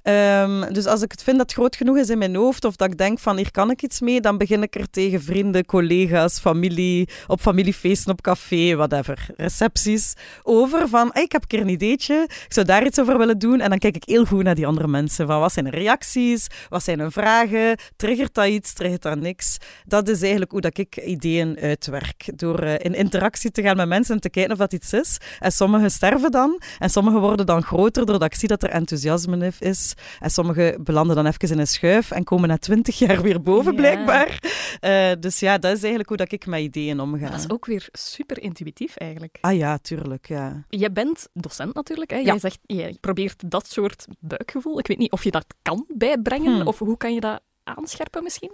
Um, 0.08 0.74
dus 0.74 0.86
als 0.86 1.02
ik 1.02 1.12
het 1.12 1.24
vind 1.24 1.38
dat 1.38 1.54
groot 1.54 1.76
genoeg 1.76 1.98
is 1.98 2.10
in 2.10 2.18
mijn 2.18 2.36
hoofd, 2.36 2.66
of 2.66 2.76
dat 2.76 2.92
ik 2.92 2.98
denk 2.98 3.20
van 3.20 3.38
hier 3.38 3.52
kan 3.52 3.72
ik 3.72 3.82
iets 3.82 4.00
mee, 4.00 4.22
dan 4.22 4.38
begin 4.38 4.64
ik 4.64 4.76
er 4.76 4.90
tegen 4.90 5.24
vrienden, 5.24 5.66
collega's, 5.66 6.40
familie, 6.40 7.10
op 7.28 7.42
familiefeesten, 7.42 8.12
op 8.12 8.22
café, 8.22 8.76
whatever, 8.76 9.28
recepties, 9.38 10.14
over 10.44 10.88
van 10.90 11.10
hey, 11.14 11.24
ik 11.24 11.32
heb 11.32 11.42
een 11.42 11.48
keer 11.48 11.60
een 11.60 11.70
ideetje, 11.70 12.24
ik 12.28 12.54
zou 12.54 12.66
daar 12.66 12.86
iets 12.86 13.00
over 13.00 13.18
willen 13.18 13.40
doen. 13.40 13.60
En 13.60 13.70
dan 13.70 13.78
kijk 13.78 13.96
ik 13.96 14.04
heel 14.06 14.26
goed 14.26 14.44
naar 14.44 14.56
die 14.56 14.68
andere 14.68 14.88
mensen, 14.88 15.28
van 15.28 15.40
wat 15.40 15.52
zijn 15.52 15.66
de 15.66 15.72
reacties, 15.72 16.48
wat 16.70 16.84
zijn 16.84 17.00
hun 17.00 17.12
vragen, 17.12 17.78
triggert 17.96 18.34
dat 18.34 18.48
iets, 18.48 18.74
triggert 18.74 19.02
dat 19.02 19.20
niks. 19.20 19.58
Dat 19.86 20.08
is 20.08 20.22
eigenlijk 20.22 20.52
hoe 20.52 20.62
dat 20.62 20.78
ik 20.78 20.98
ideeën 20.98 21.58
uitwerk, 21.62 22.30
door 22.36 22.64
uh, 22.64 22.74
in 22.74 22.96
interactie 22.96 23.52
te 23.52 23.62
gaan 23.62 23.76
met 23.76 23.88
mensen 23.88 24.16
en 24.16 24.22
te 24.22 24.30
kijken 24.30 24.52
of 24.52 24.58
dat 24.58 24.74
iets 24.74 24.94
is. 24.94 25.18
En 25.40 25.52
sommige 25.52 25.90
sterven 25.90 26.32
dan, 26.32 26.62
en 26.80 26.90
sommige 26.90 27.20
worden 27.20 27.46
dan 27.46 27.64
groter 27.64 28.06
doordat 28.06 28.34
ik 28.34 28.40
zie 28.40 28.48
dat 28.48 28.64
er 28.64 28.70
enthousiasme 28.70 29.52
is. 29.60 29.94
En 30.20 30.30
sommigen 30.30 30.84
belanden 30.84 31.16
dan 31.16 31.26
even 31.26 31.50
in 31.50 31.60
een 31.60 31.68
schuif 31.68 32.12
en 32.12 32.24
komen 32.24 32.50
na 32.50 32.58
twintig 32.58 33.00
jaar 33.00 33.22
weer 33.22 33.42
boven, 33.42 33.76
blijkbaar. 33.76 34.40
Uh, 34.82 35.12
dus 35.20 35.40
ja, 35.40 35.58
dat 35.58 35.72
is 35.72 35.80
eigenlijk 35.80 36.08
hoe 36.08 36.18
dat 36.18 36.32
ik 36.32 36.46
met 36.46 36.60
ideeën 36.60 37.00
omga. 37.00 37.30
Dat 37.30 37.40
is 37.40 37.50
ook 37.50 37.66
weer 37.66 37.88
super 37.92 38.42
intuïtief 38.42 38.96
eigenlijk. 38.96 39.38
Ah 39.42 39.56
ja, 39.56 39.78
tuurlijk, 39.78 40.28
ja. 40.28 40.64
Je 40.70 40.92
bent 40.92 41.28
docent 41.34 41.74
natuurlijk. 41.74 42.12
Hè? 42.12 42.18
Jij 42.18 42.40
zegt, 42.40 42.60
je 42.66 42.98
probeert 43.02 43.52
dat 43.52 43.68
soort 43.68 44.06
buikgevoel. 44.20 44.80
Ik 44.80 44.88
weet 44.88 44.98
niet 44.98 45.12
of 45.12 45.24
je 45.24 45.32
dat 45.32 45.46
kan 45.62 45.86
bijbrengen, 45.88 46.54
hmm. 46.56 46.68
of 46.68 46.80
hoe 46.80 46.98
kan 46.98 47.14
je 47.14 47.20
dat 47.20 47.42
aanscherpen 47.64 48.24
misschien? 48.24 48.52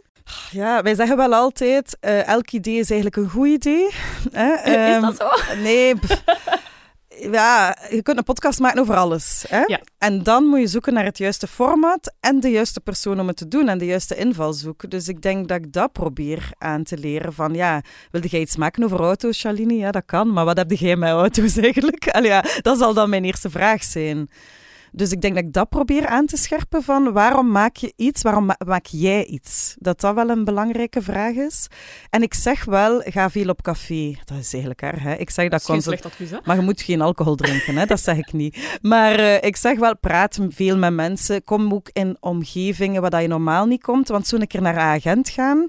Ja, 0.52 0.82
wij 0.82 0.96
zeggen 0.96 1.18
wel 1.18 1.34
altijd, 1.34 1.98
uh, 2.02 2.28
elk 2.28 2.52
idee 2.52 2.80
is 2.80 2.90
eigenlijk 2.92 3.16
een 3.16 3.30
goed 3.30 3.48
idee. 3.48 3.90
Hè? 4.32 4.52
Um, 4.52 4.96
is 4.96 5.02
dat 5.02 5.20
ehm, 5.20 5.56
zo? 5.56 5.62
Nee, 5.62 5.94
Ja, 7.30 7.78
je 7.90 8.02
kunt 8.02 8.18
een 8.18 8.24
podcast 8.24 8.60
maken 8.60 8.80
over 8.80 8.96
alles. 8.96 9.46
Hè? 9.48 9.62
Ja. 9.66 9.82
En 9.98 10.24
dan 10.24 10.44
moet 10.46 10.60
je 10.60 10.68
zoeken 10.68 10.94
naar 10.94 11.04
het 11.04 11.18
juiste 11.18 11.48
format 11.48 12.14
en 12.20 12.40
de 12.40 12.50
juiste 12.50 12.80
persoon 12.80 13.20
om 13.20 13.28
het 13.28 13.38
te 13.38 13.48
doen 13.48 13.68
en 13.68 13.78
de 13.78 13.86
juiste 13.86 14.16
invalshoek. 14.16 14.90
Dus 14.90 15.08
ik 15.08 15.22
denk 15.22 15.48
dat 15.48 15.58
ik 15.58 15.74
dat 15.74 15.92
probeer 15.92 16.52
aan 16.58 16.84
te 16.84 16.98
leren. 16.98 17.34
Van 17.34 17.54
ja, 17.54 17.82
wilde 18.12 18.28
jij 18.28 18.40
iets 18.40 18.56
maken 18.56 18.84
over 18.84 19.00
auto's, 19.00 19.38
Shalini? 19.38 19.78
Ja, 19.78 19.92
dat 19.92 20.06
kan. 20.06 20.34
Maar 20.34 20.46
wat 20.46 20.58
heb 20.58 20.72
jij 20.72 20.96
met 20.96 21.10
auto's 21.10 21.58
eigenlijk? 21.68 22.20
Ja, 22.24 22.44
dat 22.62 22.78
zal 22.78 22.94
dan 22.94 23.10
mijn 23.10 23.26
eerste 23.26 23.50
vraag 23.50 23.84
zijn. 23.84 24.30
Dus 24.92 25.12
ik 25.12 25.22
denk 25.22 25.36
dat 25.36 25.44
ik 25.44 25.54
dat 25.54 25.70
probeer 25.70 26.08
aan 26.08 26.26
te 26.26 26.38
scherpen 26.38 26.84
van 26.84 27.12
waarom 27.14 27.52
maak 27.52 27.76
je 27.76 27.94
iets, 27.96 28.22
waarom 28.22 28.46
ma- 28.46 28.58
maak 28.66 28.86
jij 28.86 29.26
iets? 29.26 29.76
Dat 29.80 30.02
dat 30.02 30.16
wel 30.16 30.30
een 30.30 30.44
belangrijke 30.44 31.02
vraag 31.02 31.34
is. 31.34 31.68
En 32.10 32.22
ik 32.22 32.34
zeg 32.34 32.66
wel, 32.66 33.02
ga 33.06 33.30
veel 33.30 33.50
op 33.50 33.62
café. 33.62 34.16
Dat 34.26 34.38
is 34.38 34.52
eigenlijk 34.54 34.82
haar, 34.82 35.02
hè. 35.02 35.14
Ik 35.16 35.30
zeg 35.30 35.50
dat 35.50 35.60
Dat 35.60 35.70
constant. 35.70 36.00
slecht 36.00 36.06
advies, 36.14 36.30
hè? 36.30 36.38
Maar 36.44 36.56
je 36.56 36.62
moet 36.62 36.82
geen 36.82 37.02
alcohol 37.02 37.36
drinken, 37.36 37.76
hè? 37.78 37.86
dat 37.86 38.00
zeg 38.00 38.18
ik 38.18 38.34
niet. 38.34 38.78
Maar 38.82 39.16
eh, 39.16 39.44
ik 39.44 39.56
zeg 39.56 39.78
wel, 39.80 39.98
praat 39.98 40.40
veel 40.50 40.78
met 40.78 40.94
mensen. 40.94 41.44
Kom 41.44 41.74
ook 41.74 41.90
in 41.94 42.18
omgevingen 42.20 43.02
waar 43.02 43.10
dat 43.10 43.22
je 43.22 43.28
normaal 43.28 43.66
niet 43.66 43.82
komt. 43.84 44.08
Want 44.08 44.28
zo'n 44.28 44.48
keer 44.48 44.62
naar 44.62 44.74
een 44.76 44.80
agent 44.82 45.30
gaan, 45.30 45.68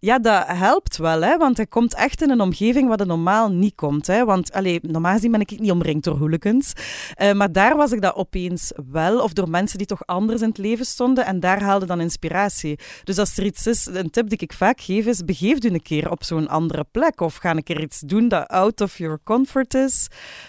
ja, 0.00 0.18
dat 0.18 0.44
helpt 0.46 0.96
wel. 0.96 1.22
Hè? 1.22 1.36
Want 1.36 1.56
je 1.56 1.66
komt 1.66 1.94
echt 1.94 2.22
in 2.22 2.30
een 2.30 2.40
omgeving 2.40 2.88
waar 2.88 2.98
je 2.98 3.04
normaal 3.04 3.48
niet 3.50 3.74
komt. 3.74 4.06
Hè? 4.06 4.24
Want 4.24 4.52
allee, 4.52 4.78
normaal 4.82 5.12
gezien 5.14 5.30
ben 5.30 5.40
ik 5.40 5.58
niet 5.60 5.70
omringd 5.70 6.04
door 6.04 6.16
hooligans. 6.18 6.72
Eh, 7.14 7.32
maar 7.32 7.52
daar 7.52 7.76
was 7.76 7.92
ik 7.92 8.00
dat 8.02 8.14
opeens 8.14 8.72
wel. 8.90 9.20
Of 9.22 9.32
door 9.32 9.50
mensen 9.50 9.78
die 9.78 9.86
toch 9.86 10.06
anders 10.06 10.40
in 10.42 10.48
het 10.48 10.58
leven 10.58 10.84
stonden. 10.84 11.24
En 11.26 11.40
daar 11.40 11.62
haalde 11.62 11.86
dan 11.86 12.00
inspiratie. 12.00 12.78
Dus 13.04 13.18
als 13.18 13.36
er 13.36 13.44
iets 13.44 13.66
is, 13.66 13.86
een 13.86 14.10
tip 14.10 14.28
die 14.28 14.38
ik 14.38 14.52
vaak 14.52 14.80
geef 14.80 15.06
is, 15.06 15.24
begeef 15.24 15.64
u 15.64 15.68
een 15.68 15.82
keer 15.82 16.10
op 16.10 16.24
zo'n 16.24 16.48
andere 16.48 16.84
plek. 16.90 17.20
Of 17.20 17.36
ga 17.36 17.50
een 17.50 17.62
keer 17.62 17.80
iets 17.82 18.00
doen 18.00 18.28
dat 18.28 18.46
out 18.48 18.80
of 18.80 18.98
your 18.98 19.18
comfort 19.24 19.74
is. 19.74 20.06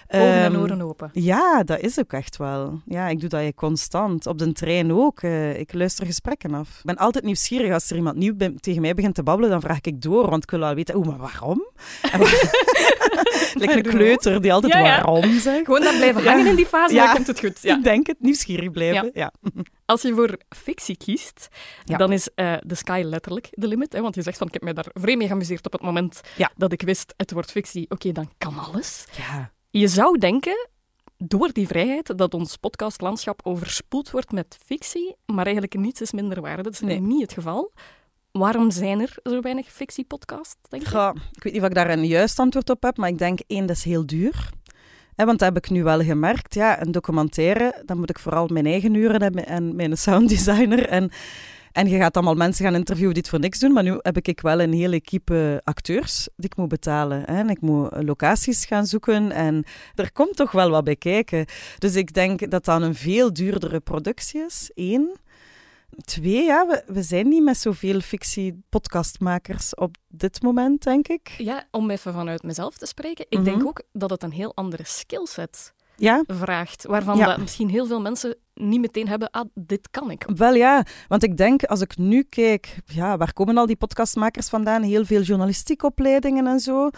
Ogen 0.08 0.28
en 0.28 0.54
Ehm, 0.54 0.62
oren 0.62 0.82
open. 0.82 1.10
ja, 1.14 1.64
dat 1.64 1.80
is 1.80 2.00
ook 2.00 2.14
echt 2.14 2.38
wel. 2.38 2.82
Ja, 2.86 3.08
ik 3.08 3.20
doe 3.20 3.30
dat 3.30 3.44
je 3.44 3.54
constant. 3.54 4.28
Op 4.28 4.38
de 4.38 4.52
trein 4.52 4.94
ook. 4.94 5.22
Eh, 5.22 5.60
ik 5.60 5.74
luister 5.74 6.06
gesprekken 6.06 6.54
af. 6.54 6.70
Ik 6.70 6.86
ben 6.86 6.96
altijd 6.98 7.24
nieuwsgierig. 7.24 7.74
Als 7.74 7.90
er 7.90 7.96
iemand 7.96 8.16
nieuw 8.16 8.34
tegen 8.60 8.82
mij 8.82 8.94
begint 8.94 9.16
te 9.16 9.24
babbelen, 9.24 9.38
dan 9.48 9.62
vraag 9.62 9.82
ik 9.82 10.02
door. 10.02 10.30
Want 10.30 10.44
ik 10.44 10.52
wil 10.52 10.60
wel 10.60 10.74
weten, 10.74 10.96
oeh, 10.96 11.08
maar 11.08 11.18
waarom? 11.18 11.68
Een 13.60 13.82
kleuter 13.84 14.42
die 14.42 14.54
altijd 14.54 14.74
Ja, 14.74 14.80
ja. 14.80 14.86
waarom 14.86 15.40
zegt. 15.40 15.66
Gewoon 15.66 15.82
daar 15.82 15.96
blijven 15.96 16.24
hangen 16.26 16.48
in 16.48 16.56
die 16.56 16.66
fase, 16.66 16.94
Ja. 16.94 17.06
dan 17.06 17.14
komt 17.16 17.28
het 17.28 17.40
goed. 17.40 17.62
Ja. 17.62 17.78
Ik 17.78 17.84
denk 17.84 18.08
het, 18.08 18.18
nieuwsgierig 18.20 18.72
blijven. 18.72 19.12
Ja. 19.14 19.32
Als 19.86 20.02
je 20.02 20.14
voor 20.14 20.38
fictie 20.50 20.98
kiest, 20.98 21.48
dan 21.86 22.12
is 22.12 22.30
eh 22.36 22.54
de 22.60 22.76
sky 22.76 23.02
letterlijk 23.06 23.48
de 23.52 23.68
limit. 23.68 23.94
Hè? 23.94 24.02
Want 24.02 24.16
je 24.16 24.22
zegt 24.22 24.38
van, 24.38 24.48
ik 24.48 24.54
heb 24.54 24.62
mij 24.64 24.74
daar 24.74 24.86
vreemd 24.94 25.18
mee 25.18 25.28
geamuseerd 25.28 25.66
op 25.66 25.72
het 25.72 25.82
moment 25.82 26.22
dat 26.56 26.72
ik 26.72 26.82
wist, 26.82 27.14
het 27.18 27.32
wordt 27.32 27.52
fictie. 27.52 27.86
Oké, 27.90 28.12
dan 28.12 28.30
kan 28.38 28.58
alles. 28.58 29.06
Ja. 29.18 29.52
Je 29.70 29.88
zou 29.88 30.18
denken, 30.18 30.68
door 31.18 31.50
die 31.52 31.68
vrijheid, 31.68 32.18
dat 32.18 32.34
ons 32.34 32.56
podcastlandschap 32.58 33.40
overspoeld 33.44 34.12
wordt 34.12 34.32
met 34.32 34.58
fictie, 34.66 35.16
maar 35.26 35.44
eigenlijk 35.46 35.74
niets 35.76 36.02
is 36.02 36.12
minder 36.12 36.42
waar. 36.42 36.64
Dat 36.64 36.74
is 36.74 36.80
Nee. 36.80 37.00
niet 37.00 37.22
het 37.22 37.34
geval. 37.34 37.72
Waarom 38.32 38.72
zijn 38.72 39.00
er 39.00 39.18
zo 39.24 39.42
weinig 39.42 39.72
fictiepodcasts? 39.72 40.56
Goh, 40.84 41.16
ik 41.32 41.44
weet 41.44 41.54
niet 41.54 41.62
of 41.62 41.68
ik 41.68 41.74
daar 41.74 41.90
een 41.90 42.06
juist 42.06 42.40
antwoord 42.40 42.70
op 42.70 42.84
heb, 42.84 42.98
maar 42.98 43.10
ik 43.10 43.18
denk 43.18 43.40
één, 43.48 43.66
dat 43.66 43.76
is 43.76 43.84
heel 43.84 44.06
duur. 44.06 44.50
Hè, 45.16 45.26
want 45.26 45.40
dat 45.40 45.54
heb 45.54 45.64
ik 45.64 45.70
nu 45.70 45.84
wel 45.84 46.02
gemerkt. 46.02 46.54
Ja, 46.54 46.82
een 46.82 46.92
documentaire, 46.92 47.82
dan 47.86 47.98
moet 47.98 48.10
ik 48.10 48.20
vooral 48.20 48.48
mijn 48.48 48.66
eigen 48.66 48.94
uren 48.94 49.22
hebben 49.22 49.46
en 49.46 49.76
mijn 49.76 49.98
sounddesigner. 49.98 50.88
En, 50.88 51.12
en 51.72 51.88
je 51.88 51.98
gaat 51.98 52.16
allemaal 52.16 52.36
mensen 52.36 52.66
gaan 52.66 52.76
interviewen 52.76 53.14
die 53.14 53.22
het 53.22 53.32
voor 53.32 53.40
niks 53.40 53.60
doen. 53.60 53.72
Maar 53.72 53.84
nu 53.84 53.98
heb 53.98 54.18
ik 54.18 54.42
wel 54.42 54.62
een 54.62 54.74
hele 54.74 54.96
equipe 54.96 55.62
acteurs 55.64 56.30
die 56.36 56.50
ik 56.50 56.58
moet 56.58 56.68
betalen. 56.68 57.20
Hè. 57.20 57.38
En 57.38 57.50
ik 57.50 57.62
moet 57.62 58.04
locaties 58.04 58.66
gaan 58.66 58.86
zoeken 58.86 59.32
en 59.32 59.64
er 59.96 60.12
komt 60.12 60.36
toch 60.36 60.52
wel 60.52 60.70
wat 60.70 60.84
bij 60.84 60.96
kijken. 60.96 61.46
Dus 61.78 61.96
ik 61.96 62.14
denk 62.14 62.52
dat 62.52 62.66
dat 62.66 62.82
een 62.82 62.96
veel 62.96 63.34
duurdere 63.34 63.80
productie 63.80 64.46
is, 64.46 64.72
één. 64.76 65.20
Twee, 66.04 66.44
ja, 66.44 66.68
we, 66.68 66.84
we 66.88 67.02
zijn 67.04 67.28
niet 67.28 67.44
met 67.44 67.58
zoveel 67.58 68.00
fictie-podcastmakers 68.00 69.76
op 69.76 69.96
dit 70.08 70.42
moment, 70.42 70.84
denk 70.84 71.08
ik. 71.08 71.30
Ja, 71.38 71.64
om 71.72 71.90
even 71.90 72.14
vanuit 72.14 72.44
mezelf 72.44 72.78
te 72.78 72.86
spreken. 72.86 73.26
Ik 73.30 73.38
Mhm. 73.38 73.44
denk 73.48 73.66
ook 73.66 73.82
dat 73.94 74.10
het 74.10 74.24
een 74.24 74.32
heel 74.32 74.56
andere 74.56 74.84
skillset 74.86 75.74
Ja, 75.96 76.24
vraagt, 76.28 76.86
waarvan 76.86 77.18
Ja. 77.18 77.26
dat 77.26 77.38
misschien 77.38 77.70
heel 77.70 77.86
veel 77.86 78.02
mensen 78.02 78.36
niet 78.54 78.80
meteen 78.80 79.08
hebben, 79.08 79.30
ah, 79.32 79.46
dit 79.54 79.90
kan 79.92 80.12
ik. 80.12 80.26
wel 80.36 80.54
ja. 80.54 80.86
Want 81.08 81.24
ik 81.24 81.38
denk, 81.38 81.64
als 81.64 81.82
ik 81.82 81.98
nu 81.98 82.24
kijk, 82.24 82.78
ja, 82.86 83.18
waar 83.18 83.34
komen 83.34 83.58
al 83.58 83.66
die 83.66 83.76
podcastmakers 83.76 84.50
vandaan? 84.50 84.82
Heel 84.82 85.06
veel 85.06 85.22
journalistieke 85.22 85.86
opleidingen 85.86 86.48
en 86.48 86.60
zo. 86.60 86.90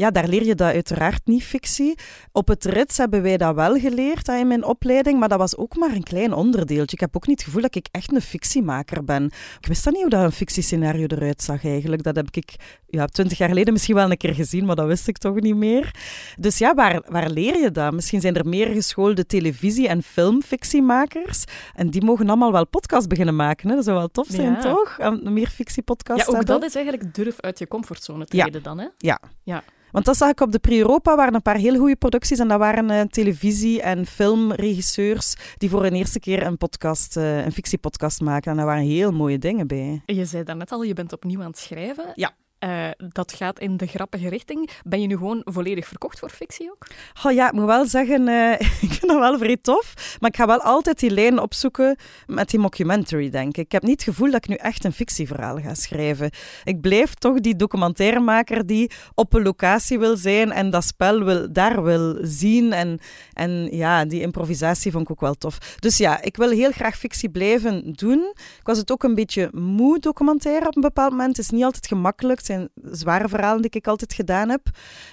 Ja, 0.00 0.10
daar 0.10 0.28
leer 0.28 0.44
je 0.44 0.54
dat 0.54 0.72
uiteraard 0.72 1.20
niet, 1.26 1.42
fictie. 1.44 1.98
Op 2.32 2.48
het 2.48 2.64
rits 2.64 2.96
hebben 2.96 3.22
wij 3.22 3.36
dat 3.36 3.54
wel 3.54 3.78
geleerd 3.78 4.28
in 4.28 4.46
mijn 4.48 4.64
opleiding, 4.64 5.18
maar 5.18 5.28
dat 5.28 5.38
was 5.38 5.56
ook 5.56 5.76
maar 5.76 5.90
een 5.90 6.02
klein 6.02 6.32
onderdeeltje. 6.32 6.96
Ik 6.96 7.00
heb 7.00 7.16
ook 7.16 7.26
niet 7.26 7.36
het 7.38 7.46
gevoel 7.46 7.62
dat 7.62 7.74
ik 7.74 7.88
echt 7.90 8.12
een 8.12 8.20
fictiemaker 8.20 9.04
ben. 9.04 9.24
Ik 9.60 9.66
wist 9.66 9.84
dan 9.84 9.92
niet 9.92 10.02
hoe 10.02 10.10
dat 10.10 10.24
een 10.24 10.32
fictiescenario 10.32 11.06
eruit 11.06 11.42
zag 11.42 11.64
eigenlijk. 11.64 12.02
Dat 12.02 12.16
heb 12.16 12.26
ik 12.30 12.54
ja, 12.86 13.06
twintig 13.06 13.38
jaar 13.38 13.48
geleden 13.48 13.72
misschien 13.72 13.94
wel 13.94 14.10
een 14.10 14.16
keer 14.16 14.34
gezien, 14.34 14.64
maar 14.64 14.76
dat 14.76 14.86
wist 14.86 15.08
ik 15.08 15.18
toch 15.18 15.40
niet 15.40 15.56
meer. 15.56 15.94
Dus 16.38 16.58
ja, 16.58 16.74
waar, 16.74 17.02
waar 17.08 17.30
leer 17.30 17.58
je 17.60 17.70
dat? 17.70 17.92
Misschien 17.92 18.20
zijn 18.20 18.34
er 18.36 18.48
meer 18.48 18.66
geschoolde 18.66 19.26
televisie- 19.26 19.88
en 19.88 20.02
filmfictiemakers. 20.02 21.44
En 21.74 21.90
die 21.90 22.04
mogen 22.04 22.28
allemaal 22.28 22.52
wel 22.52 22.66
podcast 22.66 23.08
beginnen 23.08 23.36
maken. 23.36 23.68
Hè? 23.68 23.74
Dat 23.74 23.84
zou 23.84 23.96
wel 23.98 24.08
tof 24.08 24.26
zijn, 24.30 24.52
Ja. 24.52 24.60
toch? 24.60 24.98
Meer 25.22 25.48
fictiepodcast 25.48 26.20
Ja, 26.20 26.26
ook 26.26 26.36
hebben. 26.36 26.60
dat 26.60 26.68
is 26.68 26.74
eigenlijk 26.74 27.14
durf 27.14 27.40
uit 27.40 27.58
je 27.58 27.68
comfortzone 27.68 28.26
Ja. 28.28 28.42
treden 28.42 28.62
dan, 28.62 28.78
hè? 28.78 28.86
Want 29.92 30.04
dat 30.04 30.16
zag 30.16 30.30
ik 30.30 30.40
op 30.40 30.52
de 30.52 30.58
Pre-Europa, 30.58 31.16
waren 31.16 31.34
een 31.34 31.42
paar 31.42 31.56
heel 31.56 31.76
goede 31.78 31.96
producties. 31.96 32.38
En 32.38 32.48
dat 32.48 32.58
waren 32.58 32.90
eh, 32.90 33.00
televisie- 33.00 33.82
en 33.82 34.06
filmregisseurs 34.06 35.34
die 35.56 35.70
voor 35.70 35.84
een 35.84 35.94
eerste 35.94 36.20
keer 36.20 36.46
een 36.46 36.56
podcast, 36.56 37.16
eh, 37.16 37.44
een 37.44 37.52
fictiepodcast 37.52 38.20
maken. 38.20 38.50
En 38.50 38.56
daar 38.56 38.66
waren 38.66 38.82
heel 38.84 39.12
mooie 39.12 39.38
dingen 39.38 39.66
bij. 39.66 40.02
Je 40.06 40.24
zei 40.24 40.44
daarnet 40.44 40.72
al, 40.72 40.82
je 40.82 40.94
bent 40.94 41.12
opnieuw 41.12 41.40
aan 41.40 41.46
het 41.46 41.58
schrijven. 41.58 42.12
Ja. 42.14 42.32
Eh, 42.60 42.88
dat 43.12 43.32
gaat 43.32 43.58
in 43.58 43.76
de 43.76 43.86
grappige 43.86 44.28
richting. 44.28 44.70
Ben 44.84 45.00
je 45.00 45.06
nu 45.06 45.16
gewoon 45.16 45.40
volledig 45.44 45.86
verkocht 45.86 46.18
voor 46.18 46.30
fictie 46.30 46.70
ook? 46.70 46.86
Oh 47.24 47.32
ja, 47.32 47.46
ik 47.46 47.52
moet 47.52 47.64
wel 47.64 47.86
zeggen, 47.86 48.28
eh, 48.28 48.52
ik 48.86 48.92
vind 48.92 49.06
dat 49.06 49.18
wel 49.18 49.38
vrij 49.38 49.56
tof. 49.56 50.16
Maar 50.20 50.30
ik 50.30 50.36
ga 50.36 50.46
wel 50.46 50.60
altijd 50.60 50.98
die 50.98 51.10
lijn 51.10 51.38
opzoeken 51.38 51.96
met 52.26 52.50
die 52.50 52.60
mockumentary, 52.60 53.30
denk 53.30 53.56
ik. 53.56 53.64
Ik 53.64 53.72
heb 53.72 53.82
niet 53.82 53.92
het 53.92 54.02
gevoel 54.02 54.30
dat 54.30 54.44
ik 54.44 54.48
nu 54.48 54.54
echt 54.54 54.84
een 54.84 54.92
fictieverhaal 54.92 55.56
ga 55.58 55.74
schrijven. 55.74 56.30
Ik 56.64 56.80
blijf 56.80 57.14
toch 57.14 57.40
die 57.40 57.56
documentairemaker 57.56 58.66
die 58.66 58.90
op 59.14 59.34
een 59.34 59.42
locatie 59.42 59.98
wil 59.98 60.16
zijn 60.16 60.52
en 60.52 60.70
dat 60.70 60.84
spel 60.84 61.24
wil, 61.24 61.52
daar 61.52 61.82
wil 61.82 62.18
zien. 62.22 62.72
En, 62.72 62.98
en 63.32 63.68
ja, 63.76 64.04
die 64.04 64.20
improvisatie 64.20 64.92
vond 64.92 65.04
ik 65.04 65.10
ook 65.10 65.20
wel 65.20 65.34
tof. 65.34 65.58
Dus 65.78 65.96
ja, 65.96 66.22
ik 66.22 66.36
wil 66.36 66.50
heel 66.50 66.70
graag 66.70 66.96
fictie 66.96 67.30
blijven 67.30 67.92
doen. 67.92 68.32
Ik 68.34 68.66
was 68.66 68.78
het 68.78 68.92
ook 68.92 69.02
een 69.02 69.14
beetje 69.14 69.48
moe 69.52 69.98
documentaire 69.98 70.66
op 70.66 70.76
een 70.76 70.82
bepaald 70.82 71.10
moment. 71.10 71.36
Het 71.36 71.44
is 71.44 71.50
niet 71.50 71.64
altijd 71.64 71.86
gemakkelijk. 71.86 72.48
Zijn 72.50 72.68
zware 72.82 73.28
verhalen 73.28 73.62
die 73.62 73.70
ik 73.70 73.86
altijd 73.86 74.12
gedaan 74.12 74.48
heb. 74.48 74.68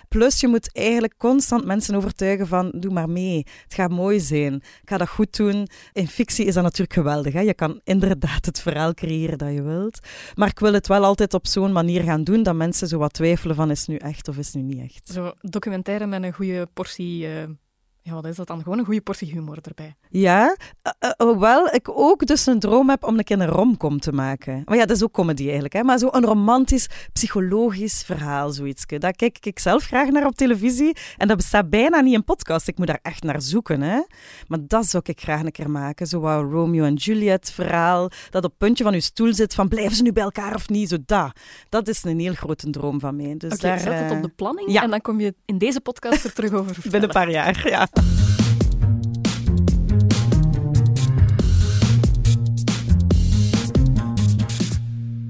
Plus, 0.08 0.39
je 0.39 0.47
moet 0.47 0.76
eigenlijk 0.76 1.13
constant 1.17 1.65
mensen 1.65 1.95
overtuigen 1.95 2.47
van, 2.47 2.71
doe 2.76 2.91
maar 2.91 3.10
mee. 3.10 3.45
Het 3.63 3.73
gaat 3.73 3.89
mooi 3.89 4.19
zijn. 4.19 4.54
Ik 4.54 4.89
ga 4.89 4.97
dat 4.97 5.10
goed 5.10 5.38
doen. 5.38 5.67
In 5.93 6.08
fictie 6.08 6.45
is 6.45 6.54
dat 6.54 6.63
natuurlijk 6.63 6.93
geweldig. 6.93 7.34
Hè? 7.34 7.39
Je 7.39 7.54
kan 7.54 7.82
inderdaad 7.84 8.45
het 8.45 8.62
verhaal 8.62 8.93
creëren 8.93 9.38
dat 9.38 9.54
je 9.54 9.62
wilt. 9.62 10.00
Maar 10.36 10.47
ik 10.47 10.60
wil 10.60 10.73
het 10.73 10.88
wel 10.88 11.04
altijd 11.04 11.34
op 11.34 11.47
zo'n 11.47 11.71
manier 11.71 12.04
gaan 12.04 12.23
doen 12.23 12.43
dat 12.43 12.56
mensen 12.56 12.88
zo 12.88 12.97
wat 12.97 13.13
twijfelen 13.13 13.56
van, 13.56 13.71
is 13.71 13.80
het 13.80 13.88
nu 13.88 13.95
echt 13.95 14.28
of 14.28 14.38
is 14.38 14.45
het 14.45 14.56
nu 14.56 14.62
niet 14.62 14.82
echt? 14.82 15.08
Zo 15.08 15.34
documentaire 15.41 16.06
met 16.06 16.23
een 16.23 16.34
goede 16.34 16.67
portie... 16.73 17.28
eh, 17.28 17.43
ja, 18.07 18.13
wat 18.13 18.25
is 18.25 18.35
dat 18.35 18.47
dan? 18.47 18.63
Gewoon 18.63 18.77
een 18.79 18.85
goede 18.85 19.01
portie 19.01 19.31
humor 19.31 19.57
erbij. 19.61 19.95
Ja, 20.09 20.55
eh, 20.81 20.91
eh, 20.99 21.11
hoewel 21.17 21.67
ik 21.67 21.89
ook 21.89 22.25
dus 22.25 22.45
een 22.45 22.59
droom 22.59 22.89
heb 22.89 23.03
om 23.03 23.17
een 23.17 23.23
keer 23.23 23.39
een 23.39 23.47
romcom 23.47 23.99
te 23.99 24.11
maken. 24.11 24.61
Maar 24.65 24.77
ja, 24.77 24.85
dat 24.85 24.95
is 24.95 25.03
ook 25.03 25.11
comedy 25.11 25.43
eigenlijk. 25.43 25.73
Hè? 25.73 25.83
Maar 25.83 25.97
zo 25.97 26.07
een 26.11 26.25
romantisch, 26.25 26.87
psychologisch 27.13 28.03
verhaal, 28.03 28.51
zoiets. 28.51 28.85
Daar 28.85 29.13
kijk 29.13 29.45
ik 29.45 29.59
zelf 29.59 29.83
graag 29.83 30.09
naar 30.09 30.25
op 30.25 30.35
televisie. 30.35 30.95
En 31.17 31.27
dat 31.27 31.37
bestaat 31.37 31.69
bijna 31.69 31.99
niet 31.99 32.13
in 32.13 32.23
podcast. 32.23 32.67
Ik 32.67 32.77
moet 32.77 32.87
daar 32.87 32.99
echt 33.01 33.23
naar 33.23 33.41
zoeken. 33.41 33.81
Hè? 33.81 34.01
Maar 34.47 34.59
dat 34.61 34.85
zou 34.85 35.03
ik 35.05 35.21
graag 35.21 35.43
een 35.43 35.51
keer 35.51 35.69
maken. 35.69 36.07
Zo 36.07 36.19
wat 36.19 36.51
Romeo 36.51 36.83
en 36.83 36.93
Juliet 36.93 37.51
verhaal. 37.51 38.09
Dat 38.29 38.43
op 38.43 38.49
het 38.49 38.57
puntje 38.57 38.83
van 38.83 38.93
uw 38.93 38.99
stoel 38.99 39.33
zit 39.33 39.53
van 39.53 39.67
blijven 39.67 39.95
ze 39.95 40.03
nu 40.03 40.11
bij 40.11 40.23
elkaar 40.23 40.55
of 40.55 40.69
niet? 40.69 40.89
Zo 40.89 40.97
dat. 41.05 41.39
Dat 41.69 41.87
is 41.87 42.03
een 42.03 42.19
heel 42.19 42.33
grote 42.33 42.69
droom 42.69 42.99
van 42.99 43.15
mij. 43.15 43.35
Dus 43.37 43.53
Oké, 43.53 43.61
daar, 43.61 43.79
zet 43.79 43.93
het 43.93 44.11
eh, 44.11 44.17
op 44.17 44.23
de 44.23 44.29
planning 44.29 44.71
ja. 44.71 44.83
en 44.83 44.89
dan 44.89 45.01
kom 45.01 45.19
je 45.19 45.35
in 45.45 45.57
deze 45.57 45.81
podcast 45.81 46.23
er 46.23 46.33
terug 46.33 46.51
over 46.51 46.73
vertellen. 46.73 46.91
Binnen 46.99 47.09
een 47.09 47.15
paar 47.15 47.31
jaar, 47.31 47.69
ja. 47.69 47.87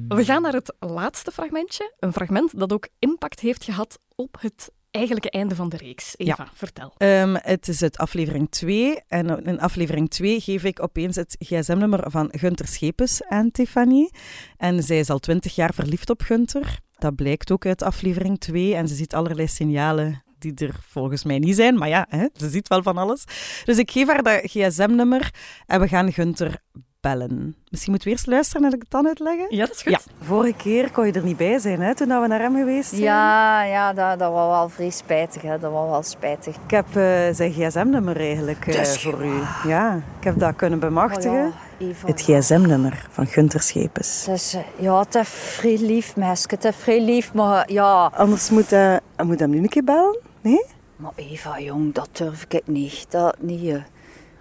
We 0.07 0.25
gaan 0.25 0.41
naar 0.41 0.53
het 0.53 0.73
laatste 0.79 1.31
fragmentje. 1.31 1.93
Een 1.99 2.13
fragment 2.13 2.59
dat 2.59 2.73
ook 2.73 2.87
impact 2.99 3.39
heeft 3.39 3.63
gehad 3.63 3.99
op 4.15 4.37
het 4.39 4.71
eigenlijke 4.91 5.29
einde 5.29 5.55
van 5.55 5.69
de 5.69 5.77
reeks. 5.77 6.13
Eva, 6.17 6.47
vertel. 6.53 6.93
Ehm, 6.97 7.35
het 7.41 7.67
is 7.67 7.79
het 7.79 7.97
aflevering 7.97 8.49
2. 8.49 9.01
En 9.07 9.43
in 9.43 9.59
aflevering 9.59 10.09
2 10.09 10.39
geef 10.39 10.63
ik 10.63 10.83
opeens 10.83 11.15
het 11.15 11.35
gsm-nummer 11.39 12.11
van 12.11 12.29
Gunter 12.31 12.67
Schepens 12.67 13.23
aan 13.23 13.51
Tiffany. 13.51 14.09
En 14.57 14.83
zij 14.83 14.99
is 14.99 15.09
al 15.09 15.19
twintig 15.19 15.55
jaar 15.55 15.73
verliefd 15.73 16.09
op 16.09 16.21
Gunter. 16.21 16.79
Dat 16.97 17.15
blijkt 17.15 17.51
ook 17.51 17.65
uit 17.65 17.81
aflevering 17.81 18.39
2. 18.39 18.75
En 18.75 18.87
ze 18.87 18.95
ziet 18.95 19.13
allerlei 19.13 19.47
signalen 19.47 20.23
die 20.39 20.53
er 20.55 20.75
volgens 20.87 21.23
mij 21.23 21.39
niet 21.39 21.55
zijn. 21.55 21.77
Maar 21.77 21.89
ja, 21.89 22.05
hè, 22.09 22.27
ze 22.33 22.49
ziet 22.49 22.67
wel 22.67 22.83
van 22.83 22.97
alles. 22.97 23.23
Dus 23.65 23.77
ik 23.77 23.91
geef 23.91 24.07
haar 24.07 24.23
dat 24.23 24.39
gsm-nummer 24.43 25.33
en 25.65 25.79
we 25.79 25.87
gaan 25.87 26.13
Gunther 26.13 26.61
bellen. 27.01 27.55
Misschien 27.69 27.91
moeten 27.91 28.09
we 28.09 28.15
eerst 28.15 28.27
luisteren 28.27 28.67
en 28.67 28.73
ik 28.73 28.79
het 28.79 28.91
dan 28.91 29.07
uitleggen? 29.07 29.45
Ja, 29.49 29.65
dat 29.65 29.75
is 29.75 29.81
goed. 29.81 29.91
Ja, 29.91 30.25
vorige 30.25 30.53
keer 30.53 30.91
kon 30.91 31.05
je 31.05 31.11
er 31.11 31.23
niet 31.23 31.37
bij 31.37 31.59
zijn, 31.59 31.81
hè, 31.81 31.95
toen 31.95 32.21
we 32.21 32.27
naar 32.27 32.39
hem 32.39 32.55
geweest 32.55 32.89
zijn. 32.89 33.01
Ja, 33.01 33.63
ja 33.63 33.93
dat, 33.93 34.19
dat 34.19 34.31
was 34.31 34.49
wel 34.49 34.69
vrij 34.69 34.89
spijtig. 34.89 35.41
Hè. 35.41 35.59
Dat 35.59 35.71
was 35.71 35.89
wel 35.89 36.03
spijtig. 36.03 36.55
Ik 36.55 36.71
heb 36.71 36.85
eh, 36.87 36.93
zijn 37.31 37.51
gsm-nummer 37.51 38.17
eigenlijk 38.17 38.67
eh, 38.67 38.83
voor 38.83 39.25
u. 39.25 39.41
Ja, 39.67 39.95
ik 40.17 40.23
heb 40.23 40.39
dat 40.39 40.55
kunnen 40.55 40.79
bemachtigen. 40.79 41.45
Oh 41.45 41.53
ja, 41.79 41.87
Eva, 41.87 42.07
Het 42.07 42.25
ja. 42.25 42.39
gsm-nummer 42.39 43.07
van 43.09 43.25
Gunther 43.25 43.61
Schepens. 43.61 44.27
Is, 44.27 44.53
eh, 44.53 44.61
ja, 44.79 44.99
het 44.99 45.15
is 45.15 45.29
vrij 45.29 45.77
lief, 45.77 46.15
meisje. 46.15 46.47
Het 46.49 46.63
is 46.63 46.75
vrij 46.75 47.01
lief, 47.01 47.33
maar 47.33 47.71
ja... 47.71 48.11
Anders 48.15 48.49
moet, 48.49 48.69
hij 48.69 48.99
moet 49.23 49.39
hem 49.39 49.49
nu 49.49 49.57
een 49.57 49.69
keer 49.69 49.83
bellen. 49.83 50.19
Nee? 50.47 50.65
Maar 50.95 51.11
Eva, 51.15 51.59
jong, 51.59 51.93
dat 51.93 52.09
durf 52.11 52.45
ik 52.49 52.67
niet. 52.67 53.11
Dat 53.11 53.39
niet. 53.39 53.83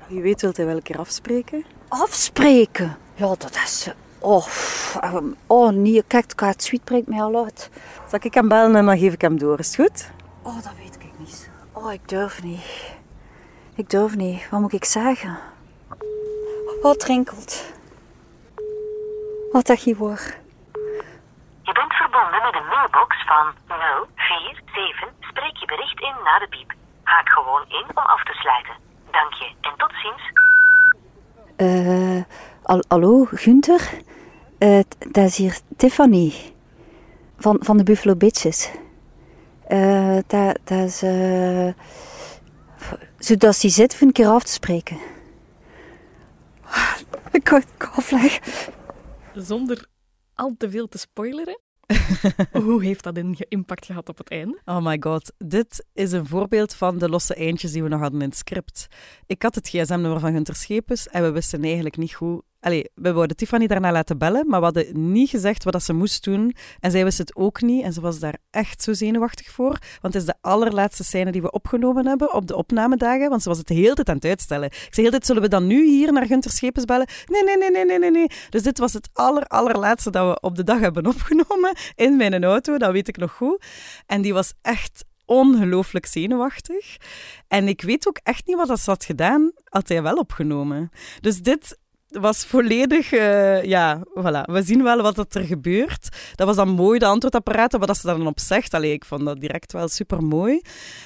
Wie 0.06 0.22
weet 0.22 0.40
wilt 0.40 0.56
hij 0.56 0.66
wel 0.66 0.76
een 0.76 0.82
keer 0.82 0.98
afspreken. 0.98 1.64
Afspreken? 1.88 2.96
Ja, 3.14 3.26
dat 3.26 3.54
is... 3.54 3.90
Oh, 4.18 4.44
pff, 4.44 4.96
eh, 5.00 5.16
oh 5.46 5.70
nee, 5.70 6.04
kijk, 6.06 6.40
het 6.40 6.62
sweet 6.62 6.84
brengt 6.84 7.06
mij 7.06 7.22
al 7.22 7.44
uit. 7.44 7.70
Zal 8.08 8.18
ik 8.22 8.34
hem 8.34 8.48
bellen 8.48 8.76
en 8.76 8.86
dan 8.86 8.98
geef 8.98 9.12
ik 9.12 9.20
hem 9.20 9.38
door. 9.38 9.58
Is 9.58 9.76
het 9.76 9.86
goed? 9.86 10.10
Oh, 10.42 10.54
dat 10.54 10.72
weet 10.78 10.94
ik 10.94 11.10
niet. 11.18 11.50
Oh, 11.72 11.92
ik 11.92 12.08
durf 12.08 12.42
niet. 12.42 12.94
Ik 13.74 13.90
durf 13.90 14.16
niet. 14.16 14.48
Wat 14.50 14.60
moet 14.60 14.72
ik 14.72 14.84
zeggen? 14.84 15.38
Het 16.82 17.04
rinkelt. 17.04 17.72
Wat 19.52 19.66
dat 19.66 19.82
je 19.82 19.96
hoor. 19.96 20.20
Je 21.62 21.72
bent 21.72 21.92
verbonden 21.92 22.42
met 22.42 22.54
een 22.54 22.66
mailbox 22.66 23.24
van 23.26 23.52
047. 24.14 25.25
Spreek 25.36 25.56
je 25.56 25.66
bericht 25.66 26.00
in 26.00 26.14
na 26.24 26.38
de 26.38 26.46
piep. 26.48 26.74
Haak 27.02 27.28
gewoon 27.28 27.64
in 27.68 27.84
om 27.94 28.02
af 28.04 28.22
te 28.24 28.32
sluiten. 28.32 28.74
Dank 29.10 29.32
je 29.32 29.54
en 29.60 29.74
tot 29.76 29.92
ziens. 30.02 30.32
Eh, 31.56 32.22
al- 32.62 32.84
hallo, 32.88 33.24
Gunther? 33.30 33.80
T- 34.58 35.12
dat 35.12 35.24
is 35.24 35.36
hier 35.36 35.58
Tiffany. 35.76 36.32
Van, 37.38 37.56
van 37.60 37.76
de 37.76 37.82
Buffalo 37.82 38.16
Bitches. 38.16 38.70
Eh, 39.68 40.18
dat, 40.26 40.58
dat 40.64 40.84
is... 40.88 41.02
eh 41.02 41.68
zodat 43.18 43.56
ze 43.56 43.68
zit, 43.68 43.94
vind 43.94 44.10
ik 44.10 44.24
keer 44.24 44.32
af 44.32 44.42
te 44.42 44.52
spreken. 44.52 44.98
Ik 47.32 47.44
kan 47.44 47.60
het 47.76 47.90
afleggen. 47.96 48.52
Zonder 49.34 49.86
al 50.34 50.54
te 50.58 50.70
veel 50.70 50.88
te 50.88 50.98
spoileren. 50.98 51.58
Hoe 52.66 52.82
heeft 52.82 53.02
dat 53.02 53.16
een 53.16 53.36
impact 53.48 53.86
gehad 53.86 54.08
op 54.08 54.18
het 54.18 54.30
einde? 54.30 54.60
Oh 54.64 54.84
my 54.84 54.96
god, 55.00 55.32
dit 55.38 55.86
is 55.92 56.12
een 56.12 56.26
voorbeeld 56.26 56.74
van 56.74 56.98
de 56.98 57.08
losse 57.08 57.34
eindjes 57.34 57.72
die 57.72 57.82
we 57.82 57.88
nog 57.88 58.00
hadden 58.00 58.20
in 58.20 58.28
het 58.28 58.36
script. 58.36 58.86
Ik 59.26 59.42
had 59.42 59.54
het 59.54 59.68
gsm-nummer 59.68 60.20
van 60.20 60.32
Gunter 60.32 60.54
Schepens 60.54 61.08
en 61.08 61.22
we 61.22 61.30
wisten 61.30 61.64
eigenlijk 61.64 61.96
niet 61.96 62.14
goed... 62.14 62.42
Allee, 62.66 62.90
we 62.94 63.12
wouden 63.12 63.36
Tiffany 63.36 63.66
daarna 63.66 63.92
laten 63.92 64.18
bellen, 64.18 64.46
maar 64.46 64.58
we 64.58 64.64
hadden 64.64 65.12
niet 65.12 65.30
gezegd 65.30 65.64
wat 65.64 65.82
ze 65.82 65.92
moest 65.92 66.24
doen. 66.24 66.54
En 66.80 66.90
zij 66.90 67.04
wist 67.04 67.18
het 67.18 67.36
ook 67.36 67.60
niet 67.60 67.82
en 67.82 67.92
ze 67.92 68.00
was 68.00 68.18
daar 68.18 68.36
echt 68.50 68.82
zo 68.82 68.92
zenuwachtig 68.92 69.50
voor. 69.50 69.78
Want 70.00 70.14
het 70.14 70.22
is 70.22 70.24
de 70.24 70.34
allerlaatste 70.40 71.04
scène 71.04 71.32
die 71.32 71.42
we 71.42 71.50
opgenomen 71.50 72.06
hebben 72.06 72.32
op 72.34 72.46
de 72.46 72.56
opnamedagen, 72.56 73.28
want 73.28 73.42
ze 73.42 73.48
was 73.48 73.58
het 73.58 73.66
de 73.66 73.74
hele 73.74 73.94
tijd 73.94 74.08
aan 74.08 74.14
het 74.14 74.24
uitstellen. 74.24 74.64
Ik 74.66 74.72
zei 74.72 74.90
de 74.90 75.00
hele 75.00 75.10
tijd, 75.10 75.26
zullen 75.26 75.42
we 75.42 75.48
dan 75.48 75.66
nu 75.66 75.86
hier 75.86 76.12
naar 76.12 76.26
Gunter 76.26 76.50
Schepens 76.50 76.84
bellen? 76.84 77.06
Nee, 77.26 77.44
nee, 77.44 77.56
nee, 77.56 77.84
nee, 77.84 77.98
nee, 77.98 78.10
nee. 78.10 78.26
Dus 78.50 78.62
dit 78.62 78.78
was 78.78 78.92
het 78.92 79.08
aller, 79.12 79.42
allerlaatste 79.42 80.10
dat 80.10 80.34
we 80.34 80.40
op 80.40 80.56
de 80.56 80.64
dag 80.64 80.80
hebben 80.80 81.06
opgenomen 81.06 81.76
in 81.94 82.16
mijn 82.16 82.44
auto, 82.44 82.78
dat 82.78 82.92
weet 82.92 83.08
ik 83.08 83.16
nog 83.16 83.32
goed. 83.32 83.64
En 84.06 84.22
die 84.22 84.32
was 84.32 84.52
echt 84.62 85.04
ongelooflijk 85.24 86.06
zenuwachtig. 86.06 86.96
En 87.48 87.68
ik 87.68 87.82
weet 87.82 88.08
ook 88.08 88.18
echt 88.22 88.46
niet 88.46 88.56
wat 88.56 88.80
ze 88.80 88.90
had 88.90 89.04
gedaan, 89.04 89.52
had 89.64 89.88
hij 89.88 90.02
wel 90.02 90.16
opgenomen. 90.16 90.90
Dus 91.20 91.42
dit 91.42 91.78
was 92.20 92.44
volledig, 92.44 93.12
eh, 93.12 93.62
ja, 93.62 93.98
voilà. 94.14 94.42
We 94.44 94.62
zien 94.62 94.82
wel 94.82 95.02
wat 95.02 95.34
er 95.34 95.44
gebeurt. 95.44 96.08
Dat 96.34 96.46
was 96.46 96.56
dan 96.56 96.68
mooi, 96.68 96.98
de 96.98 97.06
antwoordapparaten, 97.06 97.80
wat 97.80 97.96
ze 97.96 98.06
daar 98.06 98.16
dan 98.16 98.26
op 98.26 98.40
zegt. 98.40 98.74
Allee, 98.74 98.92
ik 98.92 99.04
vond 99.04 99.24
dat 99.24 99.40
direct 99.40 99.72
wel 99.72 99.88
super 99.88 100.22
mooi. 100.22 100.60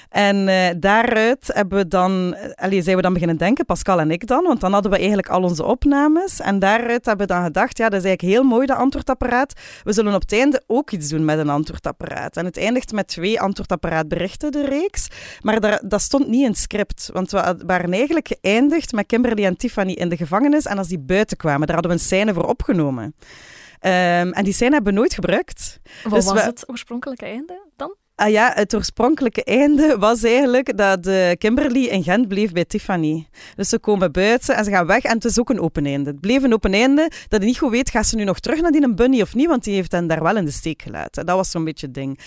En 0.09 0.49
eh, 0.49 0.75
daaruit 0.77 1.51
hebben 1.53 1.79
we 1.79 1.89
dan, 1.89 2.37
allee, 2.55 2.83
zijn 2.83 2.97
we 2.97 3.03
dan 3.03 3.13
beginnen 3.13 3.37
denken, 3.37 3.65
Pascal 3.65 4.01
en 4.01 4.11
ik 4.11 4.27
dan, 4.27 4.45
want 4.45 4.61
dan 4.61 4.73
hadden 4.73 4.91
we 4.91 4.97
eigenlijk 4.97 5.29
al 5.29 5.43
onze 5.43 5.65
opnames. 5.65 6.41
En 6.41 6.59
daaruit 6.59 7.07
hebben 7.07 7.27
we 7.27 7.33
dan 7.33 7.45
gedacht, 7.45 7.79
ja, 7.79 7.89
dat 7.89 7.99
is 8.01 8.07
eigenlijk 8.07 8.35
heel 8.35 8.49
mooi, 8.51 8.67
dat 8.67 8.77
antwoordapparaat. 8.77 9.53
We 9.85 9.93
zullen 9.93 10.15
op 10.15 10.21
het 10.21 10.33
einde 10.33 10.63
ook 10.67 10.91
iets 10.91 11.09
doen 11.09 11.25
met 11.25 11.39
een 11.39 11.49
antwoordapparaat. 11.49 12.37
En 12.37 12.45
het 12.45 12.57
eindigt 12.57 12.93
met 12.93 13.09
twee 13.09 13.41
antwoordapparaatberichten, 13.41 14.53
de 14.53 14.65
reeks. 14.65 15.09
Maar 15.41 15.61
daar, 15.61 15.81
dat 15.85 16.01
stond 16.01 16.29
niet 16.29 16.43
in 16.43 16.51
het 16.51 16.59
script, 16.59 17.11
want 17.13 17.31
we 17.31 17.57
waren 17.67 17.93
eigenlijk 17.93 18.29
geëindigd 18.41 18.93
met 18.93 19.07
Kimberly 19.07 19.45
en 19.45 19.57
Tiffany 19.57 19.93
in 19.93 20.09
de 20.09 20.17
gevangenis. 20.17 20.65
En 20.65 20.79
als 20.79 20.89
die 20.89 20.99
buiten 21.07 21.37
kwamen, 21.37 21.67
daar 21.67 21.77
hadden 21.77 21.93
we 21.95 21.99
een 21.99 22.05
scène 22.05 22.35
voor 22.35 22.45
opgenomen. 22.49 23.15
Ehm, 23.81 24.31
en 24.33 24.45
die 24.45 24.53
scène 24.53 24.73
hebben 24.75 24.93
we 24.93 24.99
nooit 24.99 25.15
gebruikt. 25.15 25.81
Wat 26.03 26.13
Dus 26.13 26.25
was 26.25 26.33
we- 26.35 26.41
het 26.41 26.69
oorspronkelijke 26.69 27.25
einde 27.25 27.67
dan? 27.77 27.95
Ah 28.21 28.31
ja, 28.31 28.53
het 28.55 28.75
oorspronkelijke 28.75 29.45
einde 29.45 29.99
was 29.99 30.23
eigenlijk 30.23 30.77
dat 30.77 31.07
eh, 31.07 31.31
Kimberly 31.39 31.85
in 31.85 32.03
Gent 32.03 32.29
bleef 32.29 32.53
bij 32.53 32.65
Tiffany. 32.65 33.29
Dus 33.57 33.69
ze 33.69 33.79
komen 33.79 34.13
buiten 34.13 34.57
en 34.57 34.65
ze 34.65 34.71
gaan 34.71 34.87
weg 34.87 35.03
en 35.03 35.15
het 35.15 35.25
is 35.25 35.39
ook 35.39 35.51
een 35.51 35.61
open 35.61 35.87
einde. 35.87 36.11
Het 36.11 36.21
bleef 36.21 36.43
een 36.43 36.53
open 36.53 36.73
einde 36.73 37.11
dat 37.29 37.41
je 37.41 37.47
niet 37.47 37.59
goed 37.59 37.71
weet, 37.71 37.91
gaat 37.91 38.07
ze 38.07 38.17
nu 38.17 38.25
nog 38.25 38.41
terug 38.41 38.61
naar 38.61 38.71
die 38.71 38.95
bunny 38.95 39.21
of 39.21 39.35
niet, 39.35 39.47
want 39.47 39.65
die 39.65 39.75
heeft 39.75 39.93
hen 39.93 40.07
daar 40.07 40.23
wel 40.23 40.37
in 40.37 40.45
de 40.45 40.51
steek 40.51 40.83
gelaten. 40.83 41.27
Dat 41.27 41.37
was 41.37 41.51
zo'n 41.51 41.65
beetje 41.65 41.87
het 41.87 41.95
ding. 41.95 42.19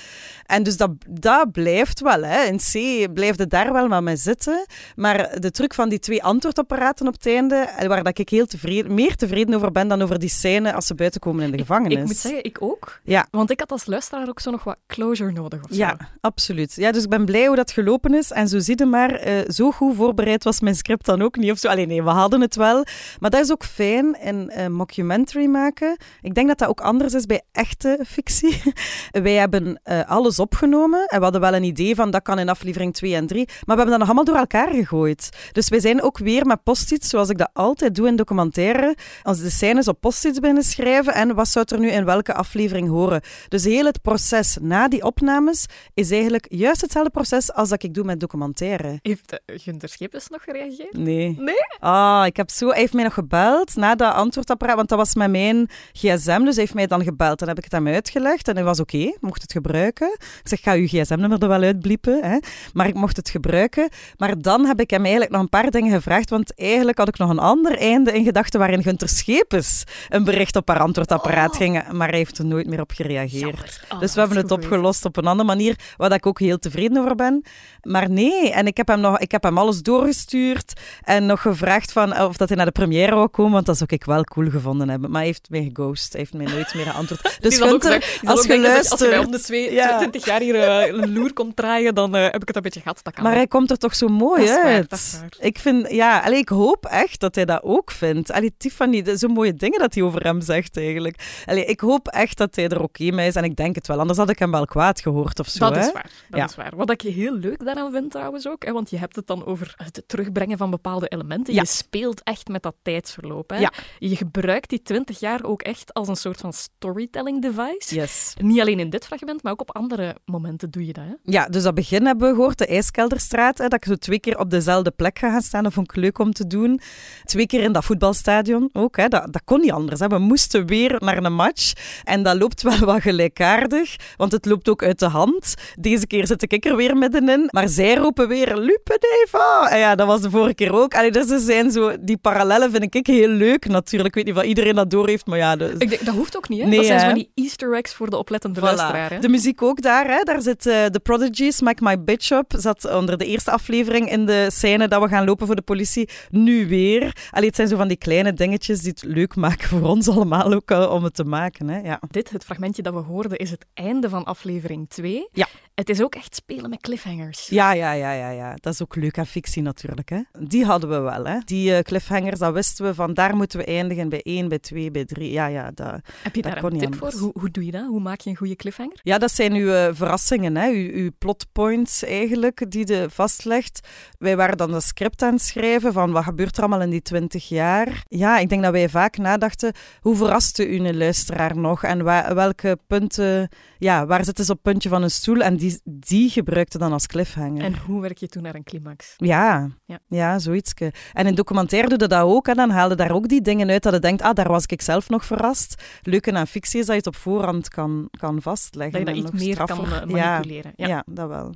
En 0.45 0.63
dus 0.63 0.77
dat, 0.77 0.89
dat 1.09 1.51
blijft 1.51 2.01
wel, 2.01 2.23
hè. 2.23 2.43
In 2.43 2.57
C 2.57 3.13
blijft 3.13 3.39
het 3.39 3.49
daar 3.49 3.73
wel 3.73 3.87
maar 3.87 4.03
mee 4.03 4.15
zitten. 4.15 4.65
Maar 4.95 5.39
de 5.39 5.51
truc 5.51 5.73
van 5.73 5.89
die 5.89 5.99
twee 5.99 6.23
antwoordapparaten 6.23 7.07
op 7.07 7.13
het 7.13 7.25
einde, 7.25 7.55
eh, 7.55 7.87
waar 7.87 8.03
dat 8.03 8.19
ik 8.19 8.29
heel 8.29 8.45
tevreden, 8.45 8.93
meer 8.93 9.15
tevreden 9.15 9.55
over 9.55 9.71
ben 9.71 9.87
dan 9.87 10.01
over 10.01 10.19
die 10.19 10.29
scène 10.29 10.73
als 10.73 10.85
ze 10.85 10.95
buiten 10.95 11.19
komen 11.19 11.43
in 11.43 11.51
de 11.51 11.57
gevangenis. 11.57 11.97
Ik 11.97 12.05
moet 12.05 12.17
zeggen, 12.17 12.43
ik 12.43 12.61
ook. 12.61 13.01
Ja. 13.03 13.27
Want 13.31 13.51
ik 13.51 13.59
had 13.59 13.71
als 13.71 13.85
luisteraar 13.85 14.29
ook 14.29 14.39
zo 14.39 14.51
nog 14.51 14.63
wat 14.63 14.79
closure 14.87 15.31
nodig 15.31 15.63
of 15.63 15.69
zo. 15.69 15.75
Ja, 15.75 15.82
absoluut. 16.21 16.73
Ja, 16.75 16.91
dus 16.91 17.03
ik 17.03 17.09
ben 17.09 17.25
blij 17.25 17.47
hoe 17.47 17.55
dat 17.55 17.71
gelopen 17.71 18.13
is. 18.13 18.31
En 18.31 18.47
zo 18.47 18.59
zie 18.59 18.77
je 18.77 18.85
maar, 18.85 19.11
eh, 19.11 19.49
zo 19.49 19.71
goed 19.71 19.95
voorbereid 19.95 20.43
was 20.43 20.59
mijn 20.59 20.75
script 20.75 21.05
dan 21.05 21.21
ook 21.21 21.37
niet. 21.37 21.51
Of 21.51 21.57
zo. 21.57 21.67
Allee, 21.67 21.85
nee, 21.85 22.03
we 22.03 22.09
hadden 22.09 22.41
het 22.41 22.55
wel. 22.55 22.85
Maar 23.19 23.29
dat 23.29 23.43
is 23.43 23.51
ook 23.51 23.63
fijn 23.65 24.21
in 24.21 24.51
een 24.53 24.73
mockumentary 24.73 25.45
maken. 25.45 25.97
Ik 26.21 26.33
denk 26.33 26.47
dat 26.47 26.57
dat 26.57 26.69
ook 26.69 26.81
anders 26.81 27.13
is 27.13 27.25
bij 27.25 27.41
echte 27.51 27.99
fictie. 28.07 28.61
Wij 29.11 29.33
hebben 29.33 29.79
eh, 29.83 29.99
alles 30.05 30.39
opgenomen 30.39 31.05
en 31.05 31.17
we 31.17 31.23
hadden 31.23 31.41
wel 31.41 31.53
een 31.53 31.63
idee 31.63 31.95
van 31.95 32.11
dat 32.11 32.21
kan 32.21 32.39
in 32.39 32.49
aflevering 32.49 32.93
2 32.93 33.15
en 33.15 33.27
3. 33.27 33.45
Maar 33.45 33.55
we 33.75 33.81
hebben 33.81 33.89
dat 33.89 33.97
nog 33.97 34.07
allemaal 34.07 34.25
door 34.25 34.35
elkaar 34.35 34.73
gegooid. 34.73 35.29
Dus 35.51 35.69
wij 35.69 35.79
zijn 35.79 36.01
ook 36.01 36.17
weer 36.17 36.45
met 36.45 36.63
post-its, 36.63 37.09
zoals 37.09 37.29
ik 37.29 37.37
dat 37.37 37.49
altijd 37.53 37.95
doe 37.95 38.07
in 38.07 38.15
documentaire, 38.15 38.95
als 39.23 39.41
de 39.41 39.49
scènes 39.49 39.87
op 39.87 40.01
post-its 40.01 40.39
binnen 40.39 40.63
schrijven 40.63 41.13
en 41.13 41.35
wat 41.35 41.47
zou 41.47 41.65
er 41.67 41.79
nu 41.79 41.89
in 41.89 42.05
welke 42.05 42.33
aflevering 42.33 42.89
horen. 42.89 43.21
Dus 43.47 43.63
heel 43.63 43.85
het 43.85 44.01
proces 44.01 44.57
na 44.61 44.87
die 44.87 45.03
opnames 45.03 45.65
is 45.93 46.11
eigenlijk 46.11 46.45
juist 46.49 46.81
hetzelfde 46.81 47.11
proces 47.11 47.53
als 47.53 47.69
dat 47.69 47.83
ik 47.83 47.93
doe 47.93 48.03
met 48.03 48.19
documentaire. 48.19 48.99
Heeft 49.01 49.41
uh, 49.45 49.59
Gunther 49.59 49.89
Schepens 49.89 50.27
nog 50.29 50.43
gereageerd? 50.43 50.97
Nee. 50.97 51.35
Nee? 51.39 51.55
Ah, 51.79 52.23
ik 52.25 52.37
heb 52.37 52.49
zo... 52.49 52.69
Hij 52.69 52.79
heeft 52.79 52.93
mij 52.93 53.03
nog 53.03 53.13
gebeld 53.13 53.75
na 53.75 53.95
dat 53.95 54.13
antwoordapparaat, 54.13 54.75
want 54.75 54.89
dat 54.89 54.97
was 54.97 55.15
met 55.15 55.31
mijn 55.31 55.69
gsm, 55.91 56.43
dus 56.43 56.55
hij 56.55 56.63
heeft 56.63 56.73
mij 56.73 56.87
dan 56.87 57.03
gebeld. 57.03 57.39
Dan 57.39 57.47
heb 57.47 57.57
ik 57.57 57.63
het 57.63 57.73
hem 57.73 57.87
uitgelegd 57.87 58.47
en 58.47 58.55
hij 58.55 58.63
was 58.63 58.79
oké, 58.79 59.13
mocht 59.19 59.41
het 59.41 59.51
gebruiken. 59.51 60.17
Ik 60.19 60.47
zeg, 60.47 60.61
ga 60.61 60.73
uw 60.73 60.87
gsm-nummer 60.87 61.41
er 61.41 61.47
wel 61.47 61.61
uitbliepen, 61.61 62.23
hè. 62.23 62.37
Maar 62.73 62.87
ik 62.87 62.93
mocht 62.93 63.17
het 63.17 63.29
gebruiken. 63.29 63.89
Maar 64.17 64.41
dan 64.41 64.65
heb 64.65 64.79
ik 64.79 64.89
hem 64.89 65.01
eigenlijk 65.01 65.31
nog 65.31 65.41
een 65.41 65.49
paar 65.49 65.71
dingen 65.71 65.91
gevraagd, 65.91 66.29
want 66.29 66.55
eigenlijk 66.55 66.97
had 66.97 67.07
ik 67.07 67.17
nog 67.17 67.29
een 67.29 67.39
ander 67.39 67.77
einde 67.77 68.11
in 68.11 68.23
gedachten 68.23 68.59
waarin 68.59 68.83
Gunter 68.83 69.09
Schepens 69.09 69.83
een 70.09 70.23
bericht 70.23 70.55
op 70.55 70.67
haar 70.67 70.79
antwoordapparaat 70.79 71.55
ging, 71.55 71.91
maar 71.91 72.09
hij 72.09 72.17
heeft 72.17 72.37
er 72.37 72.45
nooit 72.45 72.67
meer 72.67 72.81
op 72.81 72.91
gereageerd. 72.91 73.81
Oh, 73.89 73.99
dus 73.99 74.13
we 74.13 74.19
hebben 74.19 74.37
het 74.37 74.51
opgelost 74.51 75.05
op 75.05 75.17
een 75.17 75.27
andere 75.27 75.47
manier, 75.47 75.62
waar 75.97 76.11
ik 76.13 76.25
ook 76.25 76.39
heel 76.39 76.59
tevreden 76.59 76.97
over 76.97 77.15
ben. 77.15 77.43
Maar 77.81 78.09
nee, 78.09 78.51
en 78.51 78.67
ik 78.67 78.77
heb 78.77 78.87
hem, 78.87 78.99
nog, 78.99 79.19
ik 79.19 79.31
heb 79.31 79.43
hem 79.43 79.57
alles 79.57 79.81
doorgestuurd 79.81 80.73
en 81.01 81.25
nog 81.25 81.41
gevraagd 81.41 81.91
van, 81.91 82.19
of 82.21 82.37
dat 82.37 82.47
hij 82.47 82.57
naar 82.57 82.65
de 82.65 82.71
première 82.71 83.15
wou 83.15 83.27
komen, 83.27 83.51
want 83.51 83.65
dat 83.65 83.77
zou 83.77 83.89
ik 83.93 84.03
wel 84.05 84.23
cool 84.23 84.49
gevonden 84.49 84.89
hebben. 84.89 85.09
Maar 85.09 85.19
hij 85.19 85.29
heeft 85.29 85.49
mij 85.49 85.71
geghost, 85.73 86.11
hij 86.11 86.21
heeft 86.21 86.33
mij 86.33 86.45
nooit 86.45 86.73
meer 86.73 86.85
geantwoord. 86.85 87.21
Dus 87.41 87.57
Gunther, 87.57 88.19
zal 88.23 88.29
als 88.35 88.41
je 88.41 88.47
denken, 88.47 88.69
Als 88.89 89.01
je 89.01 89.07
mij 89.07 89.17
om 89.17 89.23
de 89.25 89.29
luistert... 89.29 89.43
twee, 89.43 89.71
Ja. 89.73 89.97
20 89.97 90.25
jaar 90.25 90.39
hier 90.41 90.55
eh, 90.55 90.87
een 90.93 91.13
loer 91.13 91.33
komt 91.33 91.55
draaien, 91.55 91.95
dan 91.95 92.15
eh, 92.15 92.23
heb 92.23 92.41
ik 92.41 92.47
het 92.47 92.55
een 92.55 92.61
beetje 92.61 92.79
gehad. 92.81 92.99
Dat 93.03 93.13
kan 93.13 93.23
Maar 93.23 93.33
hij 93.33 93.47
komt 93.47 93.71
er 93.71 93.77
toch 93.77 93.95
zo 93.95 94.07
mooi 94.07 94.49
uit. 94.49 95.21
Ik 95.39 95.59
vind, 95.59 95.91
ja, 95.91 96.19
allee, 96.19 96.39
ik 96.39 96.49
hoop 96.49 96.85
echt 96.85 97.19
dat 97.19 97.35
hij 97.35 97.45
dat 97.45 97.63
ook 97.63 97.91
vindt. 97.91 98.31
Allee, 98.31 98.53
Tiffany, 98.57 99.01
de- 99.01 99.17
zo 99.17 99.27
mooie 99.27 99.53
dingen 99.53 99.79
dat 99.79 99.93
hij 99.93 100.03
over 100.03 100.23
hem 100.23 100.41
zegt 100.41 100.77
eigenlijk. 100.77 101.41
Allee, 101.45 101.65
ik 101.65 101.79
hoop 101.79 102.07
echt 102.07 102.37
dat 102.37 102.55
hij 102.55 102.67
er 102.67 102.81
oké 102.81 103.11
mee 103.11 103.27
is 103.27 103.35
en 103.35 103.43
ik 103.43 103.55
denk 103.55 103.75
het 103.75 103.87
wel, 103.87 103.99
anders 103.99 104.17
had 104.17 104.29
ik 104.29 104.39
hem 104.39 104.51
wel 104.51 104.65
kwaad 104.65 105.01
gehoord 105.01 105.39
of 105.43 105.49
zo. 105.49 105.59
Dat 105.59 105.75
hè? 105.75 105.81
is 105.81 105.91
waar. 105.91 106.11
Dat 106.29 106.39
Ja. 106.39 106.45
is 106.45 106.55
waar. 106.55 106.75
Wat 106.75 106.91
ik 106.91 107.01
heel 107.01 107.33
leuk 107.33 107.65
daaraan 107.65 107.91
vind 107.91 108.11
trouwens 108.11 108.47
ook, 108.47 108.65
hè, 108.65 108.71
want 108.71 108.89
je 108.89 108.97
hebt 108.97 109.15
het 109.15 109.27
dan 109.27 109.45
over 109.45 109.73
het 109.77 110.03
terugbrengen 110.07 110.57
van 110.57 110.69
bepaalde 110.69 111.07
elementen. 111.07 111.53
Ja. 111.53 111.61
Je 111.61 111.67
speelt 111.67 112.23
echt 112.23 112.47
met 112.47 112.63
dat 112.63 112.75
tijdsverloop. 112.81 113.49
Hè. 113.49 113.57
Ja. 113.57 113.71
Je 113.99 114.15
gebruikt 114.15 114.69
die 114.69 114.81
20 114.81 115.19
jaar 115.19 115.43
ook 115.43 115.61
echt 115.61 115.93
als 115.93 116.07
een 116.07 116.15
soort 116.15 116.39
van 116.39 116.53
storytelling 116.53 117.41
device. 117.41 117.95
Yes. 117.95 118.33
Niet 118.41 118.61
alleen 118.61 118.79
in 118.79 118.89
dit 118.89 119.05
fragment, 119.05 119.43
maar 119.43 119.51
ook 119.51 119.61
op 119.61 119.75
andere 119.75 120.15
momenten 120.25 120.69
doe 120.71 120.85
je 120.85 120.93
dat. 120.93 121.03
Hè. 121.03 121.13
Ja, 121.23 121.47
dus 121.47 121.63
dat 121.63 121.73
begin 121.73 122.05
hebben 122.05 122.29
we 122.29 122.35
gehoord, 122.35 122.57
de 122.57 122.67
IJskelderstraat. 122.67 123.57
Hè, 123.57 123.67
dat 123.67 123.73
ik 123.73 123.85
zo 123.85 123.95
twee 123.95 124.19
keer 124.19 124.39
op 124.39 124.49
dezelfde 124.49 124.91
plek 124.91 125.19
ga 125.19 125.29
gaan 125.29 125.41
staan. 125.41 125.63
Dat 125.63 125.73
vond 125.73 125.89
ik 125.91 125.95
leuk 125.97 126.19
om 126.19 126.33
te 126.33 126.47
doen. 126.47 126.79
Twee 127.23 127.47
keer 127.47 127.61
in 127.61 127.71
dat 127.71 127.85
voetbalstadion 127.85 128.69
ook. 128.73 128.97
Hè. 128.97 129.07
Dat, 129.07 129.33
dat 129.33 129.41
kon 129.45 129.59
niet 129.59 129.71
anders. 129.71 129.99
Hè. 129.99 130.07
We 130.07 130.17
moesten 130.17 130.65
weer 130.65 130.95
naar 130.99 131.23
een 131.23 131.33
match. 131.35 131.73
En 132.03 132.23
dat 132.23 132.37
loopt 132.37 132.61
wel 132.61 132.79
wat 132.79 133.01
gelijkaardig, 133.01 133.95
want 134.17 134.31
het 134.31 134.45
loopt 134.45 134.69
ook 134.69 134.83
uit 134.83 134.99
de 134.99 135.05
hand. 135.07 135.32
Deze 135.79 136.07
keer 136.07 136.27
zit 136.27 136.51
ik 136.51 136.65
er 136.65 136.75
weer 136.75 136.95
middenin. 136.95 137.47
Maar 137.51 137.69
zij 137.69 137.95
roepen 137.95 138.27
weer, 138.27 138.57
Lupeneva! 138.57 139.69
En 139.69 139.79
ja, 139.79 139.95
dat 139.95 140.07
was 140.07 140.21
de 140.21 140.29
vorige 140.29 140.53
keer 140.53 140.73
ook. 140.73 140.95
Allee, 140.95 141.11
dus 141.11 141.29
er 141.29 141.39
zijn 141.39 141.71
zo, 141.71 141.95
die 141.99 142.17
parallellen 142.17 142.71
vind 142.71 142.95
ik 142.95 143.07
heel 143.07 143.27
leuk 143.27 143.67
natuurlijk. 143.67 144.15
Ik 144.15 144.25
weet 144.25 144.35
niet 144.35 144.43
of 144.43 144.49
iedereen 144.49 144.75
dat 144.75 144.89
door 144.89 145.07
heeft, 145.07 145.25
maar 145.25 145.37
ja... 145.37 145.55
Dus... 145.55 145.71
Ik 145.77 145.89
denk, 145.89 146.05
dat 146.05 146.15
hoeft 146.15 146.37
ook 146.37 146.49
niet. 146.49 146.61
Hè? 146.61 146.67
Nee, 146.67 146.77
dat 146.77 146.85
zijn 146.85 146.99
zo 146.99 147.05
van 147.05 147.15
die 147.15 147.31
easter 147.35 147.73
eggs 147.73 147.93
voor 147.93 148.09
de 148.09 148.17
oplettende 148.17 148.59
Voilà. 148.59 148.63
luisteraar. 148.63 149.09
Hè? 149.09 149.19
De 149.19 149.29
muziek 149.29 149.61
ook 149.61 149.81
daar. 149.81 150.07
Hè. 150.07 150.23
Daar 150.23 150.41
zit 150.41 150.65
eh 150.65 150.85
The 150.85 150.99
Prodigy, 150.99 151.51
Smack 151.51 151.79
My 151.79 152.03
Bitch 152.03 152.31
Up. 152.31 152.53
Zat 152.57 152.95
onder 152.95 153.17
de 153.17 153.25
eerste 153.25 153.51
aflevering 153.51 154.11
in 154.11 154.25
de 154.25 154.47
scène 154.51 154.87
dat 154.87 155.01
we 155.01 155.07
gaan 155.07 155.25
lopen 155.25 155.45
voor 155.45 155.55
de 155.55 155.61
politie. 155.61 156.09
Nu 156.29 156.67
weer. 156.67 157.15
Allee, 157.31 157.47
het 157.47 157.55
zijn 157.55 157.67
zo 157.67 157.77
van 157.77 157.87
die 157.87 157.97
kleine 157.97 158.33
dingetjes 158.33 158.81
die 158.81 158.89
het 158.89 159.03
leuk 159.03 159.35
maken 159.35 159.67
voor 159.67 159.81
ons 159.81 160.09
allemaal 160.09 160.53
ook 160.53 160.71
eh, 160.71 160.91
om 160.91 161.03
het 161.03 161.13
te 161.13 161.23
maken. 161.23 161.67
Hè. 161.69 161.79
Ja. 161.79 161.99
Dit, 162.07 162.29
het 162.29 162.43
fragmentje 162.43 162.81
dat 162.81 162.93
we 162.93 162.99
hoorden, 162.99 163.37
is 163.37 163.51
het 163.51 163.65
einde 163.73 164.09
van 164.09 164.23
aflevering 164.23 164.89
2. 164.89 165.22
Ja. 165.31 165.47
Het 165.73 165.89
is 165.89 166.01
ook 166.01 166.15
echt 166.15 166.35
spelen 166.35 166.69
met 166.69 166.81
cliffhangers. 166.81 167.47
Ja, 167.47 167.71
ja, 167.73 167.91
ja, 167.91 168.11
ja, 168.11 168.29
ja. 168.29 168.53
Dat 168.55 168.73
is 168.73 168.81
ook 168.81 168.95
leuk 168.95 169.17
aan 169.17 169.25
fictie 169.25 169.61
natuurlijk. 169.61 170.09
Hè. 170.09 170.19
Die 170.39 170.65
hadden 170.65 170.89
we 170.89 170.99
wel. 170.99 171.25
Hè. 171.25 171.37
Die 171.45 171.75
eh, 171.75 171.83
cliffhangers, 171.83 172.39
dat 172.39 172.53
wisten 172.53 172.85
we 172.85 172.93
van 172.93 173.13
daar 173.13 173.35
moeten 173.35 173.59
we 173.59 173.65
eindigen 173.65 174.09
bij 174.09 174.21
1, 174.21 174.47
bij 174.47 174.59
2, 174.59 174.91
bij 174.91 175.05
3. 175.05 175.31
Ja, 175.31 175.45
ja, 175.47 175.71
dat, 175.73 175.99
Heb 176.23 176.35
je 176.35 176.41
Dat 176.41 176.53
daar 176.53 176.63
een 176.63 176.77
tip 176.77 176.95
voor? 176.95 177.11
Hoe, 177.11 177.31
hoe 177.39 177.51
doe 177.51 177.65
je 177.65 177.71
dat? 177.71 177.85
Hoe 177.87 177.99
maak 177.99 178.19
je 178.19 178.29
een 178.29 178.35
goede 178.35 178.55
cliffhanger? 178.55 178.99
Ja, 179.03 179.17
dat 179.17 179.31
zijn 179.31 179.53
uw 179.53 179.71
eh, 179.71 179.89
verrassingen, 179.93 180.57
hè? 180.57 180.69
Uw, 180.69 180.91
uw 180.93 181.09
plotpoints 181.17 182.03
eigenlijk, 182.03 182.71
die 182.71 182.87
je 182.87 183.05
vastlegt. 183.09 183.87
Wij 184.17 184.35
waren 184.37 184.57
dan 184.57 184.71
dat 184.71 184.83
script 184.83 185.21
aan 185.21 185.33
het 185.33 185.41
schrijven 185.41 185.93
van 185.93 186.11
wat 186.11 186.23
gebeurt 186.23 186.55
er 186.57 186.61
allemaal 186.63 186.81
in 186.81 186.89
die 186.89 187.01
twintig 187.01 187.47
jaar. 187.49 188.03
Ja, 188.07 188.37
ik 188.37 188.49
denk 188.49 188.63
dat 188.63 188.71
wij 188.71 188.89
vaak 188.89 189.17
nadachten, 189.17 189.73
hoe 190.01 190.15
verraste 190.15 190.67
u 190.69 190.75
een 190.87 190.97
luisteraar 190.97 191.57
nog? 191.57 191.83
En 191.83 192.03
wa- 192.03 192.33
welke 192.35 192.77
punten, 192.87 193.49
ja, 193.77 194.05
waar 194.05 194.25
zitten 194.25 194.45
ze 194.45 194.51
op 194.51 194.59
het 194.63 194.71
puntje 194.71 194.89
van 194.89 195.03
een 195.03 195.11
stoel? 195.13 195.41
En 195.41 195.55
die, 195.57 195.81
die 195.83 196.29
gebruikte 196.29 196.77
dan 196.77 196.91
als 196.91 197.07
cliffhanger. 197.07 197.63
En 197.63 197.77
hoe 197.77 198.01
werk 198.01 198.17
je 198.17 198.27
toen 198.27 198.43
naar 198.43 198.55
een 198.55 198.63
climax? 198.63 199.13
Ja, 199.17 199.69
Ja. 199.85 199.99
ja. 200.07 200.39
zoiets. 200.39 200.73
En 201.13 201.27
in 201.27 201.35
documentaire 201.35 201.87
doe 201.89 201.99
je 201.99 202.07
dat 202.07 202.19
ook. 202.21 202.47
En 202.47 202.55
dan 202.55 202.69
haalde 202.69 202.95
daar 202.95 203.11
ook 203.11 203.27
die 203.27 203.41
dingen 203.41 203.69
uit 203.69 203.83
dat 203.83 203.93
je 203.93 203.99
denkt, 203.99 204.21
ah, 204.21 204.33
daar 204.35 204.47
was 204.49 204.65
ik 204.65 204.81
zelf 204.81 205.09
nog 205.09 205.25
verrast. 205.25 205.83
Leuk 206.01 206.31
aan 206.33 206.47
fictie 206.47 206.79
is 206.79 206.85
dat 206.85 206.95
je 206.95 207.01
het 207.01 207.07
op 207.07 207.15
voorhand 207.15 207.69
kan, 207.69 208.07
kan 208.19 208.41
vastleggen. 208.41 208.91
Dat 208.91 208.99
je 208.99 209.05
dat 209.05 209.15
en 209.15 209.21
iets 209.21 209.31
nog 209.31 209.41
meer 209.41 209.55
kan 209.65 209.67
straffer. 209.67 210.09
eh, 210.09 210.15
Ja. 210.15 210.29
manipuleren. 210.31 210.73
Ja. 210.75 210.87
Ja. 210.87 211.03
dat 211.07 211.27
wel. 211.27 211.53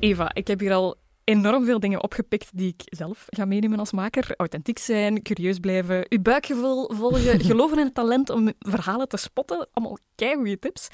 Eva, 0.00 0.30
ik 0.34 0.46
heb 0.48 0.60
hier 0.60 0.72
al 0.72 0.96
enorm 1.28 1.64
veel 1.64 1.80
dingen 1.80 2.02
opgepikt 2.02 2.50
die 2.54 2.68
ik 2.68 2.82
zelf 2.84 3.24
ga 3.26 3.44
meenemen 3.44 3.78
als 3.78 3.92
maker. 3.92 4.34
Authentiek 4.36 4.78
zijn, 4.78 5.22
curieus 5.22 5.58
blijven, 5.58 6.06
uw 6.08 6.22
buikgevoel 6.22 6.90
volgen, 6.94 7.40
geloven 7.50 7.78
in 7.78 7.84
het 7.84 7.94
talent 7.94 8.30
om 8.30 8.52
verhalen 8.58 9.08
te 9.08 9.16
spotten. 9.16 9.68
Allemaal 9.72 9.98
keigoede 10.14 10.58
tips. 10.58 10.88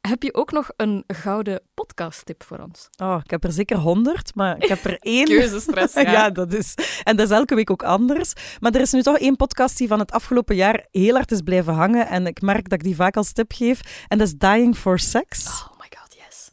Heb 0.00 0.22
je 0.22 0.34
ook 0.34 0.52
nog 0.52 0.70
een 0.76 1.04
gouden 1.06 1.60
podcast-tip 1.74 2.42
voor 2.42 2.58
ons? 2.58 2.88
Oh, 3.02 3.20
ik 3.24 3.30
heb 3.30 3.44
er 3.44 3.52
zeker 3.52 3.76
honderd, 3.76 4.34
maar 4.34 4.56
ik 4.56 4.68
heb 4.68 4.84
er 4.84 4.96
één. 4.98 5.24
Keuzestress, 5.24 5.94
ja. 6.00 6.00
ja. 6.00 6.30
dat 6.30 6.52
is. 6.52 6.74
En 7.02 7.16
dat 7.16 7.30
is 7.30 7.36
elke 7.36 7.54
week 7.54 7.70
ook 7.70 7.82
anders. 7.82 8.32
Maar 8.60 8.74
er 8.74 8.80
is 8.80 8.92
nu 8.92 9.02
toch 9.02 9.18
één 9.18 9.36
podcast 9.36 9.78
die 9.78 9.88
van 9.88 9.98
het 9.98 10.12
afgelopen 10.12 10.56
jaar 10.56 10.86
heel 10.90 11.14
hard 11.14 11.30
is 11.30 11.40
blijven 11.40 11.74
hangen. 11.74 12.08
En 12.08 12.26
ik 12.26 12.40
merk 12.40 12.68
dat 12.68 12.78
ik 12.78 12.84
die 12.84 12.96
vaak 12.96 13.16
als 13.16 13.32
tip 13.32 13.52
geef. 13.52 14.04
En 14.08 14.18
dat 14.18 14.26
is 14.26 14.34
Dying 14.34 14.76
for 14.76 14.98
Sex. 14.98 15.46
Oh. 15.46 15.73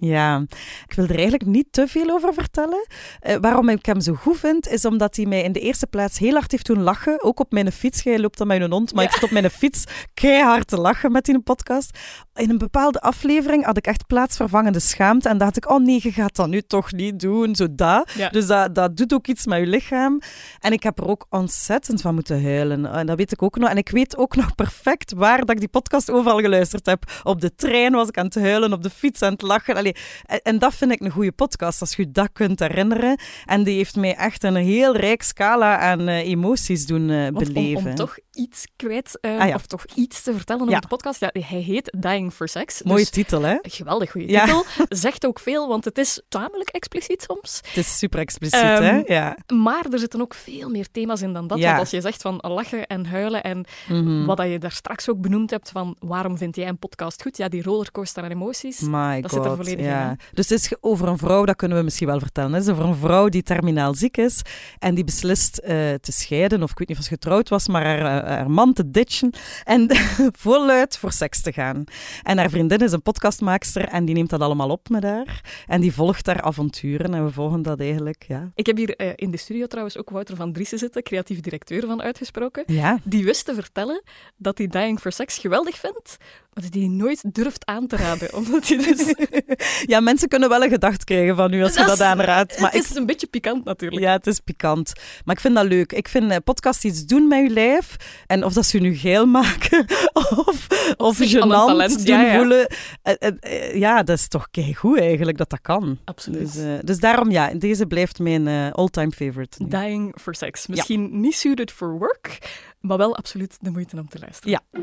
Ja, 0.04 0.46
ik 0.88 0.94
wil 0.94 1.06
er 1.06 1.12
eigenlijk 1.12 1.46
niet 1.46 1.68
te 1.72 1.88
veel 1.88 2.10
over 2.10 2.34
vertellen. 2.34 2.88
Eh, 3.20 3.36
waarom 3.42 3.70
ik 3.70 3.86
hem 3.86 4.02
zo 4.02 4.14
goed 4.14 4.38
vind, 4.38 4.68
is 4.68 4.86
omdat 4.86 5.16
hij 5.16 5.26
mij 5.26 5.44
in 5.44 5.52
de 5.52 5.60
eerste 5.60 5.88
plaats 5.88 6.20
heel 6.20 6.34
hard 6.34 6.52
heeft 6.52 6.66
doen 6.66 6.82
lachen. 6.82 7.24
Ook 7.24 7.40
op 7.40 7.52
mijn 7.52 7.72
fiets. 7.72 8.04
Jij 8.04 8.20
loopt 8.20 8.38
dan 8.38 8.48
met 8.48 8.62
een 8.62 8.72
hond, 8.72 8.94
maar 8.94 9.04
ik 9.04 9.12
zit 9.12 9.24
op 9.24 9.32
mijn 9.32 9.50
fiets 9.50 9.84
keihard 10.14 10.68
te 10.68 10.78
lachen 10.78 11.12
met 11.12 11.26
die 11.26 11.40
podcast. 11.40 11.98
In 12.34 12.50
een 12.50 12.58
bepaalde 12.58 13.02
aflevering 13.02 13.66
had 13.66 13.78
ik 13.78 13.88
echt 13.88 14.08
plaatsvervangende 14.08 14.80
schaamte 14.80 15.30
en 15.30 15.38
dacht 15.38 15.58
ik, 15.58 15.70
oh 15.70 15.84
nee, 15.84 16.00
je 16.04 16.12
gaat 16.12 16.36
dat 16.36 16.48
nu 16.48 16.62
toch 16.62 16.92
niet 16.92 17.20
doen, 17.20 17.56
zo 17.56 17.68
dat. 17.72 18.12
Ja. 18.12 18.30
Dus 18.30 18.48
dat, 18.48 18.76
dat 18.76 18.98
doet 18.98 19.14
ook 19.14 19.28
iets 19.28 19.46
met 19.46 19.60
je 19.60 19.68
lichaam. 19.68 20.22
En 20.60 20.72
ik 20.72 20.84
heb 20.84 21.00
er 21.00 21.08
ook 21.08 21.26
ontzettend 21.30 22.02
van 22.02 22.14
moeten 22.14 22.44
huilen. 22.44 22.86
En 22.86 23.06
dat 23.06 23.18
weet 23.18 23.32
ik 23.32 23.42
ook 23.42 23.58
nog. 23.58 23.70
En 23.70 23.78
ik 23.78 23.90
weet 23.90 24.18
ook 24.18 24.36
nog 24.36 24.56
perfect 24.56 25.14
waar 25.14 25.40
dat 25.40 25.50
ik 25.50 25.60
die 25.60 25.68
podcast 25.68 26.12
overal 26.12 26.40
geluisterd 26.40 26.86
heb. 26.86 27.12
Op 27.24 27.42
de 27.42 27.56
trein 27.56 27.94
was 27.94 28.08
ik 28.08 28.18
aan 28.18 28.26
het 28.26 28.36
huilen, 28.36 28.74
op 28.74 28.84
de 28.84 28.90
fiets 28.90 29.22
aan 29.22 29.32
het 29.32 29.42
lachen. 29.42 29.76
Allee, 29.76 29.91
en, 30.26 30.42
en 30.42 30.60
dat 30.60 30.74
vind 30.74 30.92
ik 30.92 31.02
een 31.02 31.12
goede 31.12 31.32
podcast, 31.32 31.82
als 31.82 31.96
je 31.96 32.12
dat 32.12 32.30
kunt 32.34 32.60
herinneren. 32.60 33.20
En 33.46 33.64
die 33.64 33.76
heeft 33.76 33.96
mij 33.96 34.16
echt 34.16 34.44
een 34.44 34.56
heel 34.56 34.96
rijk 34.96 35.22
scala 35.22 35.78
aan 35.78 36.08
eh, 36.08 36.18
emoties 36.18 36.86
doen 36.86 37.10
eh, 37.10 37.26
om, 37.26 37.34
beleven. 37.34 37.90
om 37.90 37.96
toch 37.96 38.18
iets 38.34 38.68
kwijt, 38.76 39.18
eh, 39.22 39.40
Ah, 39.40 39.48
ja. 39.48 39.56
of 39.56 39.66
toch 39.66 39.86
iets 39.96 40.22
te 40.22 40.34
vertellen 40.34 40.62
over 40.62 40.74
Ja. 40.74 40.80
de 40.80 40.88
podcast. 40.88 41.20
Ja, 41.20 41.30
hij 41.32 41.60
heet 41.60 41.96
Dying 41.98 42.34
for 42.34 42.48
Sex. 42.48 42.84
Mooie 42.84 42.98
dus 43.00 43.10
titel, 43.10 43.42
hè? 43.42 43.58
geweldig 43.62 44.12
goede 44.12 44.28
titel. 44.28 44.66
Zegt 44.90 45.26
ook 45.26 45.40
veel, 45.40 45.68
want 45.68 45.86
het 45.86 45.98
is 45.98 46.22
tamelijk 46.30 46.70
expliciet 46.70 47.22
soms. 47.28 47.60
Het 47.68 47.78
is 47.78 47.98
super 47.98 48.20
expliciet, 48.20 48.60
Ehm, 48.60 48.84
hè? 48.84 49.02
Ja. 49.06 49.38
Maar 49.54 49.86
er 49.92 50.00
zitten 50.00 50.22
ook 50.22 50.34
veel 50.34 50.70
meer 50.70 50.88
thema's 50.92 51.22
in 51.22 51.34
dan 51.34 51.48
dat. 51.48 51.58
Ja. 51.58 51.66
Want 51.68 51.80
als 51.80 51.90
je 51.90 52.02
zegt 52.02 52.22
van 52.22 52.38
lachen 52.42 52.88
en 52.88 53.06
huilen 53.06 53.44
en 53.44 53.66
Mhm. 53.88 54.26
wat 54.26 54.38
dat 54.38 54.48
je 54.50 54.60
daar 54.60 54.72
straks 54.72 55.10
ook 55.10 55.22
benoemd 55.22 55.50
hebt 55.50 55.70
van 55.72 55.96
waarom 56.00 56.38
vind 56.38 56.56
jij 56.56 56.68
een 56.68 56.80
podcast 56.80 57.22
goed? 57.22 57.38
Ja, 57.38 57.48
die 57.48 57.64
rollercoaster 57.64 58.24
aan 58.24 58.32
emoties. 58.32 58.80
My 58.80 59.22
dat 59.22 59.32
God, 59.32 59.44
zit 59.44 59.52
er 59.52 59.58
volledig 59.58 59.86
in? 59.86 60.20
Dus 60.34 60.50
het 60.50 60.60
is 60.60 60.74
over 60.82 61.08
een 61.08 61.18
vrouw, 61.18 61.46
dat 61.46 61.56
kunnen 61.56 61.78
we 61.78 61.84
misschien 61.84 62.08
wel 62.08 62.20
vertellen. 62.20 62.54
Het 62.54 62.64
is 62.64 62.70
over 62.70 62.84
een 62.86 62.96
vrouw 62.96 63.30
die 63.30 63.44
terminaal 63.44 63.94
ziek 63.94 64.18
is 64.18 64.42
en 64.80 64.96
die 64.96 65.04
beslist 65.04 65.58
eh, 65.58 65.76
te 65.94 66.12
scheiden, 66.12 66.64
of 66.64 66.72
ik 66.72 66.78
weet 66.78 66.88
niet 66.88 66.98
of 66.98 67.04
ze 67.04 67.10
getrouwd 67.10 67.50
was, 67.50 67.68
maar 67.68 67.86
haar, 67.86 68.00
eh, 68.21 68.21
haar 68.26 68.52
man 68.52 68.74
te 68.74 68.92
ditchen 68.92 69.34
en 69.64 69.88
voluit 70.46 70.98
voor 70.98 71.12
seks 71.12 71.42
te 71.42 71.52
gaan. 71.52 71.84
En 72.24 72.38
haar 72.38 72.50
vriendin 72.50 72.80
is 72.80 72.92
een 72.92 73.02
podcastmaakster 73.02 73.88
en 73.88 74.06
die 74.06 74.16
neemt 74.16 74.30
dat 74.30 74.42
allemaal 74.42 74.70
op 74.70 74.90
met 74.90 75.04
haar. 75.04 75.64
En 75.68 75.82
die 75.82 75.94
volgt 75.94 76.26
haar 76.26 76.42
avonturen 76.42 77.14
en 77.14 77.26
we 77.26 77.32
volgen 77.32 77.62
dat 77.62 77.80
eigenlijk, 77.80 78.26
ja. 78.28 78.52
Ik 78.56 78.66
heb 78.66 78.78
hier 78.78 78.96
eh, 78.96 79.10
in 79.16 79.32
de 79.32 79.38
studio 79.38 79.68
trouwens 79.68 79.98
ook 79.98 80.10
Wouter 80.10 80.36
van 80.36 80.54
Driessen 80.54 80.78
zitten, 80.78 81.04
creatief 81.04 81.40
directeur 81.40 81.86
van 81.86 82.02
Uitgesproken. 82.02 82.64
Ja, 82.66 83.00
Die 83.04 83.24
wist 83.24 83.46
te 83.46 83.54
vertellen 83.54 84.04
dat 84.38 84.58
hij 84.58 84.68
Dying 84.68 85.00
for 85.00 85.12
Sex 85.12 85.38
geweldig 85.38 85.78
vindt, 85.78 86.18
maar 86.54 86.64
dat 86.64 86.74
hij 86.74 86.82
die 86.82 86.90
nooit 86.90 87.34
durft 87.34 87.66
aan 87.66 87.88
te 87.88 87.96
raden. 87.96 88.34
Omdat 88.40 88.68
hij 88.68 88.78
dus... 88.78 89.16
ja 89.94 90.00
mensen 90.00 90.28
kunnen 90.28 90.50
wel 90.50 90.64
een 90.64 90.70
gedacht 90.70 91.04
krijgen 91.04 91.36
van 91.36 91.54
u 91.54 91.64
als 91.64 91.72
je 91.74 91.78
Dat 91.78 91.88
dat 91.88 91.96
is- 92.00 92.04
aanraadt. 92.04 92.60
Maar 92.60 92.72
het 92.72 92.84
ik 92.84 92.90
is 92.90 92.96
een 92.96 93.06
beetje 93.06 93.28
pikant 93.28 93.64
natuurlijk. 93.66 94.02
Ja, 94.02 94.12
het 94.12 94.28
is 94.28 94.40
pikant. 94.40 94.92
Maar 95.26 95.36
ik 95.36 95.42
vind 95.42 95.56
dat 95.56 95.66
leuk. 95.66 95.92
Ik 95.94 96.08
vind 96.08 96.32
eh, 96.32 96.38
podcasts 96.44 96.84
iets 96.86 97.06
doen 97.06 97.28
met 97.28 97.40
je 97.40 97.50
lijf. 97.50 97.96
En 98.28 98.44
of 98.46 98.54
dat 98.54 98.66
ze 98.66 98.78
je 98.78 98.84
nu 98.84 98.96
geil 98.96 99.26
maken 99.26 99.86
of, 100.46 100.68
of 100.98 101.18
gênant 101.18 101.48
talent, 101.48 102.06
doen 102.06 102.16
ja, 102.18 102.22
ja. 102.22 102.38
voelen. 102.38 102.68
Eh, 103.02 103.14
eh, 103.20 103.32
eh, 103.40 103.76
ja, 103.76 104.04
dat 104.04 104.18
is 104.18 104.28
toch 104.28 104.48
goed 104.76 105.00
eigenlijk 105.00 105.38
dat 105.38 105.50
dat 105.50 105.62
kan. 105.62 105.98
Absoluut. 106.06 106.54
Dus, 106.54 106.80
dus 106.84 107.00
daarom, 107.00 107.32
ja, 107.32 107.54
deze 107.54 107.86
blijft 107.86 108.20
mijn 108.20 108.48
all-time 108.74 109.12
favorite. 109.12 109.64
nu. 109.64 109.70
Dying 109.70 110.16
for 110.22 110.36
Sex. 110.36 110.68
Misschien 110.68 111.20
niet 111.20 111.36
suited 111.36 111.72
for 111.72 111.98
work, 111.98 112.38
maar 112.80 112.98
wel 112.98 113.16
absoluut 113.16 113.58
de 113.62 113.70
moeite 113.70 113.98
om 113.98 114.10
te 114.10 114.20
luisteren. 114.20 114.52
Ja. 114.52 114.80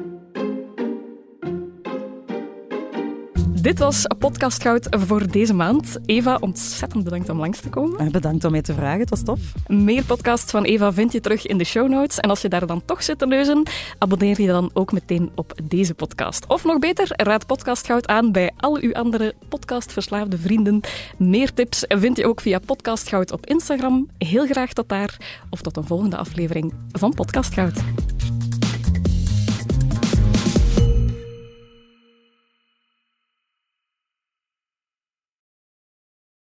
Dit 3.61 3.79
was 3.79 4.07
Podcast 4.19 4.63
Goud 4.63 4.87
voor 4.91 5.31
deze 5.31 5.55
maand. 5.55 5.99
Eva, 6.07 6.37
ontzettend 6.41 7.05
bedankt 7.05 7.29
om 7.29 7.39
langs 7.39 7.61
te 7.61 7.69
komen. 7.69 7.99
Eh, 7.99 8.07
Bedankt 8.07 8.45
om 8.45 8.51
mij 8.51 8.63
te 8.63 8.75
vragen, 8.75 9.01
het 9.01 9.11
was 9.11 9.23
tof. 9.23 9.41
Meer 9.67 10.05
podcasts 10.05 10.51
van 10.51 10.65
Eva 10.65 10.93
vind 10.93 11.13
je 11.13 11.21
terug 11.21 11.47
in 11.47 11.59
de 11.59 11.65
show 11.65 11.89
notes. 11.89 12.19
En 12.19 12.31
als 12.31 12.41
je 12.41 12.49
daar 12.49 12.67
dan 12.67 12.83
toch 12.85 13.03
zit 13.03 13.19
te 13.19 13.27
neuzen, 13.27 13.63
abonneer 13.99 14.41
je 14.41 14.47
dan 14.47 14.71
ook 14.73 14.93
meteen 14.93 15.31
op 15.35 15.53
deze 15.63 15.95
podcast. 15.95 16.47
Of 16.47 16.65
nog 16.65 16.79
beter, 16.79 17.09
raad 17.11 17.47
Podcast 17.47 17.87
Goud 17.87 18.07
aan 18.07 18.33
bij 18.33 18.51
al 18.57 18.79
uw 18.81 18.93
andere 18.93 19.35
podcastverslaafde 19.49 20.39
vrienden. 20.39 20.81
Meer 21.17 21.55
tips 21.55 21.85
vind 21.89 22.17
je 22.17 22.27
ook 22.27 22.41
via 22.41 22.59
Podcast 22.59 23.09
Goud 23.09 23.33
op 23.33 23.47
Instagram. 23.47 24.09
Heel 24.19 24.47
graag 24.47 24.73
tot 24.73 24.89
daar 24.89 25.17
of 25.51 25.61
tot 25.63 25.77
een 25.77 25.85
volgende 25.87 26.17
aflevering 26.17 26.73
van 26.93 27.15
Podcast 27.15 27.55
Goud. 27.55 27.79